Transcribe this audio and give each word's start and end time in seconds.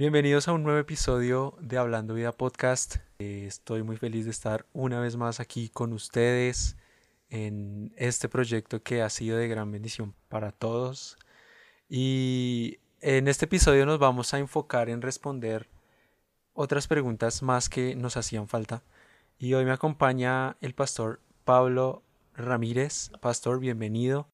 Bienvenidos 0.00 0.48
a 0.48 0.54
un 0.54 0.62
nuevo 0.62 0.78
episodio 0.78 1.58
de 1.60 1.76
Hablando 1.76 2.14
Vida 2.14 2.32
Podcast. 2.32 2.96
Eh, 3.18 3.44
estoy 3.46 3.82
muy 3.82 3.98
feliz 3.98 4.24
de 4.24 4.30
estar 4.30 4.64
una 4.72 4.98
vez 4.98 5.16
más 5.16 5.40
aquí 5.40 5.68
con 5.68 5.92
ustedes 5.92 6.78
en 7.28 7.92
este 7.98 8.30
proyecto 8.30 8.82
que 8.82 9.02
ha 9.02 9.10
sido 9.10 9.36
de 9.36 9.46
gran 9.46 9.70
bendición 9.70 10.14
para 10.30 10.52
todos. 10.52 11.18
Y 11.86 12.78
en 13.02 13.28
este 13.28 13.44
episodio 13.44 13.84
nos 13.84 13.98
vamos 13.98 14.32
a 14.32 14.38
enfocar 14.38 14.88
en 14.88 15.02
responder 15.02 15.68
otras 16.54 16.88
preguntas 16.88 17.42
más 17.42 17.68
que 17.68 17.94
nos 17.94 18.16
hacían 18.16 18.48
falta. 18.48 18.82
Y 19.38 19.52
hoy 19.52 19.66
me 19.66 19.72
acompaña 19.72 20.56
el 20.62 20.72
pastor 20.72 21.20
Pablo 21.44 22.02
Ramírez. 22.32 23.10
Pastor, 23.20 23.60
bienvenido. 23.60 24.30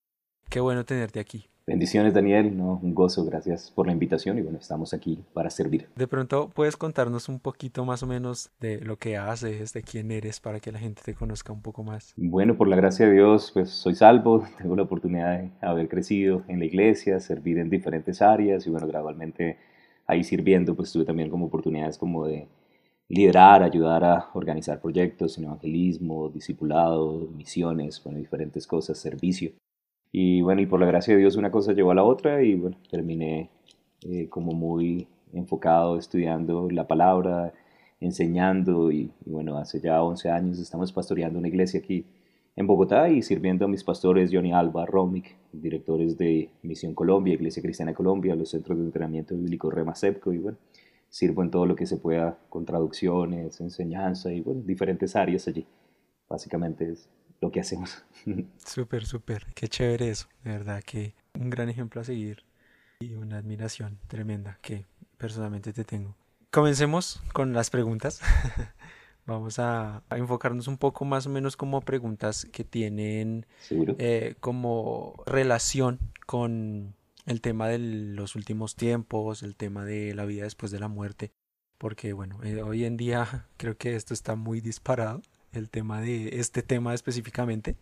Qué 0.49 0.61
bueno 0.61 0.85
tenerte 0.85 1.19
aquí. 1.19 1.49
Bendiciones 1.69 2.15
Daniel, 2.15 2.57
no, 2.57 2.79
un 2.81 2.95
gozo, 2.95 3.25
gracias 3.25 3.73
por 3.73 3.89
la 3.89 3.93
invitación 3.93 4.39
y 4.39 4.41
bueno, 4.41 4.57
estamos 4.59 4.95
aquí 4.95 5.25
para 5.33 5.51
servir. 5.51 5.89
De 5.97 6.07
pronto 6.07 6.49
puedes 6.55 6.77
contarnos 6.77 7.29
un 7.29 7.41
poquito 7.41 7.85
más 7.85 8.05
o 8.05 8.07
menos 8.07 8.51
de 8.61 8.81
lo 8.81 8.99
que 8.99 9.17
haces, 9.17 9.73
de 9.73 9.83
quién 9.83 10.13
eres, 10.13 10.39
para 10.39 10.61
que 10.61 10.71
la 10.71 10.79
gente 10.79 11.03
te 11.05 11.15
conozca 11.15 11.53
un 11.53 11.63
poco 11.63 11.83
más. 11.83 12.15
Bueno, 12.17 12.57
por 12.57 12.69
la 12.69 12.77
gracia 12.77 13.07
de 13.07 13.15
Dios, 13.15 13.51
pues 13.53 13.71
soy 13.71 13.97
salvo, 13.97 14.45
tengo 14.59 14.77
la 14.77 14.83
oportunidad 14.83 15.41
de 15.41 15.51
haber 15.61 15.89
crecido 15.89 16.45
en 16.47 16.61
la 16.61 16.67
iglesia, 16.67 17.19
servir 17.19 17.59
en 17.59 17.69
diferentes 17.69 18.23
áreas 18.23 18.65
y 18.65 18.71
bueno, 18.71 18.87
gradualmente 18.87 19.59
ahí 20.07 20.23
sirviendo, 20.23 20.77
pues 20.77 20.93
tuve 20.93 21.05
también 21.05 21.31
como 21.31 21.47
oportunidades 21.47 21.99
como 21.99 22.29
de 22.29 22.47
liderar, 23.09 23.65
ayudar 23.65 24.05
a 24.05 24.31
organizar 24.35 24.81
proyectos 24.81 25.37
en 25.37 25.47
evangelismo, 25.47 26.29
discipulado, 26.29 27.27
misiones, 27.35 28.01
bueno, 28.05 28.21
diferentes 28.21 28.69
cosas, 28.69 28.99
servicio. 28.99 29.51
Y 30.13 30.41
bueno, 30.41 30.61
y 30.63 30.67
por 30.67 30.81
la 30.81 30.87
gracia 30.87 31.15
de 31.15 31.21
Dios 31.21 31.37
una 31.37 31.51
cosa 31.51 31.73
llevó 31.73 31.91
a 31.91 31.95
la 31.95 32.05
otra 32.05 32.43
y 32.43 32.55
bueno, 32.55 32.77
terminé 32.91 33.51
eh, 34.03 34.29
como 34.29 34.53
muy 34.53 35.09
enfocado 35.33 35.99
estudiando 35.99 36.69
la 36.71 36.87
palabra, 36.87 37.53
enseñando 38.01 38.91
y, 38.91 39.11
bueno, 39.25 39.59
hace 39.59 39.81
ya 39.81 40.03
11 40.03 40.31
años 40.31 40.59
estamos 40.59 40.93
pastoreando 40.93 41.39
una 41.39 41.49
iglesia 41.49 41.81
aquí 41.81 42.05
en 42.55 42.67
Bogotá 42.67 43.09
y 43.11 43.23
sirviendo 43.23 43.67
a 43.67 43.69
mis 43.69 43.85
pastores 43.85 44.31
Johnny 44.33 44.53
Alba, 44.53 44.87
Romic, 44.87 45.37
directores 45.53 46.17
de 46.17 46.51
Misión 46.63 46.95
Colombia, 46.95 47.35
Iglesia 47.35 47.63
Cristiana 47.63 47.95
Colombia, 47.95 48.35
los 48.35 48.51
centros 48.51 48.79
de 48.79 48.85
entrenamiento 48.85 49.35
bíblico 49.35 49.71
Rema 49.71 49.95
Sepco 49.95 50.33
y 50.33 50.39
bueno, 50.39 50.57
sirvo 51.09 51.43
en 51.43 51.51
todo 51.51 51.67
lo 51.67 51.77
que 51.77 51.87
se 51.87 51.99
pueda 51.99 52.39
con 52.49 52.65
traducciones, 52.65 53.61
enseñanza 53.61 54.33
y 54.33 54.41
bueno, 54.41 54.63
diferentes 54.65 55.17
áreas 55.17 55.49
allí. 55.49 55.67
Básicamente 56.29 56.91
es 56.93 57.09
lo 57.41 57.51
que 57.51 57.61
hacemos. 57.61 58.05
Súper, 58.65 59.05
súper. 59.07 59.47
Qué 59.55 59.69
chévere 59.69 60.11
eso. 60.11 60.29
De 60.45 60.53
verdad 60.53 60.83
que 60.83 61.15
un 61.35 61.51
gran 61.51 61.69
ejemplo 61.69 62.01
a 62.01 62.05
seguir 62.05 62.45
y 63.01 63.15
una 63.15 63.39
admiración 63.39 63.99
tremenda 64.09 64.59
que 64.63 64.85
personalmente 65.19 65.73
te 65.73 65.85
tengo. 65.85 66.15
Comencemos 66.51 67.23
con 67.33 67.53
las 67.53 67.71
preguntas. 67.71 68.21
Vamos 69.27 69.59
a, 69.59 70.05
enfocarnos 70.11 70.69
un 70.69 70.79
poco 70.79 71.05
más 71.05 71.27
o 71.27 71.31
menos 71.31 71.57
como 71.57 71.81
preguntas 71.81 72.47
que 72.53 72.63
tienen 72.63 73.45
eh, 73.71 74.37
como 74.39 75.15
relación 75.27 75.99
con 76.27 76.95
el 77.27 77.41
tema 77.41 77.67
de 77.67 77.79
los 77.79 78.37
últimos 78.37 78.77
tiempos, 78.77 79.43
el 79.43 79.57
tema 79.57 79.85
de 79.85 80.15
la 80.15 80.25
vida 80.27 80.45
después 80.45 80.71
de 80.71 80.79
la 80.79 80.87
muerte, 80.87 81.33
porque 81.77 82.13
bueno, 82.13 82.39
eh, 82.45 82.63
hoy 82.63 82.85
en 82.85 82.97
día 82.97 83.49
creo 83.57 83.77
que 83.77 83.97
esto 83.97 84.15
está 84.15 84.37
muy 84.37 84.61
disparado 84.61 85.23
el 85.57 85.71
tema 85.71 86.01
de 86.01 86.41
este 86.41 86.63
tema 86.63 86.95
específicamente. 86.95 87.77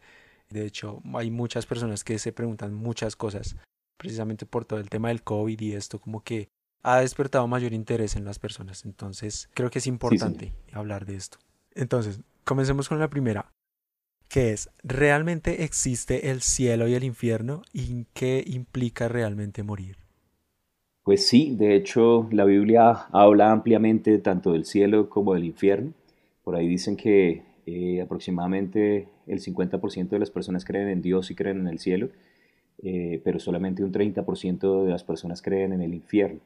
De 0.51 0.65
hecho, 0.67 1.03
hay 1.15 1.31
muchas 1.31 1.67
personas 1.67 2.05
que 2.05 2.19
se 2.19 2.33
preguntan 2.33 2.75
muchas 2.75 3.17
cosas 3.17 3.57
precisamente 3.97 4.47
por 4.47 4.65
todo 4.65 4.81
el 4.81 4.91
tema 4.91 5.09
del 5.09 5.23
COVID 5.23 5.61
y 5.61 5.73
esto 5.73 6.01
como 6.01 6.23
que 6.23 6.49
ha 6.83 7.01
despertado 7.01 7.47
mayor 7.49 7.73
interés 7.73 8.17
en 8.17 8.25
las 8.25 8.39
personas. 8.39 8.85
Entonces, 8.85 9.49
creo 9.55 9.71
que 9.71 9.79
es 9.79 9.87
importante 9.87 10.53
hablar 10.73 11.07
de 11.07 11.17
esto. 11.17 11.39
Entonces, 11.75 12.21
comencemos 12.45 12.89
con 12.89 12.99
la 12.99 13.09
primera, 13.09 13.51
que 14.29 14.53
es, 14.53 14.69
¿realmente 14.83 15.65
existe 15.65 16.31
el 16.31 16.43
cielo 16.43 16.87
y 16.89 16.95
el 16.95 17.05
infierno 17.05 17.63
y 17.73 18.07
qué 18.13 18.45
implica 18.47 19.09
realmente 19.09 19.63
morir? 19.63 19.97
Pues 21.05 21.27
sí, 21.27 21.55
de 21.55 21.77
hecho 21.77 22.29
la 22.33 22.45
Biblia 22.45 23.07
habla 23.13 23.53
ampliamente 23.53 24.19
tanto 24.19 24.53
del 24.53 24.65
cielo 24.65 25.11
como 25.11 25.35
del 25.35 25.45
infierno. 25.45 25.93
Por 26.43 26.57
ahí 26.57 26.67
dicen 26.67 26.97
que 26.97 27.43
eh, 27.67 28.01
aproximadamente 28.01 29.09
el 29.27 29.41
50% 29.41 30.09
de 30.09 30.19
las 30.19 30.31
personas 30.31 30.65
creen 30.65 30.89
en 30.89 31.03
Dios 31.03 31.31
y 31.31 31.35
creen 31.35 31.61
en 31.61 31.69
el 31.69 31.79
cielo, 31.79 32.11
eh, 32.83 33.21
pero 33.25 33.39
solamente 33.39 33.85
un 33.85 33.93
30% 33.93 34.85
de 34.85 34.91
las 34.91 35.05
personas 35.05 35.43
creen 35.43 35.73
en 35.73 35.81
el 35.81 35.95
infierno. 35.95 36.41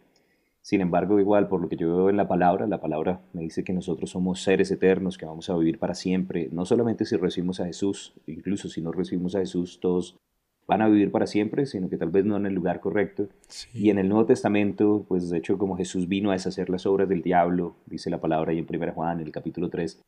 Sin 0.61 0.81
embargo, 0.81 1.19
igual, 1.19 1.49
por 1.49 1.63
lo 1.63 1.69
que 1.69 1.77
yo 1.77 1.97
veo 1.97 2.11
en 2.11 2.17
la 2.17 2.29
palabra, 2.29 2.67
la 2.67 2.81
palabra 2.81 3.21
me 3.33 3.43
dice 3.43 3.65
que 3.65 3.73
nosotros 3.73 4.11
somos 4.11 4.43
seres 4.43 4.71
eternos, 4.71 5.17
que 5.17 5.25
vamos 5.25 5.49
a 5.49 5.57
vivir 5.57 5.79
para 5.79 5.95
siempre, 5.95 6.49
no 6.53 6.67
solamente 6.67 7.05
si 7.07 7.17
recibimos 7.17 7.61
a 7.61 7.67
Jesús, 7.67 8.13
incluso 8.27 8.69
si 8.69 8.83
no 8.83 8.93
recibimos 8.93 9.35
a 9.35 9.41
Jesús, 9.41 9.81
todos 9.81 10.19
van 10.67 10.83
a 10.83 10.89
vivir 10.89 11.11
para 11.11 11.27
siempre, 11.27 11.65
sino 11.65 11.89
que 11.89 11.97
tal 11.97 12.11
vez 12.11 12.27
no 12.27 12.37
en 12.37 12.45
el 12.45 12.55
lugar 12.55 12.81
correcto. 12.81 13.29
Y 13.73 13.89
en 13.89 13.99
el 13.99 14.09
Nuevo 14.09 14.27
Testamento, 14.27 15.07
pues 15.09 15.31
de 15.31 15.39
hecho 15.39 15.57
como 15.57 15.77
Jesús 15.77 16.07
vino 16.07 16.31
a 16.31 16.35
deshacer 16.35 16.69
las 16.69 16.85
obras 16.85 17.09
del 17.09 17.23
diablo, 17.23 17.75
dice 17.87 18.11
la 18.11 18.21
palabra 18.21 18.53
ahí 18.53 18.59
en 18.59 18.67
1 18.69 18.93
Juan, 18.93 19.21
en 19.21 19.27
el 19.27 19.33
capítulo 19.33 19.71
3, 19.71 19.99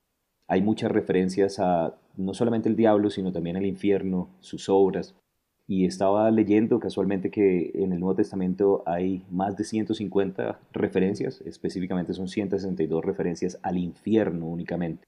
hay 0.50 0.62
muchas 0.62 0.90
referencias 0.90 1.60
a 1.60 1.94
no 2.16 2.34
solamente 2.34 2.68
el 2.68 2.74
diablo, 2.74 3.08
sino 3.08 3.30
también 3.30 3.56
al 3.56 3.64
infierno, 3.64 4.30
sus 4.40 4.68
obras. 4.68 5.14
Y 5.68 5.84
estaba 5.84 6.28
leyendo 6.32 6.80
casualmente 6.80 7.30
que 7.30 7.70
en 7.74 7.92
el 7.92 8.00
Nuevo 8.00 8.16
Testamento 8.16 8.82
hay 8.84 9.24
más 9.30 9.56
de 9.56 9.62
150 9.62 10.58
referencias, 10.72 11.40
específicamente 11.42 12.14
son 12.14 12.26
162 12.26 13.04
referencias 13.04 13.60
al 13.62 13.78
infierno 13.78 14.48
únicamente, 14.48 15.06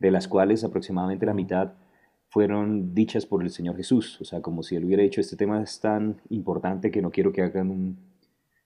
de 0.00 0.10
las 0.10 0.26
cuales 0.26 0.64
aproximadamente 0.64 1.24
la 1.24 1.34
mitad 1.34 1.74
fueron 2.28 2.96
dichas 2.96 3.26
por 3.26 3.44
el 3.44 3.50
Señor 3.50 3.76
Jesús. 3.76 4.20
O 4.20 4.24
sea, 4.24 4.42
como 4.42 4.64
si 4.64 4.74
él 4.74 4.86
hubiera 4.86 5.04
dicho, 5.04 5.20
este 5.20 5.36
tema 5.36 5.62
es 5.62 5.78
tan 5.78 6.20
importante 6.30 6.90
que 6.90 7.00
no 7.00 7.12
quiero 7.12 7.30
que 7.30 7.42
hagan 7.42 7.96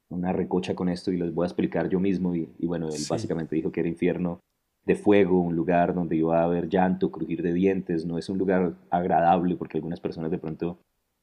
una 0.09 0.33
recocha 0.33 0.75
con 0.75 0.89
esto 0.89 1.13
y 1.13 1.19
les 1.19 1.35
voy 1.35 1.45
a 1.45 1.49
explicar 1.49 1.91
yo 1.91 2.01
mismo. 2.01 2.35
Y, 2.35 2.49
bueno, 2.63 2.89
él 2.89 3.03
básicamente 3.11 3.57
dijo 3.57 3.71
que 3.71 3.81
era 3.81 3.91
infierno 3.91 4.41
de 4.89 4.97
fuego, 4.97 5.39
un 5.43 5.55
lugar 5.55 5.95
donde 5.95 6.17
iba 6.17 6.41
a 6.41 6.45
haber 6.45 6.71
llanto, 6.71 7.11
crujir 7.11 7.43
de 7.43 7.53
dientes, 7.53 8.07
no 8.07 8.17
es 8.17 8.31
un 8.31 8.39
lugar 8.39 8.73
agradable 8.89 9.55
porque 9.55 9.77
algunas 9.77 10.01
personas 10.01 10.31
de 10.31 10.39
pronto, 10.39 10.79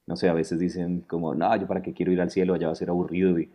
no 0.05 0.15
sé, 0.15 0.29
a 0.29 0.33
veces 0.33 0.59
dicen 0.59 1.01
como, 1.07 1.33
no, 1.33 1.53
yo 1.57 1.65
para 1.65 1.81
qué 1.81 1.91
quiero 1.91 2.11
ir 2.11 2.21
al 2.21 2.29
cielo, 2.29 2.53
allá 2.53 2.67
va 2.67 2.73
a 2.73 2.75
ser 2.75 2.89
aburrido 2.91 3.39
y 3.39 3.49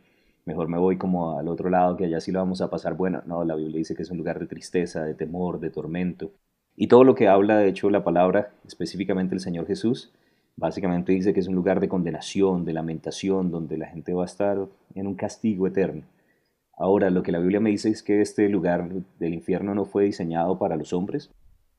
mejor 0.46 0.66
me 0.66 0.78
voy 0.78 0.98
como 0.98 1.38
al 1.38 1.46
otro 1.46 1.70
lado 1.70 1.96
que 1.96 2.06
allá 2.06 2.20
sí 2.20 2.32
lo 2.32 2.40
vamos 2.40 2.60
a 2.60 2.68
pasar 2.68 2.94
bueno. 2.96 3.22
No, 3.24 3.44
la 3.44 3.54
Biblia 3.54 3.78
dice 3.78 3.94
que 3.94 4.02
es 4.02 4.10
un 4.10 4.18
lugar 4.18 4.40
de 4.40 4.46
tristeza, 4.46 5.04
de 5.04 5.14
temor, 5.14 5.60
de 5.60 5.70
tormento. 5.70 6.32
Y 6.74 6.88
todo 6.88 7.04
lo 7.04 7.14
que 7.14 7.28
habla, 7.28 7.58
de 7.58 7.68
hecho, 7.68 7.88
la 7.88 8.02
palabra, 8.02 8.50
específicamente 8.66 9.36
el 9.36 9.40
Señor 9.40 9.68
Jesús, 9.68 10.12
básicamente 10.56 11.12
dice 11.12 11.32
que 11.32 11.38
es 11.38 11.46
un 11.46 11.54
lugar 11.54 11.78
de 11.78 11.88
condenación, 11.88 12.64
de 12.64 12.72
lamentación, 12.72 13.52
donde 13.52 13.78
la 13.78 13.86
gente 13.86 14.12
va 14.12 14.24
a 14.24 14.26
estar 14.26 14.58
en 14.96 15.06
un 15.06 15.14
castigo 15.14 15.68
eterno. 15.68 16.02
Ahora, 16.80 17.10
lo 17.10 17.22
que 17.22 17.30
la 17.30 17.40
Biblia 17.40 17.60
me 17.60 17.68
dice 17.68 17.90
es 17.90 18.02
que 18.02 18.22
este 18.22 18.48
lugar 18.48 18.88
del 19.18 19.34
infierno 19.34 19.74
no 19.74 19.84
fue 19.84 20.04
diseñado 20.04 20.58
para 20.58 20.76
los 20.76 20.94
hombres, 20.94 21.30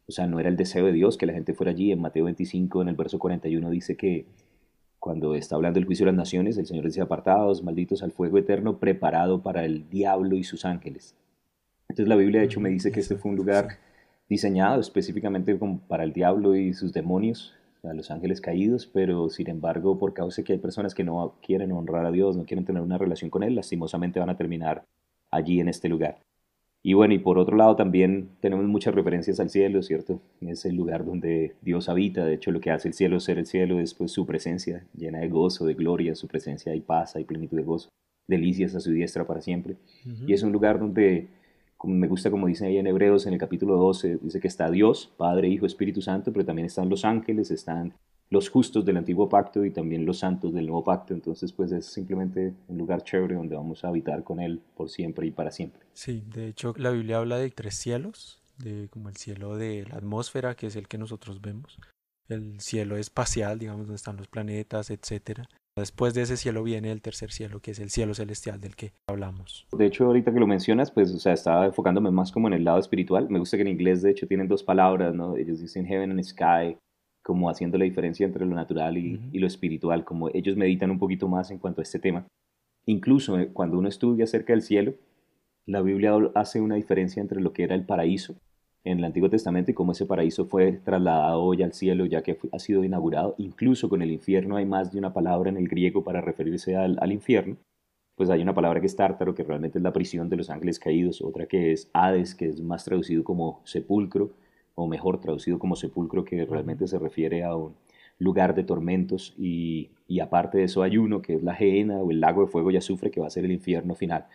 o 0.07 0.12
sea, 0.12 0.28
no 0.28 0.39
era 0.39 0.47
el 0.47 0.57
deseo 0.57 0.85
de 0.85 0.91
Dios 0.91 1.17
que 1.17 1.25
la 1.25 1.34
gente 1.34 1.56
fuera 1.56 1.72
allí. 1.72 1.91
En 1.91 2.01
Mateo 2.01 2.25
25, 2.25 2.84
en 2.84 2.88
el 2.88 2.95
verso 2.95 3.17
41, 3.17 3.72
dice 3.72 3.97
que 3.97 4.28
cuando 5.00 5.34
está 5.34 5.56
hablando 5.56 5.79
del 5.79 5.88
juicio 5.88 6.06
de 6.06 6.11
las 6.11 6.17
naciones, 6.17 6.56
el 6.59 6.67
Señor 6.67 6.85
dice, 6.85 7.01
apartados, 7.01 7.63
malditos 7.63 8.03
al 8.03 8.11
fuego 8.11 8.38
eterno, 8.38 8.78
preparado 8.78 9.41
para 9.41 9.66
el 9.66 9.90
diablo 9.90 10.35
y 10.35 10.44
sus 10.44 10.66
ángeles. 10.66 11.16
Entonces 11.90 12.07
la 12.07 12.16
Biblia 12.16 12.41
de 12.41 12.45
hecho 12.45 12.59
me 12.59 12.69
dice 12.69 12.91
que 12.91 13.00
este 13.00 13.16
fue 13.16 13.31
un 13.31 13.38
lugar 13.38 13.79
diseñado 14.29 14.79
específicamente 14.79 15.57
para 15.88 16.03
el 16.03 16.13
diablo 16.13 16.56
y 16.56 16.75
sus 16.75 16.94
demonios, 16.94 17.56
a 17.84 17.94
los 17.94 18.11
ángeles 18.11 18.41
caídos, 18.41 18.85
pero 18.85 19.29
sin 19.29 19.50
embargo, 19.50 19.97
por 19.97 20.13
causa 20.13 20.41
de 20.41 20.45
que 20.45 20.53
hay 20.53 20.59
personas 20.59 20.94
que 20.94 21.03
no 21.03 21.38
quieren 21.41 21.72
honrar 21.72 22.06
a 22.06 22.11
Dios, 22.11 22.38
no 22.38 22.45
quieren 22.45 22.66
tener 22.66 22.81
una 22.84 22.97
relación 22.97 23.31
con 23.31 23.41
Él, 23.43 23.55
lastimosamente 23.55 24.20
van 24.20 24.29
a 24.29 24.37
terminar 24.37 24.85
allí 25.31 25.59
en 25.59 25.69
este 25.69 25.89
lugar. 25.89 26.19
Y 26.83 26.93
bueno, 26.93 27.13
y 27.13 27.19
por 27.19 27.37
otro 27.37 27.57
lado 27.57 27.75
también 27.75 28.29
tenemos 28.39 28.66
muchas 28.66 28.95
referencias 28.95 29.39
al 29.39 29.49
cielo, 29.49 29.83
¿cierto? 29.83 30.19
Es 30.41 30.66
el 30.66 30.75
lugar 30.75 31.05
donde 31.05 31.55
Dios 31.61 31.89
habita, 31.89 32.25
de 32.25 32.33
hecho 32.33 32.51
lo 32.51 32.59
que 32.59 32.72
hace 32.72 32.87
el 32.87 32.95
cielo 32.95 33.19
ser 33.19 33.37
el 33.37 33.45
cielo 33.45 33.79
es 33.79 33.93
pues 33.93 34.11
su 34.11 34.25
presencia 34.25 34.83
llena 34.95 35.19
de 35.19 35.29
gozo, 35.29 35.66
de 35.66 35.75
gloria, 35.75 36.16
su 36.16 36.28
presencia 36.28 36.73
y 36.73 36.81
paz 36.81 37.16
y 37.19 37.23
plenitud 37.23 37.57
de 37.57 37.63
gozo, 37.63 37.89
delicias 38.28 38.73
a 38.73 38.79
su 38.79 38.91
diestra 38.91 39.28
para 39.28 39.41
siempre. 39.41 39.75
Y 40.25 40.33
es 40.33 40.41
un 40.41 40.51
lugar 40.51 40.79
donde 40.79 41.28
como 41.77 41.95
me 41.95 42.07
gusta 42.07 42.29
como 42.29 42.45
dicen 42.45 42.67
ahí 42.67 42.77
en 42.77 42.85
Hebreos 42.85 43.25
en 43.25 43.34
el 43.34 43.39
capítulo 43.39 43.75
12, 43.75 44.19
dice 44.22 44.39
que 44.39 44.47
está 44.47 44.69
Dios, 44.69 45.11
Padre, 45.17 45.49
Hijo, 45.49 45.66
Espíritu 45.66 45.99
Santo, 45.99 46.31
pero 46.31 46.45
también 46.45 46.67
están 46.67 46.89
los 46.89 47.05
ángeles, 47.05 47.49
están 47.49 47.93
los 48.31 48.49
justos 48.49 48.85
del 48.85 48.97
antiguo 48.97 49.29
pacto 49.29 49.63
y 49.66 49.72
también 49.72 50.05
los 50.05 50.19
santos 50.19 50.53
del 50.53 50.66
nuevo 50.66 50.83
pacto. 50.83 51.13
Entonces, 51.13 51.51
pues 51.51 51.72
es 51.72 51.85
simplemente 51.85 52.53
un 52.67 52.78
lugar 52.78 53.03
chévere 53.03 53.35
donde 53.35 53.55
vamos 53.55 53.83
a 53.83 53.89
habitar 53.89 54.23
con 54.23 54.39
Él 54.39 54.61
por 54.75 54.89
siempre 54.89 55.28
y 55.28 55.31
para 55.31 55.51
siempre. 55.51 55.81
Sí, 55.93 56.23
de 56.33 56.47
hecho 56.47 56.73
la 56.78 56.91
Biblia 56.91 57.17
habla 57.17 57.37
de 57.37 57.49
tres 57.51 57.75
cielos, 57.75 58.41
de 58.57 58.87
como 58.89 59.09
el 59.09 59.17
cielo 59.17 59.57
de 59.57 59.85
la 59.89 59.97
atmósfera, 59.97 60.55
que 60.55 60.67
es 60.67 60.75
el 60.75 60.87
que 60.87 60.97
nosotros 60.97 61.41
vemos, 61.41 61.78
el 62.29 62.59
cielo 62.61 62.97
espacial, 62.97 63.59
digamos, 63.59 63.81
donde 63.81 63.95
están 63.95 64.17
los 64.17 64.28
planetas, 64.28 64.89
etcétera, 64.89 65.49
Después 65.77 66.13
de 66.13 66.23
ese 66.23 66.35
cielo 66.35 66.63
viene 66.63 66.91
el 66.91 67.01
tercer 67.01 67.31
cielo, 67.31 67.61
que 67.61 67.72
es 67.72 67.79
el 67.79 67.89
cielo 67.89 68.13
celestial 68.13 68.59
del 68.59 68.75
que 68.75 68.91
hablamos. 69.07 69.66
De 69.72 69.85
hecho, 69.85 70.05
ahorita 70.05 70.34
que 70.34 70.39
lo 70.39 70.47
mencionas, 70.47 70.91
pues, 70.91 71.13
o 71.13 71.19
sea, 71.19 71.31
estaba 71.31 71.66
enfocándome 71.66 72.11
más 72.11 72.31
como 72.31 72.47
en 72.47 72.53
el 72.55 72.66
lado 72.66 72.79
espiritual. 72.79 73.29
Me 73.29 73.39
gusta 73.39 73.55
que 73.55 73.61
en 73.61 73.69
inglés, 73.69 74.01
de 74.01 74.11
hecho, 74.11 74.27
tienen 74.27 74.49
dos 74.49 74.63
palabras, 74.63 75.16
¿no? 75.16 75.37
Ellos 75.37 75.61
dicen 75.61 75.85
heaven 75.85 76.11
and 76.11 76.23
sky, 76.23 76.77
como 77.31 77.49
haciendo 77.49 77.78
la 77.78 77.85
diferencia 77.85 78.25
entre 78.25 78.45
lo 78.45 78.53
natural 78.53 78.97
y, 78.97 79.22
y 79.31 79.39
lo 79.39 79.47
espiritual, 79.47 80.03
como 80.03 80.28
ellos 80.33 80.57
meditan 80.57 80.91
un 80.91 80.99
poquito 80.99 81.29
más 81.29 81.49
en 81.49 81.59
cuanto 81.59 81.79
a 81.79 81.83
este 81.83 81.97
tema. 81.97 82.28
Incluso 82.85 83.39
eh, 83.39 83.47
cuando 83.53 83.79
uno 83.79 83.87
estudia 83.87 84.25
acerca 84.25 84.51
del 84.51 84.61
cielo, 84.61 84.95
la 85.66 85.81
Biblia 85.81 86.13
hace 86.35 86.59
una 86.59 86.75
diferencia 86.75 87.22
entre 87.22 87.39
lo 87.39 87.53
que 87.53 87.63
era 87.63 87.73
el 87.75 87.85
paraíso 87.85 88.35
en 88.83 88.97
el 88.97 89.05
Antiguo 89.05 89.29
Testamento 89.29 89.72
y 89.72 89.73
cómo 89.73 89.93
ese 89.93 90.05
paraíso 90.05 90.45
fue 90.45 90.73
trasladado 90.73 91.41
hoy 91.41 91.61
al 91.61 91.72
cielo 91.72 92.05
ya 92.05 92.22
que 92.22 92.37
ha 92.51 92.59
sido 92.59 92.83
inaugurado. 92.83 93.35
Incluso 93.37 93.87
con 93.87 94.01
el 94.01 94.11
infierno 94.11 94.57
hay 94.57 94.66
más 94.66 94.91
de 94.91 94.99
una 94.99 95.13
palabra 95.13 95.49
en 95.49 95.57
el 95.57 95.69
griego 95.69 96.03
para 96.03 96.19
referirse 96.19 96.75
al, 96.75 96.97
al 96.99 97.11
infierno. 97.13 97.55
Pues 98.16 98.29
hay 98.29 98.41
una 98.41 98.53
palabra 98.53 98.81
que 98.81 98.87
es 98.87 98.95
tártaro, 98.95 99.34
que 99.34 99.43
realmente 99.43 99.77
es 99.77 99.84
la 99.84 99.93
prisión 99.93 100.29
de 100.29 100.35
los 100.35 100.49
ángeles 100.49 100.79
caídos, 100.79 101.22
otra 101.22 101.45
que 101.45 101.72
es 101.72 101.89
Hades, 101.93 102.35
que 102.35 102.47
es 102.47 102.61
más 102.61 102.84
traducido 102.84 103.23
como 103.23 103.61
sepulcro, 103.63 104.31
o 104.76 104.88
mejor 104.88 105.20
traducido 105.20 105.59
como 105.59 105.76
sepulcro, 105.76 106.23
que 106.23 106.46
realmente 106.46 106.88
se 106.88 107.00
refiere 107.00 107.44
a 107.44 107.56
un 107.56 107.76
lugar 108.20 108.56
de 108.56 108.64
tormentos, 108.64 109.34
y, 109.38 109.90
y 110.08 110.20
aparte 110.20 110.59
de 110.59 110.66
eso 110.66 110.84
hay 110.84 110.97
uno 110.97 111.22
que 111.22 111.35
es 111.35 111.44
la 111.44 111.56
Geena 111.56 111.97
o 111.97 112.12
el 112.12 112.20
lago 112.20 112.41
de 112.41 112.47
fuego 112.47 112.72
y 112.72 112.78
azufre, 112.78 113.12
que 113.12 113.20
va 113.20 113.28
a 113.28 113.32
ser 113.32 113.46
el 113.46 113.52
infierno 113.52 113.96
final. 113.96 114.26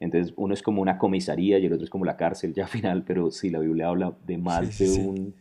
Entonces 0.00 0.34
uno 0.36 0.52
es 0.54 0.62
como 0.62 0.82
una 0.82 0.98
comisaría 0.98 1.58
y 1.58 1.66
el 1.66 1.72
otro 1.72 1.84
es 1.84 1.90
como 1.90 2.04
la 2.04 2.16
cárcel 2.16 2.52
ya 2.52 2.66
final, 2.66 3.04
pero 3.06 3.30
sí, 3.30 3.50
la 3.50 3.58
Biblia 3.60 3.88
habla 3.88 4.14
de 4.26 4.38
más 4.38 4.78
de 4.78 4.90
un... 4.90 5.34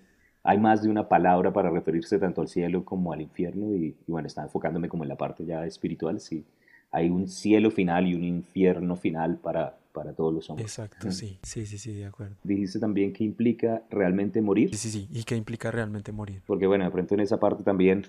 Hay 0.47 0.59
más 0.59 0.83
de 0.83 0.89
una 0.89 1.09
palabra 1.09 1.51
para 1.51 1.71
referirse 1.71 2.19
tanto 2.19 2.39
al 2.39 2.47
cielo 2.47 2.85
como 2.85 3.11
al 3.11 3.19
infierno 3.19 3.73
y, 3.73 3.95
bueno, 4.05 4.27
está 4.27 4.43
enfocándome 4.43 4.87
como 4.87 5.03
en 5.03 5.09
la 5.09 5.15
parte 5.15 5.43
ya 5.43 5.65
espiritual, 5.65 6.19
sí. 6.19 6.45
Hay 6.91 7.09
un 7.09 7.27
cielo 7.27 7.71
final 7.71 8.05
y 8.05 8.13
un 8.13 8.23
infierno 8.23 8.95
final 8.95 9.37
para, 9.37 9.75
para 9.95 10.13
todos 10.13 10.33
los 10.33 10.49
hombres. 10.49 10.67
Exacto, 10.67 11.11
sí, 11.11 11.39
sí, 11.41 11.65
sí, 11.65 11.77
sí, 11.79 11.93
de 11.93 12.05
acuerdo. 12.05 12.35
Dijiste 12.43 12.79
también 12.79 13.13
que 13.13 13.23
implica 13.23 13.83
realmente 13.89 14.41
morir. 14.41 14.69
Sí, 14.71 14.77
sí, 14.77 14.91
sí, 14.91 15.07
y 15.11 15.23
que 15.23 15.35
implica 15.35 15.71
realmente 15.71 16.11
morir. 16.11 16.43
Porque 16.45 16.67
bueno, 16.67 16.83
de 16.83 16.91
pronto 16.91 17.15
en 17.15 17.21
esa 17.21 17.39
parte 17.39 17.63
también, 17.63 18.05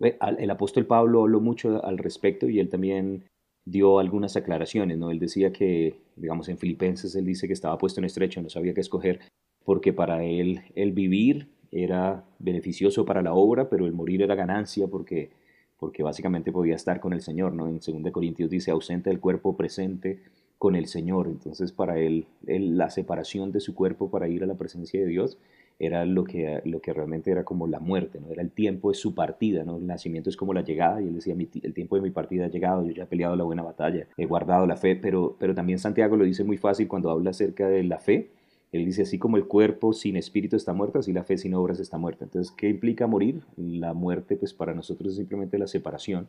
eh, 0.00 0.16
el 0.38 0.50
apóstol 0.50 0.86
Pablo 0.86 1.22
habló 1.22 1.40
mucho 1.40 1.84
al 1.84 1.98
respecto 1.98 2.48
y 2.48 2.60
él 2.60 2.68
también 2.68 3.24
dio 3.64 3.98
algunas 3.98 4.36
aclaraciones, 4.36 4.98
¿no? 4.98 5.10
Él 5.10 5.18
decía 5.18 5.52
que, 5.52 5.96
digamos, 6.16 6.48
en 6.48 6.58
Filipenses 6.58 7.14
él 7.14 7.24
dice 7.24 7.46
que 7.46 7.52
estaba 7.52 7.78
puesto 7.78 8.00
en 8.00 8.04
estrecho, 8.04 8.42
no 8.42 8.50
sabía 8.50 8.74
qué 8.74 8.80
escoger, 8.80 9.20
porque 9.64 9.92
para 9.92 10.24
él 10.24 10.60
el 10.74 10.92
vivir 10.92 11.48
era 11.70 12.24
beneficioso 12.38 13.04
para 13.06 13.22
la 13.22 13.32
obra, 13.32 13.70
pero 13.70 13.86
el 13.86 13.92
morir 13.92 14.20
era 14.20 14.34
ganancia 14.34 14.86
porque, 14.88 15.30
porque 15.78 16.02
básicamente 16.02 16.52
podía 16.52 16.74
estar 16.74 17.00
con 17.00 17.14
el 17.14 17.22
Señor, 17.22 17.54
¿no? 17.54 17.68
En 17.68 17.78
2 17.78 18.12
Corintios 18.12 18.50
dice, 18.50 18.70
ausente 18.70 19.08
del 19.08 19.20
cuerpo 19.20 19.56
presente 19.56 20.20
con 20.62 20.76
el 20.76 20.86
Señor. 20.86 21.26
Entonces 21.26 21.72
para 21.72 21.98
él, 21.98 22.28
la 22.46 22.88
separación 22.88 23.50
de 23.50 23.58
su 23.58 23.74
cuerpo 23.74 24.12
para 24.12 24.28
ir 24.28 24.44
a 24.44 24.46
la 24.46 24.54
presencia 24.54 25.00
de 25.00 25.06
Dios 25.06 25.36
era 25.80 26.04
lo 26.04 26.22
que, 26.22 26.62
lo 26.64 26.80
que 26.80 26.92
realmente 26.92 27.32
era 27.32 27.42
como 27.42 27.66
la 27.66 27.80
muerte, 27.80 28.20
¿no? 28.20 28.30
Era 28.30 28.42
el 28.42 28.52
tiempo 28.52 28.90
de 28.90 28.94
su 28.94 29.12
partida, 29.12 29.64
¿no? 29.64 29.78
El 29.78 29.88
nacimiento 29.88 30.30
es 30.30 30.36
como 30.36 30.54
la 30.54 30.62
llegada, 30.62 31.02
y 31.02 31.08
él 31.08 31.16
decía, 31.16 31.34
el 31.34 31.74
tiempo 31.74 31.96
de 31.96 32.02
mi 32.02 32.10
partida 32.10 32.44
ha 32.44 32.48
llegado, 32.48 32.84
yo 32.84 32.92
ya 32.92 33.02
he 33.02 33.06
peleado 33.06 33.34
la 33.34 33.42
buena 33.42 33.64
batalla, 33.64 34.06
he 34.16 34.24
guardado 34.24 34.64
la 34.68 34.76
fe, 34.76 34.94
pero, 34.94 35.34
pero 35.36 35.52
también 35.52 35.80
Santiago 35.80 36.16
lo 36.16 36.24
dice 36.24 36.44
muy 36.44 36.58
fácil 36.58 36.86
cuando 36.86 37.10
habla 37.10 37.30
acerca 37.30 37.66
de 37.66 37.82
la 37.82 37.98
fe, 37.98 38.30
él 38.70 38.84
dice, 38.84 39.02
así 39.02 39.18
como 39.18 39.38
el 39.38 39.46
cuerpo 39.46 39.92
sin 39.92 40.16
espíritu 40.16 40.54
está 40.54 40.72
muerto, 40.72 41.00
así 41.00 41.12
la 41.12 41.24
fe 41.24 41.38
sin 41.38 41.54
obras 41.54 41.80
está 41.80 41.98
muerta. 41.98 42.24
Entonces, 42.24 42.54
¿qué 42.56 42.68
implica 42.68 43.08
morir? 43.08 43.42
La 43.56 43.94
muerte, 43.94 44.36
pues 44.36 44.54
para 44.54 44.74
nosotros 44.74 45.10
es 45.10 45.16
simplemente 45.16 45.58
la 45.58 45.66
separación, 45.66 46.28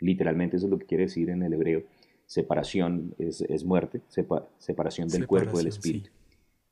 literalmente 0.00 0.56
eso 0.56 0.64
es 0.64 0.70
lo 0.70 0.78
que 0.78 0.86
quiere 0.86 1.04
decir 1.04 1.28
en 1.28 1.42
el 1.42 1.52
hebreo, 1.52 1.82
separación 2.26 3.14
es, 3.18 3.40
es 3.40 3.64
muerte, 3.64 4.02
separación 4.58 5.08
del 5.08 5.26
cuerpo 5.26 5.58
del 5.58 5.68
espíritu 5.68 6.10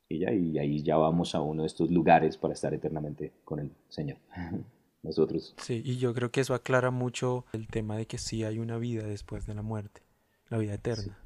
y, 0.09 0.23
y 0.25 0.59
ahí 0.59 0.83
ya 0.83 0.97
vamos 0.97 1.35
a 1.35 1.41
uno 1.41 1.63
de 1.63 1.67
estos 1.67 1.89
lugares 1.91 2.37
para 2.37 2.53
estar 2.53 2.73
eternamente 2.73 3.33
con 3.43 3.59
el 3.59 3.71
Señor. 3.89 4.17
Nosotros. 5.03 5.53
Sí, 5.57 5.83
y 5.85 5.97
yo 5.97 6.15
creo 6.15 6.31
que 6.31 6.41
eso 6.41 6.55
aclara 6.55 6.89
mucho 6.89 7.45
el 7.53 7.67
tema 7.67 7.95
de 7.95 8.07
que 8.07 8.17
sí 8.17 8.43
hay 8.43 8.57
una 8.57 8.77
vida 8.77 9.03
después 9.05 9.45
de 9.45 9.53
la 9.53 9.61
muerte, 9.61 10.01
la 10.49 10.57
vida 10.57 10.73
eterna. 10.73 11.19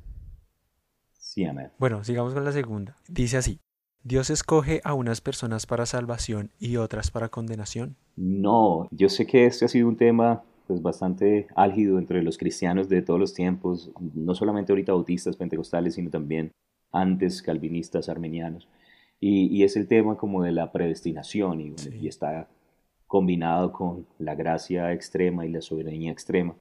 Sí, 1.17 1.45
amén. 1.45 1.71
Bueno, 1.77 2.03
sigamos 2.03 2.33
con 2.33 2.43
la 2.43 2.51
segunda. 2.51 2.97
Dice 3.07 3.37
así, 3.37 3.61
¿Dios 4.03 4.29
escoge 4.29 4.81
a 4.83 4.93
unas 4.93 5.21
personas 5.21 5.65
para 5.65 5.85
salvación 5.85 6.51
y 6.59 6.75
otras 6.75 7.09
para 7.09 7.29
condenación? 7.29 7.95
No, 8.17 8.89
yo 8.91 9.07
sé 9.07 9.25
que 9.25 9.45
este 9.45 9.63
ha 9.63 9.69
sido 9.69 9.87
un 9.87 9.95
tema 9.95 10.43
pues 10.69 10.83
bastante 10.83 11.47
álgido 11.55 11.97
entre 11.97 12.21
los 12.21 12.37
cristianos 12.37 12.89
de 12.89 13.01
todos 13.01 13.19
los 13.19 13.33
tiempos, 13.33 13.91
no 14.13 14.35
solamente 14.35 14.71
ahorita 14.71 14.93
bautistas, 14.93 15.35
pentecostales, 15.35 15.95
sino 15.95 16.11
también 16.11 16.51
antes 16.91 17.41
calvinistas 17.41 18.07
armenianos. 18.07 18.67
Y, 19.19 19.63
es 19.63 19.75
el 19.75 19.87
tema 19.87 20.15
como 20.15 20.43
de 20.43 20.51
la 20.51 20.71
predestinación 20.71 21.59
y, 21.59 21.73
y, 21.99 22.07
está 22.07 22.47
combinado 23.07 23.71
con 23.71 24.05
la 24.19 24.35
gracia 24.35 24.93
extrema 24.93 25.43
y 25.47 25.49
la 25.49 25.61
soberanía 25.61 26.11
extrema. 26.11 26.55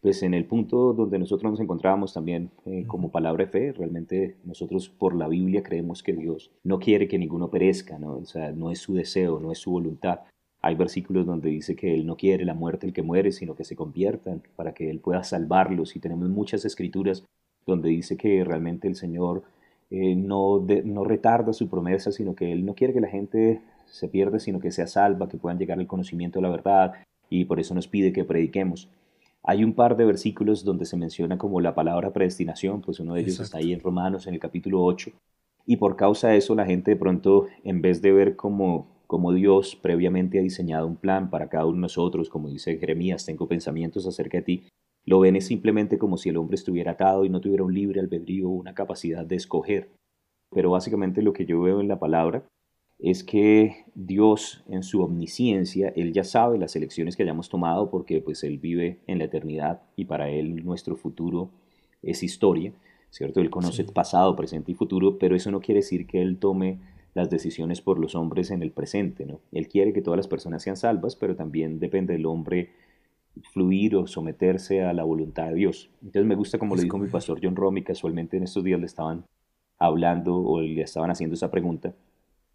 Pues 0.00 0.22
en 0.22 0.32
el 0.32 0.44
punto 0.44 0.92
donde 0.92 1.18
nosotros 1.18 1.50
nos 1.50 1.60
encontrábamos 1.60 2.14
también 2.14 2.52
eh, 2.66 2.84
como 2.86 3.10
palabra 3.10 3.46
de 3.46 3.50
fe, 3.50 3.72
realmente 3.72 4.36
nosotros 4.44 4.88
por 4.88 5.16
la 5.16 5.26
Biblia 5.26 5.64
creemos 5.64 6.04
que 6.04 6.12
Dios 6.12 6.52
no 6.62 6.78
quiere 6.78 7.08
que 7.08 7.18
ninguno 7.18 7.50
perezca, 7.50 7.98
¿no? 7.98 8.18
O 8.18 8.24
sea, 8.26 8.52
no 8.52 8.70
es 8.70 8.78
su 8.78 8.94
deseo, 8.94 9.40
no 9.40 9.50
es 9.50 9.58
su 9.58 9.72
voluntad. 9.72 10.20
Hay 10.62 10.74
versículos 10.74 11.26
donde 11.26 11.50
dice 11.50 11.74
que 11.74 11.94
Él 11.94 12.06
no 12.06 12.16
quiere 12.16 12.44
la 12.44 12.54
muerte 12.54 12.86
el 12.86 12.92
que 12.92 13.02
muere, 13.02 13.32
sino 13.32 13.54
que 13.54 13.64
se 13.64 13.76
conviertan 13.76 14.42
para 14.56 14.72
que 14.72 14.90
Él 14.90 15.00
pueda 15.00 15.22
salvarlos. 15.24 15.96
Y 15.96 16.00
tenemos 16.00 16.28
muchas 16.28 16.64
escrituras 16.64 17.24
donde 17.66 17.88
dice 17.88 18.16
que 18.16 18.44
realmente 18.44 18.88
el 18.88 18.96
Señor 18.96 19.42
eh, 19.90 20.14
no, 20.14 20.64
no 20.84 21.04
retarda 21.04 21.52
su 21.52 21.68
promesa, 21.68 22.12
sino 22.12 22.34
que 22.34 22.52
Él 22.52 22.64
no 22.64 22.74
quiere 22.74 22.92
que 22.92 23.00
la 23.00 23.08
gente 23.08 23.60
se 23.86 24.08
pierda, 24.08 24.38
sino 24.38 24.60
que 24.60 24.70
sea 24.70 24.86
salva, 24.86 25.28
que 25.28 25.36
puedan 25.38 25.58
llegar 25.58 25.78
al 25.78 25.86
conocimiento 25.86 26.38
de 26.38 26.42
la 26.42 26.50
verdad, 26.50 26.92
y 27.28 27.44
por 27.44 27.60
eso 27.60 27.74
nos 27.74 27.88
pide 27.88 28.12
que 28.12 28.24
prediquemos. 28.24 28.88
Hay 29.42 29.64
un 29.64 29.72
par 29.72 29.96
de 29.96 30.04
versículos 30.04 30.64
donde 30.64 30.84
se 30.84 30.96
menciona 30.96 31.38
como 31.38 31.60
la 31.60 31.74
palabra 31.74 32.12
predestinación, 32.12 32.82
pues 32.82 33.00
uno 33.00 33.14
de 33.14 33.22
ellos 33.22 33.40
está 33.40 33.58
ahí 33.58 33.72
en 33.72 33.80
Romanos, 33.80 34.26
en 34.26 34.34
el 34.34 34.40
capítulo 34.40 34.82
8, 34.84 35.10
y 35.66 35.76
por 35.76 35.96
causa 35.96 36.28
de 36.28 36.36
eso 36.36 36.54
la 36.54 36.66
gente 36.66 36.92
de 36.92 36.96
pronto, 36.96 37.46
en 37.64 37.80
vez 37.80 38.02
de 38.02 38.12
ver 38.12 38.36
como, 38.36 38.86
como 39.10 39.32
Dios 39.32 39.74
previamente 39.74 40.38
ha 40.38 40.42
diseñado 40.42 40.86
un 40.86 40.94
plan 40.94 41.30
para 41.30 41.48
cada 41.48 41.66
uno 41.66 41.74
de 41.74 41.80
nosotros, 41.80 42.30
como 42.30 42.48
dice 42.48 42.78
Jeremías, 42.78 43.26
tengo 43.26 43.48
pensamientos 43.48 44.06
acerca 44.06 44.38
de 44.38 44.44
ti, 44.44 44.68
lo 45.04 45.18
ven 45.18 45.34
es 45.34 45.48
simplemente 45.48 45.98
como 45.98 46.16
si 46.16 46.28
el 46.28 46.36
hombre 46.36 46.54
estuviera 46.54 46.92
atado 46.92 47.24
y 47.24 47.28
no 47.28 47.40
tuviera 47.40 47.64
un 47.64 47.74
libre 47.74 47.98
albedrío 47.98 48.48
o 48.48 48.52
una 48.52 48.72
capacidad 48.72 49.26
de 49.26 49.34
escoger. 49.34 49.90
Pero 50.52 50.70
básicamente 50.70 51.22
lo 51.22 51.32
que 51.32 51.44
yo 51.44 51.60
veo 51.60 51.80
en 51.80 51.88
la 51.88 51.98
palabra 51.98 52.44
es 53.00 53.24
que 53.24 53.84
Dios 53.96 54.62
en 54.68 54.84
su 54.84 55.02
omnisciencia, 55.02 55.88
Él 55.96 56.12
ya 56.12 56.22
sabe 56.22 56.56
las 56.56 56.76
elecciones 56.76 57.16
que 57.16 57.24
hayamos 57.24 57.48
tomado 57.48 57.90
porque 57.90 58.20
pues 58.20 58.44
Él 58.44 58.58
vive 58.58 59.00
en 59.08 59.18
la 59.18 59.24
eternidad 59.24 59.82
y 59.96 60.04
para 60.04 60.30
Él 60.30 60.64
nuestro 60.64 60.94
futuro 60.94 61.50
es 62.00 62.22
historia, 62.22 62.74
¿cierto? 63.10 63.40
Él 63.40 63.50
conoce 63.50 63.82
pasado, 63.82 64.36
presente 64.36 64.70
y 64.70 64.76
futuro, 64.76 65.18
pero 65.18 65.34
eso 65.34 65.50
no 65.50 65.58
quiere 65.58 65.80
decir 65.80 66.06
que 66.06 66.22
Él 66.22 66.38
tome 66.38 66.78
las 67.14 67.30
decisiones 67.30 67.80
por 67.80 67.98
los 67.98 68.14
hombres 68.14 68.50
en 68.50 68.62
el 68.62 68.70
presente, 68.70 69.26
¿no? 69.26 69.40
Él 69.52 69.68
quiere 69.68 69.92
que 69.92 70.02
todas 70.02 70.16
las 70.16 70.28
personas 70.28 70.62
sean 70.62 70.76
salvas, 70.76 71.16
pero 71.16 71.36
también 71.36 71.78
depende 71.78 72.12
del 72.12 72.26
hombre 72.26 72.70
fluir 73.52 73.96
o 73.96 74.06
someterse 74.06 74.82
a 74.82 74.92
la 74.92 75.04
voluntad 75.04 75.48
de 75.48 75.54
Dios. 75.54 75.90
Entonces 76.02 76.26
me 76.26 76.34
gusta 76.34 76.58
como 76.58 76.76
le 76.76 76.82
dijo 76.82 76.98
mi 76.98 77.08
pastor 77.08 77.40
John 77.42 77.56
Romy, 77.56 77.82
casualmente 77.82 78.36
en 78.36 78.44
estos 78.44 78.64
días 78.64 78.80
le 78.80 78.86
estaban 78.86 79.24
hablando 79.78 80.36
o 80.36 80.60
le 80.60 80.82
estaban 80.82 81.10
haciendo 81.10 81.34
esa 81.34 81.50
pregunta, 81.50 81.94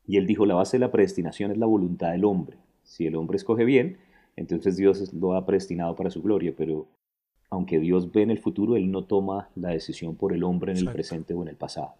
y 0.07 0.17
él 0.17 0.27
dijo, 0.27 0.45
la 0.45 0.53
base 0.53 0.77
de 0.77 0.81
la 0.81 0.91
predestinación 0.91 1.51
es 1.51 1.57
la 1.57 1.65
voluntad 1.65 2.11
del 2.11 2.25
hombre. 2.25 2.57
Si 2.83 3.07
el 3.07 3.15
hombre 3.15 3.37
escoge 3.37 3.65
bien, 3.65 3.97
entonces 4.35 4.77
Dios 4.77 5.11
lo 5.13 5.33
ha 5.33 5.45
predestinado 5.45 5.95
para 5.95 6.11
su 6.11 6.21
gloria, 6.21 6.53
pero 6.55 6.85
aunque 7.49 7.79
Dios 7.79 8.11
ve 8.11 8.21
en 8.21 8.31
el 8.31 8.37
futuro, 8.37 8.75
Él 8.75 8.91
no 8.91 9.05
toma 9.05 9.49
la 9.55 9.69
decisión 9.69 10.15
por 10.15 10.33
el 10.33 10.43
hombre 10.43 10.73
en 10.73 10.79
el 10.79 10.91
presente 10.91 11.33
o 11.33 11.41
en 11.41 11.47
el 11.47 11.55
pasado. 11.55 11.93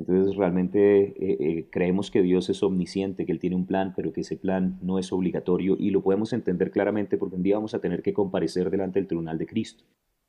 Entonces 0.00 0.34
realmente 0.34 1.08
eh, 1.08 1.36
eh, 1.40 1.66
creemos 1.70 2.10
que 2.10 2.22
Dios 2.22 2.48
es 2.48 2.62
omnisciente, 2.62 3.26
que 3.26 3.32
Él 3.32 3.38
tiene 3.38 3.56
un 3.56 3.66
plan, 3.66 3.92
pero 3.94 4.14
que 4.14 4.22
ese 4.22 4.38
plan 4.38 4.78
no 4.80 4.98
es 4.98 5.12
obligatorio 5.12 5.76
y 5.78 5.90
lo 5.90 6.02
podemos 6.02 6.32
entender 6.32 6.70
claramente 6.70 7.18
porque 7.18 7.36
un 7.36 7.42
día 7.42 7.56
vamos 7.56 7.74
a 7.74 7.80
tener 7.80 8.02
que 8.02 8.14
comparecer 8.14 8.70
delante 8.70 8.98
del 8.98 9.08
tribunal 9.08 9.36
de 9.36 9.46
Cristo. 9.46 9.84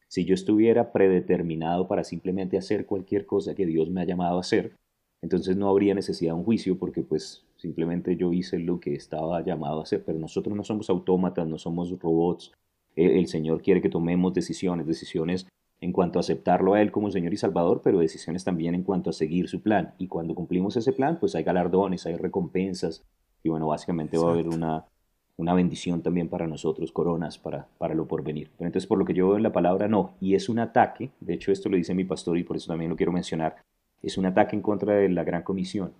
Si 0.09 0.25
yo 0.25 0.33
estuviera 0.33 0.91
predeterminado 0.91 1.87
para 1.87 2.03
simplemente 2.03 2.57
hacer 2.57 2.85
cualquier 2.85 3.25
cosa 3.25 3.55
que 3.55 3.65
Dios 3.65 3.89
me 3.89 4.01
ha 4.01 4.05
llamado 4.05 4.35
a 4.35 4.41
hacer, 4.41 4.73
entonces 5.21 5.55
no 5.55 5.69
habría 5.69 5.93
necesidad 5.93 6.33
de 6.33 6.39
un 6.39 6.43
juicio 6.43 6.77
porque 6.77 7.01
pues 7.01 7.45
simplemente 7.55 8.17
yo 8.17 8.33
hice 8.33 8.59
lo 8.59 8.81
que 8.81 8.93
estaba 8.93 9.41
llamado 9.41 9.79
a 9.79 9.83
hacer, 9.83 10.03
pero 10.03 10.19
nosotros 10.19 10.53
no 10.53 10.65
somos 10.65 10.89
autómatas, 10.89 11.47
no 11.47 11.57
somos 11.57 11.97
robots. 11.97 12.51
El 12.97 13.27
Señor 13.27 13.61
quiere 13.61 13.81
que 13.81 13.87
tomemos 13.87 14.33
decisiones, 14.33 14.85
decisiones 14.85 15.47
en 15.81 15.91
cuanto 15.91 16.19
a 16.19 16.21
aceptarlo 16.21 16.75
a 16.75 16.81
Él 16.81 16.91
como 16.91 17.11
Señor 17.11 17.33
y 17.33 17.37
Salvador, 17.37 17.81
pero 17.83 17.99
decisiones 17.99 18.43
también 18.43 18.75
en 18.75 18.83
cuanto 18.83 19.09
a 19.09 19.13
seguir 19.13 19.49
su 19.49 19.61
plan. 19.61 19.93
Y 19.97 20.07
cuando 20.07 20.35
cumplimos 20.35 20.77
ese 20.77 20.93
plan, 20.93 21.17
pues 21.19 21.35
hay 21.35 21.43
galardones, 21.43 22.05
hay 22.05 22.15
recompensas, 22.15 23.03
y 23.43 23.49
bueno, 23.49 23.67
básicamente 23.67 24.17
va 24.17 24.29
a 24.29 24.33
haber 24.33 24.47
una, 24.47 24.85
una 25.37 25.55
bendición 25.55 26.03
también 26.03 26.29
para 26.29 26.45
nosotros, 26.45 26.91
coronas 26.91 27.39
para, 27.39 27.67
para 27.79 27.95
lo 27.95 28.07
porvenir. 28.07 28.51
Pero 28.57 28.67
entonces, 28.67 28.87
por 28.87 28.99
lo 28.99 29.05
que 29.05 29.15
yo 29.15 29.29
veo 29.29 29.37
en 29.37 29.43
la 29.43 29.51
palabra, 29.51 29.87
no. 29.87 30.13
Y 30.21 30.35
es 30.35 30.49
un 30.49 30.59
ataque, 30.59 31.09
de 31.19 31.33
hecho 31.33 31.51
esto 31.51 31.67
lo 31.67 31.77
dice 31.77 31.95
mi 31.95 32.03
pastor 32.03 32.37
y 32.37 32.43
por 32.43 32.57
eso 32.57 32.67
también 32.67 32.91
lo 32.91 32.95
quiero 32.95 33.11
mencionar, 33.11 33.55
es 34.03 34.17
un 34.19 34.27
ataque 34.27 34.55
en 34.55 34.61
contra 34.61 34.93
de 34.93 35.09
la 35.09 35.23
gran 35.23 35.41
comisión. 35.41 35.93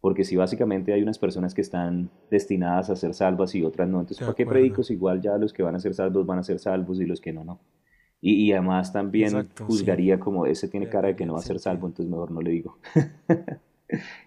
Porque 0.00 0.22
si 0.22 0.36
básicamente 0.36 0.92
hay 0.92 1.02
unas 1.02 1.18
personas 1.18 1.54
que 1.54 1.62
están 1.62 2.10
destinadas 2.30 2.90
a 2.90 2.96
ser 2.96 3.14
salvas 3.14 3.54
y 3.54 3.64
otras 3.64 3.88
no, 3.88 4.00
entonces 4.00 4.24
¿para 4.24 4.34
qué 4.34 4.44
predicos? 4.44 4.90
Igual 4.90 5.22
ya 5.22 5.38
los 5.38 5.52
que 5.52 5.62
van 5.62 5.74
a 5.74 5.80
ser 5.80 5.94
salvos 5.94 6.26
van 6.26 6.38
a 6.38 6.42
ser 6.42 6.58
salvos 6.58 7.00
y 7.00 7.06
los 7.06 7.20
que 7.20 7.32
no, 7.32 7.42
no. 7.42 7.58
Y, 8.26 8.52
además 8.52 8.90
también 8.90 9.50
juzgaría 9.66 10.18
como 10.18 10.46
ese 10.46 10.66
tiene 10.68 10.88
cara 10.88 11.08
de 11.08 11.16
que 11.16 11.26
no 11.26 11.34
va 11.34 11.40
a 11.40 11.42
ser 11.42 11.58
salvo, 11.58 11.86
entonces 11.86 12.10
mejor 12.10 12.30
no 12.30 12.40
le 12.40 12.52
digo. 12.52 12.78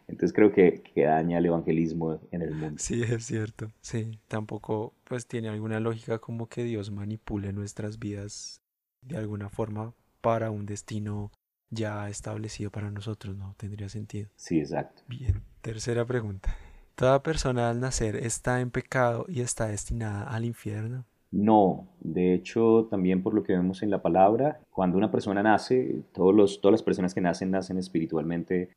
Entonces 0.08 0.34
creo 0.34 0.54
que, 0.54 0.84
que, 0.84 1.06
daña 1.06 1.40
el 1.40 1.48
evangelismo 1.48 2.22
en 2.32 2.44
el 2.44 2.54
mundo. 2.54 2.76
Sí, 2.78 3.02
es 3.02 3.26
cierto. 3.26 3.72
Sí, 3.82 4.20
tampoco 4.28 4.94
pues 5.04 5.26
tiene 5.26 5.50
alguna 5.50 5.80
lógica 5.80 6.20
como 6.20 6.48
que 6.48 6.64
Dios 6.64 6.92
manipule 6.92 7.52
nuestras 7.54 7.98
vidas 7.98 8.62
de 9.02 9.18
alguna 9.18 9.50
forma 9.50 9.96
para 10.22 10.52
un 10.52 10.68
destino 10.68 11.32
ya 11.72 12.08
establecido 12.08 12.70
para 12.70 12.92
nosotros, 12.92 13.36
¿no? 13.36 13.56
Tendría 13.58 13.90
sentido. 13.90 14.30
Sí, 14.36 14.60
exacto. 14.60 15.02
Bien, 15.08 15.42
tercera 15.62 16.06
pregunta. 16.06 16.56
¿Toda 16.94 17.24
persona 17.24 17.72
al 17.72 17.80
nacer 17.80 18.16
está 18.16 18.62
en 18.62 18.70
pecado 18.70 19.26
y 19.28 19.42
está 19.42 19.68
destinada 19.68 20.24
al 20.24 20.46
infierno? 20.46 21.06
No, 21.32 21.90
de 22.00 22.34
hecho, 22.34 22.88
también 22.90 23.22
por 23.22 23.34
lo 23.34 23.44
que 23.44 23.54
vemos 23.54 23.84
en 23.84 23.90
la 23.90 24.02
palabra, 24.02 24.62
cuando 24.72 24.98
una 24.98 25.12
persona 25.12 25.44
nace, 25.44 26.04
todos 26.14 26.34
los, 26.34 26.62
todas 26.62 26.74
las 26.74 26.84
personas 26.84 27.14
que 27.14 27.22
nacen 27.22 27.52
nacen 27.52 27.78
espiritualmente 27.78 28.70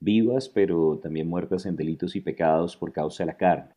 vivas, 0.00 0.48
pero 0.48 0.98
también 1.02 1.28
muertas 1.28 1.66
en 1.66 1.76
delitos 1.76 2.16
y 2.16 2.20
pecados 2.20 2.76
por 2.76 2.92
causa 2.92 3.24
de 3.24 3.26
la 3.26 3.36
carne. 3.36 3.72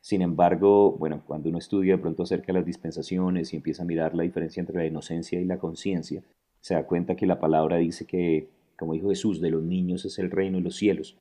Sin 0.00 0.22
embargo, 0.22 0.92
bueno, 0.92 1.22
cuando 1.26 1.48
uno 1.48 1.58
estudia 1.58 1.96
de 1.96 2.02
pronto 2.02 2.22
acerca 2.22 2.48
de 2.48 2.54
las 2.54 2.64
dispensaciones 2.66 3.52
y 3.52 3.56
empieza 3.56 3.82
a 3.82 3.86
mirar 3.86 4.14
la 4.14 4.22
diferencia 4.22 4.60
entre 4.60 4.76
la 4.76 4.86
inocencia 4.86 5.40
y 5.40 5.44
la 5.44 5.58
conciencia, 5.58 6.22
se 6.60 6.74
da 6.74 6.86
cuenta 6.86 7.16
que 7.16 7.26
la 7.26 7.40
palabra 7.40 7.76
dice 7.76 8.06
que, 8.06 8.48
como 8.76 8.94
dijo 8.94 9.08
Jesús, 9.08 9.40
de 9.40 9.50
los 9.50 9.62
niños 9.62 10.04
es 10.04 10.18
el 10.18 10.30
reino 10.30 10.58
de 10.58 10.64
los 10.64 10.76
cielos. 10.76 11.18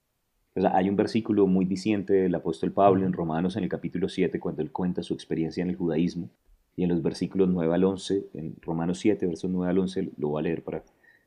hay 0.56 0.90
un 0.90 0.96
versículo 0.96 1.48
muy 1.48 1.66
diciente 1.66 2.14
del 2.14 2.36
apóstol 2.36 2.72
Pablo 2.72 3.06
en 3.06 3.14
Romanos 3.14 3.56
en 3.56 3.64
el 3.64 3.70
capítulo 3.70 4.08
7, 4.08 4.40
cuando 4.40 4.62
él 4.62 4.72
cuenta 4.72 5.04
su 5.04 5.14
experiencia 5.14 5.64
en 5.64 5.70
el 5.70 5.76
judaísmo, 5.76 6.30
y 6.76 6.84
en 6.84 6.90
los 6.90 7.02
versículos 7.02 7.50
9 7.50 7.74
al 7.74 7.84
11, 7.84 8.28
en 8.34 8.56
Romanos 8.62 9.00
7, 9.00 9.26
versos 9.26 9.50
9 9.50 9.70
al 9.70 9.80
11, 9.80 10.12
lo 10.18 10.30
voy 10.30 10.40
a 10.40 10.44
leer 10.44 10.64
para 10.64 10.84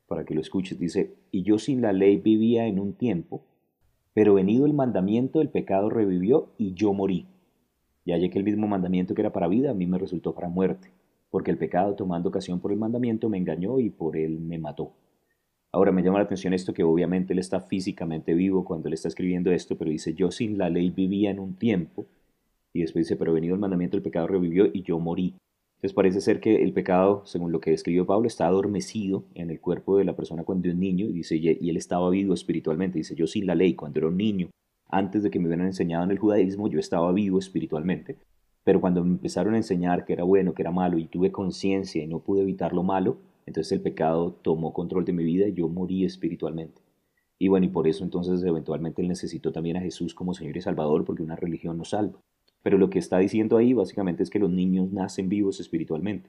para 0.09 0.25
que 0.25 0.35
lo 0.35 0.41
escuches, 0.41 0.79
dice, 0.79 1.15
y 1.31 1.43
yo 1.43 1.59
sin 1.59 1.83
la 1.83 1.93
ley 1.93 2.17
vivía 2.17 2.67
en 2.67 2.81
un 2.81 2.95
tiempo, 2.95 3.45
pero 4.15 4.35
venido 4.35 4.65
el 4.65 4.73
mandamiento, 4.73 5.43
el 5.43 5.51
pecado 5.51 5.91
revivió 5.91 6.51
y 6.57 6.73
yo 6.73 6.93
morí. 6.95 7.27
Y 8.05 8.13
hallé 8.13 8.31
que 8.31 8.39
el 8.39 8.45
mismo 8.45 8.67
mandamiento 8.67 9.15
que 9.15 9.21
era 9.21 9.33
para 9.33 9.49
vida, 9.49 9.71
a 9.71 9.75
mí 9.75 9.87
me 9.87 9.99
resultó 9.99 10.35
para 10.35 10.49
muerte, 10.49 10.91
porque 11.31 11.51
el 11.51 11.59
pecado 11.59 11.95
tomando 11.95 12.31
ocasión 12.31 12.59
por 12.59 12.73
el 12.73 12.79
mandamiento 12.79 13.29
me 13.29 13.37
engañó 13.37 13.79
y 13.79 13.91
por 13.91 14.17
él 14.17 14.41
me 14.41 14.59
mató. 14.59 14.95
Ahora 15.71 15.93
me 15.93 16.03
llama 16.03 16.19
la 16.19 16.25
atención 16.25 16.55
esto 16.55 16.73
que 16.73 16.83
obviamente 16.83 17.35
él 17.35 17.39
está 17.39 17.61
físicamente 17.61 18.33
vivo 18.33 18.65
cuando 18.65 18.89
él 18.89 18.95
está 18.95 19.09
escribiendo 19.09 19.53
esto, 19.53 19.77
pero 19.77 19.91
dice, 19.91 20.15
yo 20.15 20.31
sin 20.31 20.57
la 20.57 20.71
ley 20.71 20.89
vivía 20.89 21.31
en 21.31 21.39
un 21.39 21.55
tiempo, 21.55 22.07
y 22.73 22.81
después 22.81 23.07
dice, 23.07 23.17
pero 23.17 23.33
venido 23.33 23.55
el 23.55 23.61
mandamiento, 23.61 23.97
el 23.97 24.03
pecado 24.03 24.27
revivió 24.27 24.67
y 24.73 24.83
yo 24.83 24.99
morí. 24.99 25.35
Entonces 25.77 25.95
parece 25.95 26.21
ser 26.21 26.41
que 26.41 26.63
el 26.63 26.73
pecado, 26.73 27.23
según 27.25 27.53
lo 27.53 27.61
que 27.61 27.71
describió 27.71 28.05
Pablo, 28.05 28.27
está 28.27 28.47
adormecido 28.47 29.25
en 29.35 29.51
el 29.51 29.61
cuerpo 29.61 29.97
de 29.97 30.05
la 30.05 30.17
persona 30.17 30.43
cuando 30.43 30.69
es 30.69 30.75
niño, 30.75 31.07
y 31.07 31.13
dice, 31.13 31.37
y 31.37 31.71
él 31.71 31.77
estaba 31.77 32.11
vivo 32.11 32.35
espiritualmente. 32.35 32.99
Dice, 32.99 33.15
yo 33.15 33.29
sin 33.29 33.47
la 33.47 33.55
ley, 33.55 33.75
cuando 33.75 34.01
era 34.01 34.09
un 34.09 34.17
niño, 34.17 34.51
antes 34.89 35.23
de 35.23 35.31
que 35.31 35.39
me 35.39 35.47
hubieran 35.47 35.67
enseñado 35.67 36.05
en 36.05 36.11
el 36.11 36.19
judaísmo, 36.19 36.69
yo 36.69 36.81
estaba 36.81 37.13
vivo 37.13 37.39
espiritualmente. 37.39 38.19
Pero 38.65 38.81
cuando 38.81 39.05
me 39.05 39.11
empezaron 39.11 39.55
a 39.55 39.59
enseñar 39.59 40.05
que 40.05 40.15
era 40.15 40.25
bueno, 40.25 40.53
que 40.53 40.63
era 40.63 40.73
malo, 40.73 40.99
y 40.99 41.07
tuve 41.07 41.31
conciencia 41.31 42.03
y 42.03 42.09
no 42.09 42.19
pude 42.19 42.43
evitar 42.43 42.73
lo 42.73 42.83
malo, 42.83 43.19
entonces 43.47 43.73
el 43.73 43.81
pecado 43.81 44.33
tomó 44.43 44.73
control 44.73 45.05
de 45.05 45.13
mi 45.13 45.23
vida 45.25 45.47
y 45.47 45.55
yo 45.55 45.69
morí 45.69 46.05
espiritualmente. 46.05 46.83
Y 47.39 47.49
bueno, 47.49 47.67
y 47.67 47.69
por 47.69 47.87
eso 47.87 48.03
entonces 48.03 48.43
eventualmente 48.43 49.01
él 49.01 49.09
necesitó 49.09 49.53
también 49.53 49.77
a 49.77 49.81
Jesús 49.81 50.13
como 50.13 50.35
Señor 50.35 50.57
y 50.57 50.61
Salvador, 50.61 51.05
porque 51.05 51.23
una 51.23 51.37
religión 51.37 51.79
no 51.79 51.85
salva. 51.85 52.19
Pero 52.69 52.77
lo 52.77 52.91
que 52.91 52.99
está 52.99 53.17
diciendo 53.17 53.57
ahí 53.57 53.73
básicamente 53.73 54.23
es 54.23 54.29
que 54.29 54.39
los 54.39 54.51
niños 54.51 54.93
nacen 54.93 55.31
vivos 55.31 55.59
espiritualmente. 55.59 56.29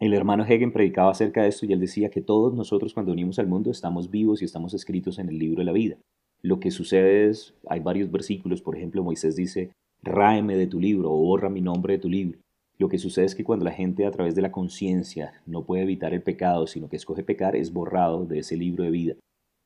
El 0.00 0.14
hermano 0.14 0.42
Hegen 0.42 0.72
predicaba 0.72 1.10
acerca 1.10 1.42
de 1.42 1.48
esto 1.48 1.66
y 1.66 1.74
él 1.74 1.80
decía 1.80 2.08
que 2.08 2.22
todos 2.22 2.54
nosotros 2.54 2.94
cuando 2.94 3.12
venimos 3.12 3.38
al 3.38 3.46
mundo 3.46 3.70
estamos 3.70 4.10
vivos 4.10 4.40
y 4.40 4.46
estamos 4.46 4.72
escritos 4.72 5.18
en 5.18 5.28
el 5.28 5.38
libro 5.38 5.58
de 5.58 5.66
la 5.66 5.72
vida. 5.72 5.98
Lo 6.40 6.60
que 6.60 6.70
sucede 6.70 7.28
es, 7.28 7.52
hay 7.68 7.80
varios 7.80 8.10
versículos, 8.10 8.62
por 8.62 8.74
ejemplo, 8.74 9.04
Moisés 9.04 9.36
dice, 9.36 9.70
ráeme 10.02 10.56
de 10.56 10.66
tu 10.66 10.80
libro 10.80 11.12
o 11.12 11.18
borra 11.18 11.50
mi 11.50 11.60
nombre 11.60 11.92
de 11.92 11.98
tu 11.98 12.08
libro. 12.08 12.38
Lo 12.78 12.88
que 12.88 12.96
sucede 12.96 13.26
es 13.26 13.34
que 13.34 13.44
cuando 13.44 13.66
la 13.66 13.72
gente 13.72 14.06
a 14.06 14.10
través 14.10 14.34
de 14.34 14.40
la 14.40 14.52
conciencia 14.52 15.42
no 15.44 15.66
puede 15.66 15.82
evitar 15.82 16.14
el 16.14 16.22
pecado, 16.22 16.66
sino 16.66 16.88
que 16.88 16.96
escoge 16.96 17.22
pecar, 17.22 17.54
es 17.54 17.70
borrado 17.70 18.24
de 18.24 18.38
ese 18.38 18.56
libro 18.56 18.82
de 18.82 18.90
vida. 18.92 19.14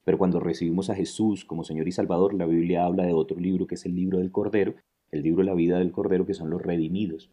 Pero 0.05 0.19
cuando 0.19 0.41
recibimos 0.41 0.91
a 0.91 0.97
Jesús 0.97 1.45
como 1.45 1.63
Señor 1.63 1.87
y 1.87 1.93
Salvador, 1.93 2.35
la 2.35 2.47
Biblia 2.47 2.85
habla 2.85 3.05
de 3.05 3.13
otro 3.13 3.39
libro 3.39 3.69
que 3.69 3.77
es 3.77 3.87
el 3.87 3.95
libro 3.95 4.19
del 4.19 4.33
Cordero, 4.33 4.75
el 5.13 5.23
libro 5.23 5.43
de 5.43 5.47
la 5.47 5.55
vida 5.55 5.79
del 5.79 5.93
Cordero, 5.93 6.27
que 6.27 6.35
son 6.35 6.51
los 6.51 6.63
redimidos. 6.63 7.31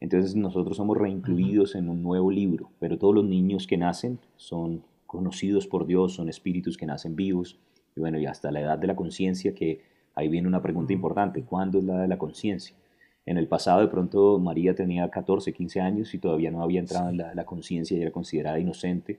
Entonces 0.00 0.36
nosotros 0.36 0.76
somos 0.76 0.96
reincluidos 0.96 1.74
en 1.74 1.88
un 1.88 2.02
nuevo 2.02 2.30
libro, 2.30 2.70
pero 2.78 2.98
todos 2.98 3.14
los 3.14 3.24
niños 3.24 3.66
que 3.66 3.78
nacen 3.78 4.18
son 4.36 4.82
conocidos 5.06 5.66
por 5.66 5.86
Dios, 5.86 6.14
son 6.14 6.28
espíritus 6.28 6.76
que 6.76 6.86
nacen 6.86 7.16
vivos. 7.16 7.58
Y 7.96 8.00
bueno, 8.00 8.18
y 8.18 8.26
hasta 8.26 8.50
la 8.50 8.60
edad 8.60 8.78
de 8.78 8.86
la 8.86 8.96
conciencia, 8.96 9.54
que 9.54 9.80
ahí 10.14 10.28
viene 10.28 10.48
una 10.48 10.62
pregunta 10.62 10.92
importante, 10.92 11.42
¿cuándo 11.44 11.78
es 11.78 11.84
la 11.84 11.94
edad 11.94 12.02
de 12.02 12.08
la 12.08 12.18
conciencia? 12.18 12.76
En 13.24 13.38
el 13.38 13.48
pasado 13.48 13.80
de 13.80 13.88
pronto 13.88 14.38
María 14.38 14.74
tenía 14.74 15.08
14, 15.08 15.52
15 15.52 15.80
años 15.80 16.14
y 16.14 16.18
todavía 16.18 16.50
no 16.50 16.62
había 16.62 16.80
entrado 16.80 17.08
en 17.08 17.16
la, 17.16 17.34
la 17.34 17.44
conciencia 17.44 17.96
y 17.96 18.02
era 18.02 18.12
considerada 18.12 18.58
inocente 18.58 19.18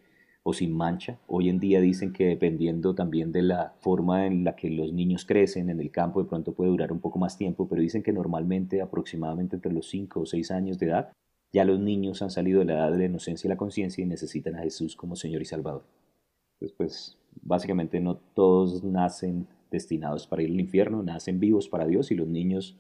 o 0.50 0.54
sin 0.54 0.72
mancha. 0.72 1.20
Hoy 1.28 1.50
en 1.50 1.60
día 1.60 1.82
dicen 1.82 2.14
que 2.14 2.26
dependiendo 2.26 2.96
también 2.96 3.34
de 3.34 3.42
la 3.42 3.74
forma 3.82 4.26
en 4.28 4.46
la 4.46 4.56
que 4.56 4.70
los 4.70 4.94
niños 4.94 5.26
crecen 5.26 5.70
en 5.70 5.82
el 5.82 5.92
campo, 5.92 6.24
de 6.24 6.30
pronto 6.30 6.54
puede 6.54 6.70
durar 6.70 6.94
un 6.94 7.02
poco 7.02 7.20
más 7.20 7.38
tiempo, 7.38 7.68
pero 7.68 7.82
dicen 7.82 8.02
que 8.02 8.14
normalmente 8.14 8.82
aproximadamente 8.82 9.58
entre 9.58 9.74
los 9.74 9.90
5 9.90 10.22
o 10.22 10.26
6 10.26 10.52
años 10.52 10.80
de 10.80 10.86
edad, 10.86 11.12
ya 11.52 11.66
los 11.66 11.82
niños 11.82 12.22
han 12.22 12.32
salido 12.32 12.60
de 12.60 12.66
la 12.68 12.76
edad 12.76 12.92
de 12.94 12.98
la 12.98 13.06
inocencia 13.08 13.46
y 13.46 13.50
la 13.50 13.58
conciencia 13.58 14.02
y 14.02 14.08
necesitan 14.08 14.56
a 14.56 14.62
Jesús 14.62 14.96
como 14.96 15.18
Señor 15.18 15.42
y 15.42 15.46
Salvador. 15.46 15.84
Pues, 16.60 16.72
pues 16.72 17.18
básicamente 17.42 18.00
no 18.00 18.16
todos 18.16 18.86
nacen 18.86 19.48
destinados 19.70 20.28
para 20.28 20.44
ir 20.44 20.52
al 20.52 20.62
infierno, 20.62 21.04
nacen 21.04 21.42
vivos 21.42 21.68
para 21.68 21.86
Dios 21.86 22.10
y 22.10 22.16
los 22.16 22.30
niños 22.30 22.78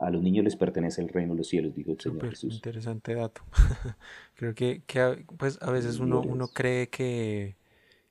a 0.00 0.10
los 0.10 0.22
niños 0.22 0.44
les 0.44 0.56
pertenece 0.56 1.02
el 1.02 1.08
reino 1.08 1.32
de 1.32 1.38
los 1.38 1.48
cielos, 1.48 1.74
dijo 1.74 1.92
el 1.92 2.00
Señor 2.00 2.28
Jesús. 2.30 2.54
Interesante 2.54 3.14
dato. 3.14 3.42
Creo 4.34 4.54
que, 4.54 4.82
que, 4.86 5.24
pues 5.36 5.58
a 5.62 5.70
veces 5.70 5.98
uno, 5.98 6.20
uno 6.20 6.48
cree 6.48 6.88
que, 6.88 7.56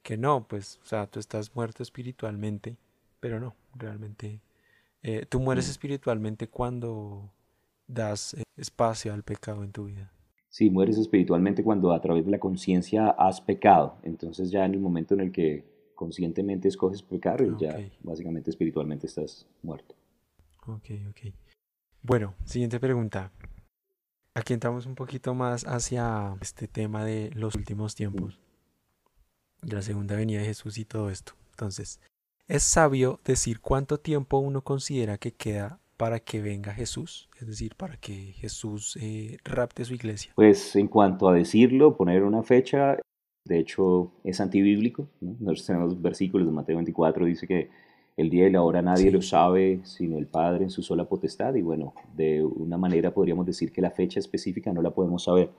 que 0.01 0.18
no, 0.18 0.48
pues, 0.48 0.80
o 0.84 0.86
sea, 0.86 1.08
tú 1.08 1.20
estás 1.20 1.56
muerto 1.56 1.84
espiritualmente, 1.84 2.77
pero 3.20 3.39
no, 3.39 3.56
realmente. 3.75 4.42
Eh, 5.04 5.25
tú 5.27 5.39
mueres 5.39 5.68
mm. 5.68 5.72
espiritualmente 5.72 6.48
cuando 6.48 7.32
das 7.88 8.34
eh, 8.34 8.44
espacio 8.58 9.13
al 9.13 9.24
pecado 9.24 9.63
en 9.63 9.72
tu 9.72 9.86
vida. 9.86 10.12
Sí, 10.50 10.70
mueres 10.70 10.98
espiritualmente 10.98 11.63
cuando 11.63 11.92
a 11.92 12.01
través 12.01 12.25
de 12.25 12.32
la 12.32 12.39
conciencia 12.39 13.10
has 13.10 13.42
pecado. 13.42 13.98
Entonces 14.04 14.51
ya 14.51 14.65
en 14.65 14.74
el 14.74 14.80
momento 14.80 15.13
en 15.13 15.20
el 15.20 15.32
que 15.32 15.65
conscientemente 15.96 16.68
escoges 16.68 17.01
pecar, 17.01 17.44
ya 17.58 17.77
básicamente 18.01 18.50
espiritualmente 18.50 19.08
estás 19.08 19.48
muerto. 19.63 19.96
Ok, 20.68 20.89
ok. 21.10 21.34
Bueno, 22.07 22.35
siguiente 22.43 22.79
pregunta. 22.79 23.31
Aquí 24.35 24.53
entramos 24.53 24.85
un 24.85 24.93
poquito 24.93 25.33
más 25.33 25.63
hacia 25.63 26.35
este 26.39 26.67
tema 26.67 27.03
de 27.03 27.31
los 27.33 27.55
últimos 27.55 27.95
tiempos, 27.95 28.39
la 29.63 29.81
segunda 29.81 30.15
venida 30.15 30.38
de 30.38 30.45
Jesús 30.45 30.77
y 30.77 30.85
todo 30.85 31.09
esto. 31.09 31.33
Entonces, 31.50 32.00
¿es 32.47 32.62
sabio 32.62 33.19
decir 33.25 33.59
cuánto 33.59 34.00
tiempo 34.00 34.38
uno 34.38 34.62
considera 34.62 35.17
que 35.17 35.31
queda 35.31 35.79
para 35.97 36.19
que 36.19 36.43
venga 36.43 36.75
Jesús? 36.75 37.27
Es 37.39 37.47
decir, 37.47 37.74
para 37.75 37.97
que 37.97 38.33
Jesús 38.33 39.00
eh, 39.01 39.38
rapte 39.43 39.83
su 39.83 39.95
iglesia. 39.95 40.31
Pues 40.35 40.75
en 40.75 40.88
cuanto 40.88 41.27
a 41.27 41.33
decirlo, 41.33 41.97
poner 41.97 42.21
una 42.21 42.43
fecha, 42.43 43.00
de 43.45 43.57
hecho 43.57 44.12
es 44.24 44.39
antibíblico. 44.39 45.09
Nosotros 45.21 45.65
tenemos 45.65 46.00
versículos 46.00 46.45
de 46.45 46.53
Mateo 46.53 46.75
24, 46.75 47.25
dice 47.25 47.47
que 47.47 47.71
el 48.17 48.29
día 48.29 48.48
y 48.48 48.51
la 48.51 48.62
hora 48.62 48.81
nadie 48.81 49.12
lo 49.12 49.22
sabe 49.22 49.81
sino 49.84 50.17
el 50.17 50.27
Padre 50.27 50.63
en 50.63 50.69
su 50.69 50.81
sola 50.81 51.05
potestad 51.05 51.55
y 51.55 51.62
bueno, 51.62 51.93
de 52.15 52.43
una 52.43 52.77
manera 52.77 53.13
podríamos 53.13 53.45
decir 53.45 53.72
que 53.72 53.81
la 53.81 53.91
fecha 53.91 54.19
específica 54.19 54.72
no 54.72 54.81
la 54.81 54.91
podemos 54.91 55.24
saber. 55.24 55.50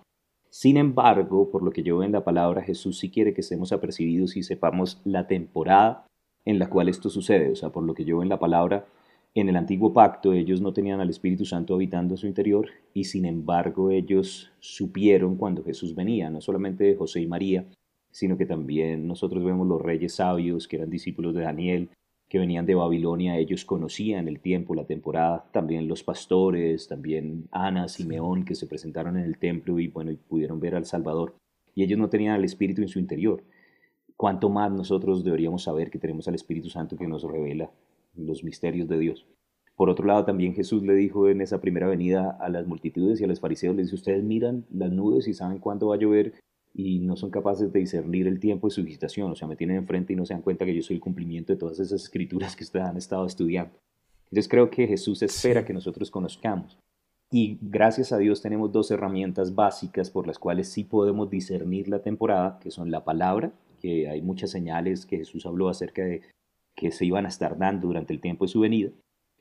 Sin 0.49 0.77
embargo, 0.77 1.51
por 1.51 1.63
lo 1.63 1.71
que 1.71 1.83
yo 1.83 1.99
veo 1.99 2.07
en 2.07 2.13
la 2.13 2.25
palabra, 2.25 2.63
Jesús 2.63 2.99
sí 2.99 3.11
quiere 3.11 3.35
que 3.35 3.43
estemos 3.43 3.73
apercibidos 3.73 4.37
y 4.37 4.43
sepamos 4.43 5.03
la 5.05 5.27
temporada 5.27 6.07
en 6.47 6.59
la 6.59 6.71
cual 6.71 6.89
esto 6.89 7.11
sucede. 7.11 7.51
O 7.51 7.57
sea, 7.57 7.71
por 7.71 7.85
lo 7.85 7.93
que 7.93 8.05
yo 8.05 8.17
veo 8.17 8.23
en 8.23 8.31
la 8.31 8.39
palabra, 8.39 8.87
en 9.35 9.51
el 9.51 9.57
antiguo 9.57 9.93
pacto 9.93 10.33
ellos 10.33 10.63
no 10.63 10.73
tenían 10.73 11.01
al 11.01 11.11
Espíritu 11.11 11.45
Santo 11.45 11.75
habitando 11.75 12.15
en 12.15 12.19
su 12.19 12.27
interior 12.27 12.71
y 12.95 13.05
sin 13.05 13.27
embargo 13.27 13.91
ellos 13.91 14.51
supieron 14.61 15.37
cuando 15.37 15.63
Jesús 15.63 15.95
venía, 15.95 16.31
no 16.31 16.41
solamente 16.41 16.97
José 16.97 17.21
y 17.21 17.27
María, 17.27 17.67
sino 18.11 18.39
que 18.39 18.47
también 18.47 19.07
nosotros 19.07 19.45
vemos 19.45 19.67
los 19.67 19.83
reyes 19.83 20.15
sabios 20.15 20.67
que 20.67 20.77
eran 20.77 20.89
discípulos 20.89 21.35
de 21.35 21.43
Daniel, 21.43 21.91
que 22.29 22.39
venían 22.39 22.67
de 22.67 22.75
Babilonia, 22.75 23.39
ellos 23.39 23.65
conocían 23.65 24.27
el 24.27 24.41
tiempo, 24.41 24.75
la 24.75 24.85
temporada, 24.85 25.47
también 25.53 25.87
los 25.87 26.03
pastores, 26.03 26.89
también 26.89 27.49
Ana, 27.53 27.89
Simeón, 27.89 28.45
que 28.45 28.57
se 28.57 28.67
presentaron 28.67 29.17
en 29.17 29.25
el 29.25 29.39
templo 29.39 29.79
y 29.79 29.89
bueno, 29.89 30.11
y 30.11 30.17
pudieron 30.17 30.59
ver 30.59 30.75
al 30.75 30.87
Salvador. 30.87 31.37
Y 31.75 31.85
ellos 31.85 31.99
no 31.99 32.09
tenían 32.09 32.35
al 32.35 32.45
Espíritu 32.45 32.83
en 32.83 32.89
su 32.89 32.99
interior. 32.99 33.45
¿Cuánto 34.17 34.49
más 34.49 34.73
nosotros 34.73 35.23
deberíamos 35.23 35.65
saber 35.65 35.91
que 35.91 35.99
tenemos 35.99 36.27
al 36.27 36.35
Espíritu 36.35 36.69
Santo 36.71 36.97
que 36.97 37.07
nos 37.07 37.23
revela 37.23 37.71
los 38.17 38.43
misterios 38.43 38.89
de 38.89 38.99
Dios? 38.99 39.27
Por 39.77 39.91
otro 39.91 40.07
lado, 40.07 40.25
también 40.25 40.55
Jesús 40.55 40.83
le 40.83 40.95
dijo 40.95 41.29
en 41.29 41.43
esa 41.43 41.61
primera 41.61 41.87
venida 41.87 42.37
a 42.41 42.49
las 42.49 42.67
multitudes 42.67 43.21
y 43.21 43.25
a 43.25 43.27
los 43.27 43.41
fariseos, 43.41 43.77
les 43.77 43.87
dice, 43.87 43.97
ustedes 43.97 44.25
miran 44.25 44.65
las 44.71 44.91
nubes 44.91 45.29
y 45.29 45.35
saben 45.35 45.59
cuándo 45.59 45.89
va 45.89 45.97
a 45.97 45.99
llover 45.99 46.33
y 46.79 46.99
no 46.99 47.17
son 47.17 47.31
capaces 47.31 47.73
de 47.73 47.81
discernir 47.81 48.27
el 48.27 48.39
tiempo 48.39 48.67
de 48.67 48.75
su 48.75 48.85
visitación, 48.85 49.33
o 49.33 49.35
sea, 49.35 49.49
me 49.49 49.57
tienen 49.57 49.79
enfrente 49.79 50.13
y 50.13 50.17
no 50.17 50.27
se 50.27 50.35
dan 50.35 50.43
cuenta 50.43 50.67
que 50.67 50.75
yo 50.75 50.83
soy 50.83 50.97
el 50.97 51.01
cumplimiento 51.01 51.55
de 51.55 51.59
todas 51.59 51.81
esas 51.81 52.03
escrituras 52.03 52.55
que 52.55 52.65
ustedes 52.65 52.85
han 52.85 52.99
estado 52.99 53.25
estudiando. 53.25 53.73
Entonces 54.25 54.47
creo 54.47 54.69
que 54.69 54.87
Jesús 54.87 55.23
espera 55.23 55.65
que 55.65 55.73
nosotros 55.73 56.11
conozcamos. 56.11 56.77
Y 57.31 57.59
gracias 57.63 58.13
a 58.13 58.19
Dios 58.19 58.43
tenemos 58.43 58.73
dos 58.73 58.91
herramientas 58.91 59.55
básicas 59.55 60.11
por 60.11 60.27
las 60.27 60.39
cuales 60.39 60.69
sí 60.69 60.85
podemos 60.85 61.31
discernir 61.31 61.89
la 61.89 62.03
temporada, 62.03 62.59
que 62.61 62.71
son 62.71 62.91
la 62.91 63.05
palabra, 63.05 63.53
que 63.81 64.11
hay 64.11 64.21
muchas 64.21 64.51
señales 64.51 65.07
que 65.07 65.17
Jesús 65.17 65.47
habló 65.47 65.71
acerca 65.71 66.05
de 66.05 66.21
que 66.75 66.93
se 66.93 67.07
iban 67.07 67.25
a 67.25 67.31
estar 67.31 67.57
dando 67.57 67.87
durante 67.87 68.13
el 68.13 68.21
tiempo 68.21 68.45
de 68.45 68.51
su 68.51 68.61
venida. 68.61 68.91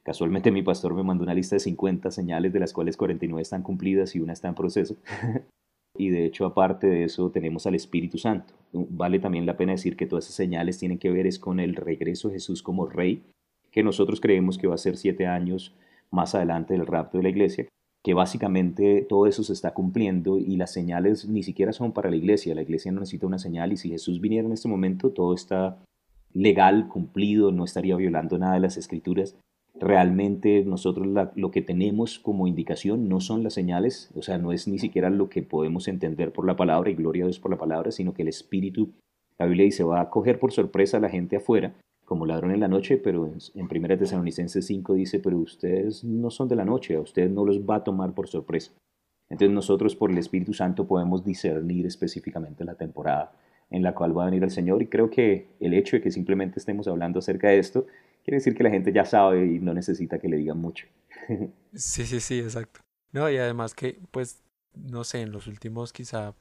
Casualmente 0.04 0.51
mi 0.51 0.63
pastor 0.63 0.94
me 0.94 1.04
mandó 1.04 1.24
una 1.24 1.34
lista 1.34 1.58
de 1.58 1.60
50 1.60 2.12
señales, 2.12 2.54
de 2.54 2.60
las 2.62 2.72
cuales 2.72 2.96
49 2.96 3.42
están 3.42 3.62
cumplidas 3.62 4.15
y 4.15 4.22
una 4.22 4.32
está 4.32 4.48
en 4.48 4.56
proceso. 4.56 4.96
Y 5.98 6.10
de 6.10 6.25
hecho, 6.25 6.46
aparte 6.46 6.88
de 6.88 7.04
eso, 7.04 7.30
tenemos 7.30 7.66
al 7.66 7.75
Espíritu 7.75 8.18
Santo. 8.18 8.54
Vale 8.74 9.20
también 9.20 9.46
la 9.46 9.58
pena 9.58 9.74
decir 9.74 9.96
que 9.96 10.06
todas 10.06 10.25
esas 10.25 10.36
señales 10.36 10.78
tienen 10.78 10.98
que 10.98 11.12
ver 11.12 11.28
es 11.28 11.40
con 11.40 11.60
el 11.60 11.75
regreso 11.75 12.28
de 12.28 12.36
Jesús 12.36 12.62
como 12.62 12.86
rey, 12.86 13.24
que 13.72 13.84
nosotros 13.84 14.20
creemos 14.20 14.58
que 14.58 14.68
va 14.68 14.75
a 14.75 14.80
ser 14.80 14.98
siete 14.98 15.28
años 15.28 15.74
más 16.12 16.36
adelante 16.36 16.74
del 16.74 16.86
rapto 16.86 17.18
de 17.18 17.24
la 17.24 17.30
iglesia, 17.30 17.68
que 18.04 18.14
básicamente 18.14 19.06
todo 19.08 19.28
eso 19.28 19.44
se 19.44 19.54
está 19.54 19.74
cumpliendo 19.74 20.38
y 20.38 20.58
las 20.58 20.72
señales 20.72 21.28
ni 21.28 21.44
siquiera 21.44 21.74
son 21.74 21.92
para 21.92 22.10
la 22.10 22.16
iglesia. 22.16 22.56
La 22.56 22.62
iglesia 22.62 22.92
no 22.92 23.00
necesita 23.00 23.28
una 23.28 23.40
señal 23.40 23.74
y 23.74 23.78
si 23.78 23.90
Jesús 23.90 24.22
viniera 24.22 24.46
en 24.46 24.54
este 24.54 24.68
momento, 24.68 25.10
todo 25.12 25.34
está 25.34 25.78
legal, 26.34 26.88
cumplido, 26.90 27.52
no 27.52 27.64
estaría 27.64 27.96
violando 27.96 28.38
nada 28.38 28.56
de 28.56 28.60
las 28.60 28.78
escrituras 28.78 29.36
realmente 29.79 30.63
nosotros 30.65 31.08
lo 31.36 31.51
que 31.51 31.62
tenemos 31.62 32.20
como 32.20 32.48
indicación 32.48 33.10
no 33.10 33.20
son 33.20 33.44
las 33.44 33.53
señales, 33.53 34.10
o 34.15 34.22
sea, 34.22 34.38
no 34.38 34.51
es 34.51 34.67
ni 34.67 34.79
siquiera 34.79 35.10
lo 35.10 35.29
que 35.29 35.44
podemos 35.44 35.88
entender 35.88 36.32
por 36.32 36.46
la 36.46 36.55
palabra 36.55 36.89
y 36.89 36.96
gloria 36.96 37.24
a 37.24 37.27
Dios 37.27 37.39
por 37.39 37.51
la 37.51 37.58
palabra, 37.58 37.91
sino 37.91 38.13
que 38.13 38.22
el 38.22 38.29
Espíritu, 38.29 38.94
la 39.38 39.46
Biblia 39.46 39.65
dice, 39.65 39.84
va 39.84 40.01
a 40.01 40.10
coger 40.10 40.39
por 40.39 40.51
sorpresa 40.51 40.98
a 40.98 41.01
la 41.01 41.10
gente 41.10 41.36
afuera, 41.36 41.75
como 42.05 42.25
ladrón 42.25 42.51
en 42.51 42.60
la 42.60 42.67
noche, 42.67 42.98
pero 42.98 43.25
en 43.25 43.65
1 43.65 43.98
Tesalonicenses 43.98 44.65
5 44.65 44.94
dice, 44.94 45.20
pero 45.20 45.38
ustedes 45.39 46.03
no 46.03 46.29
son 46.29 46.48
de 46.48 46.55
la 46.55 46.63
noche, 46.63 46.96
a 46.96 47.01
ustedes 47.01 47.32
no 47.32 47.44
los 47.44 47.62
va 47.62 47.77
a 47.77 47.84
tomar 47.84 48.13
por 48.13 48.27
sorpresa. 48.27 48.72
Entonces 49.29 49.53
nosotros 49.53 49.96
por 49.96 50.12
el 50.12 50.20
Espíritu 50.20 50.53
Santo 50.53 50.88
podemos 50.88 51.25
discernir 51.25 51.88
específicamente 51.88 52.63
la 52.63 52.75
temporada 52.75 53.34
en 53.72 53.82
la 53.82 53.96
cual 53.96 54.15
va 54.15 54.24
a 54.24 54.25
venir 54.25 54.44
el 54.44 54.51
Señor 54.51 54.84
y 54.84 54.88
creo 54.88 55.10
que 55.10 55.48
el 55.60 55.74
hecho 55.74 55.98
de 55.98 56.01
que 56.03 56.12
simplemente 56.12 56.60
estemos 56.60 56.88
hablando 56.88 57.20
acerca 57.20 57.50
de 57.50 57.58
esto 57.58 57.88
quiere 58.25 58.38
decir 58.38 58.55
que 58.55 58.63
la 58.63 58.72
gente 58.72 58.91
ya 58.91 59.05
sabe 59.05 59.46
y 59.46 59.60
no 59.60 59.74
necesita 59.74 60.17
que 60.17 60.27
le 60.27 60.38
digan 60.38 60.58
mucho. 60.58 60.88
sí, 61.74 62.05
sí, 62.05 62.20
sí, 62.20 62.39
exacto. 62.39 62.82
No, 63.12 63.29
y 63.29 63.38
además 63.38 63.75
que, 63.75 64.00
pues, 64.12 64.44
no 64.74 65.03
sé, 65.03 65.22
en 65.22 65.32
los 65.32 65.46
últimos 65.46 65.94
quizá 65.94 66.34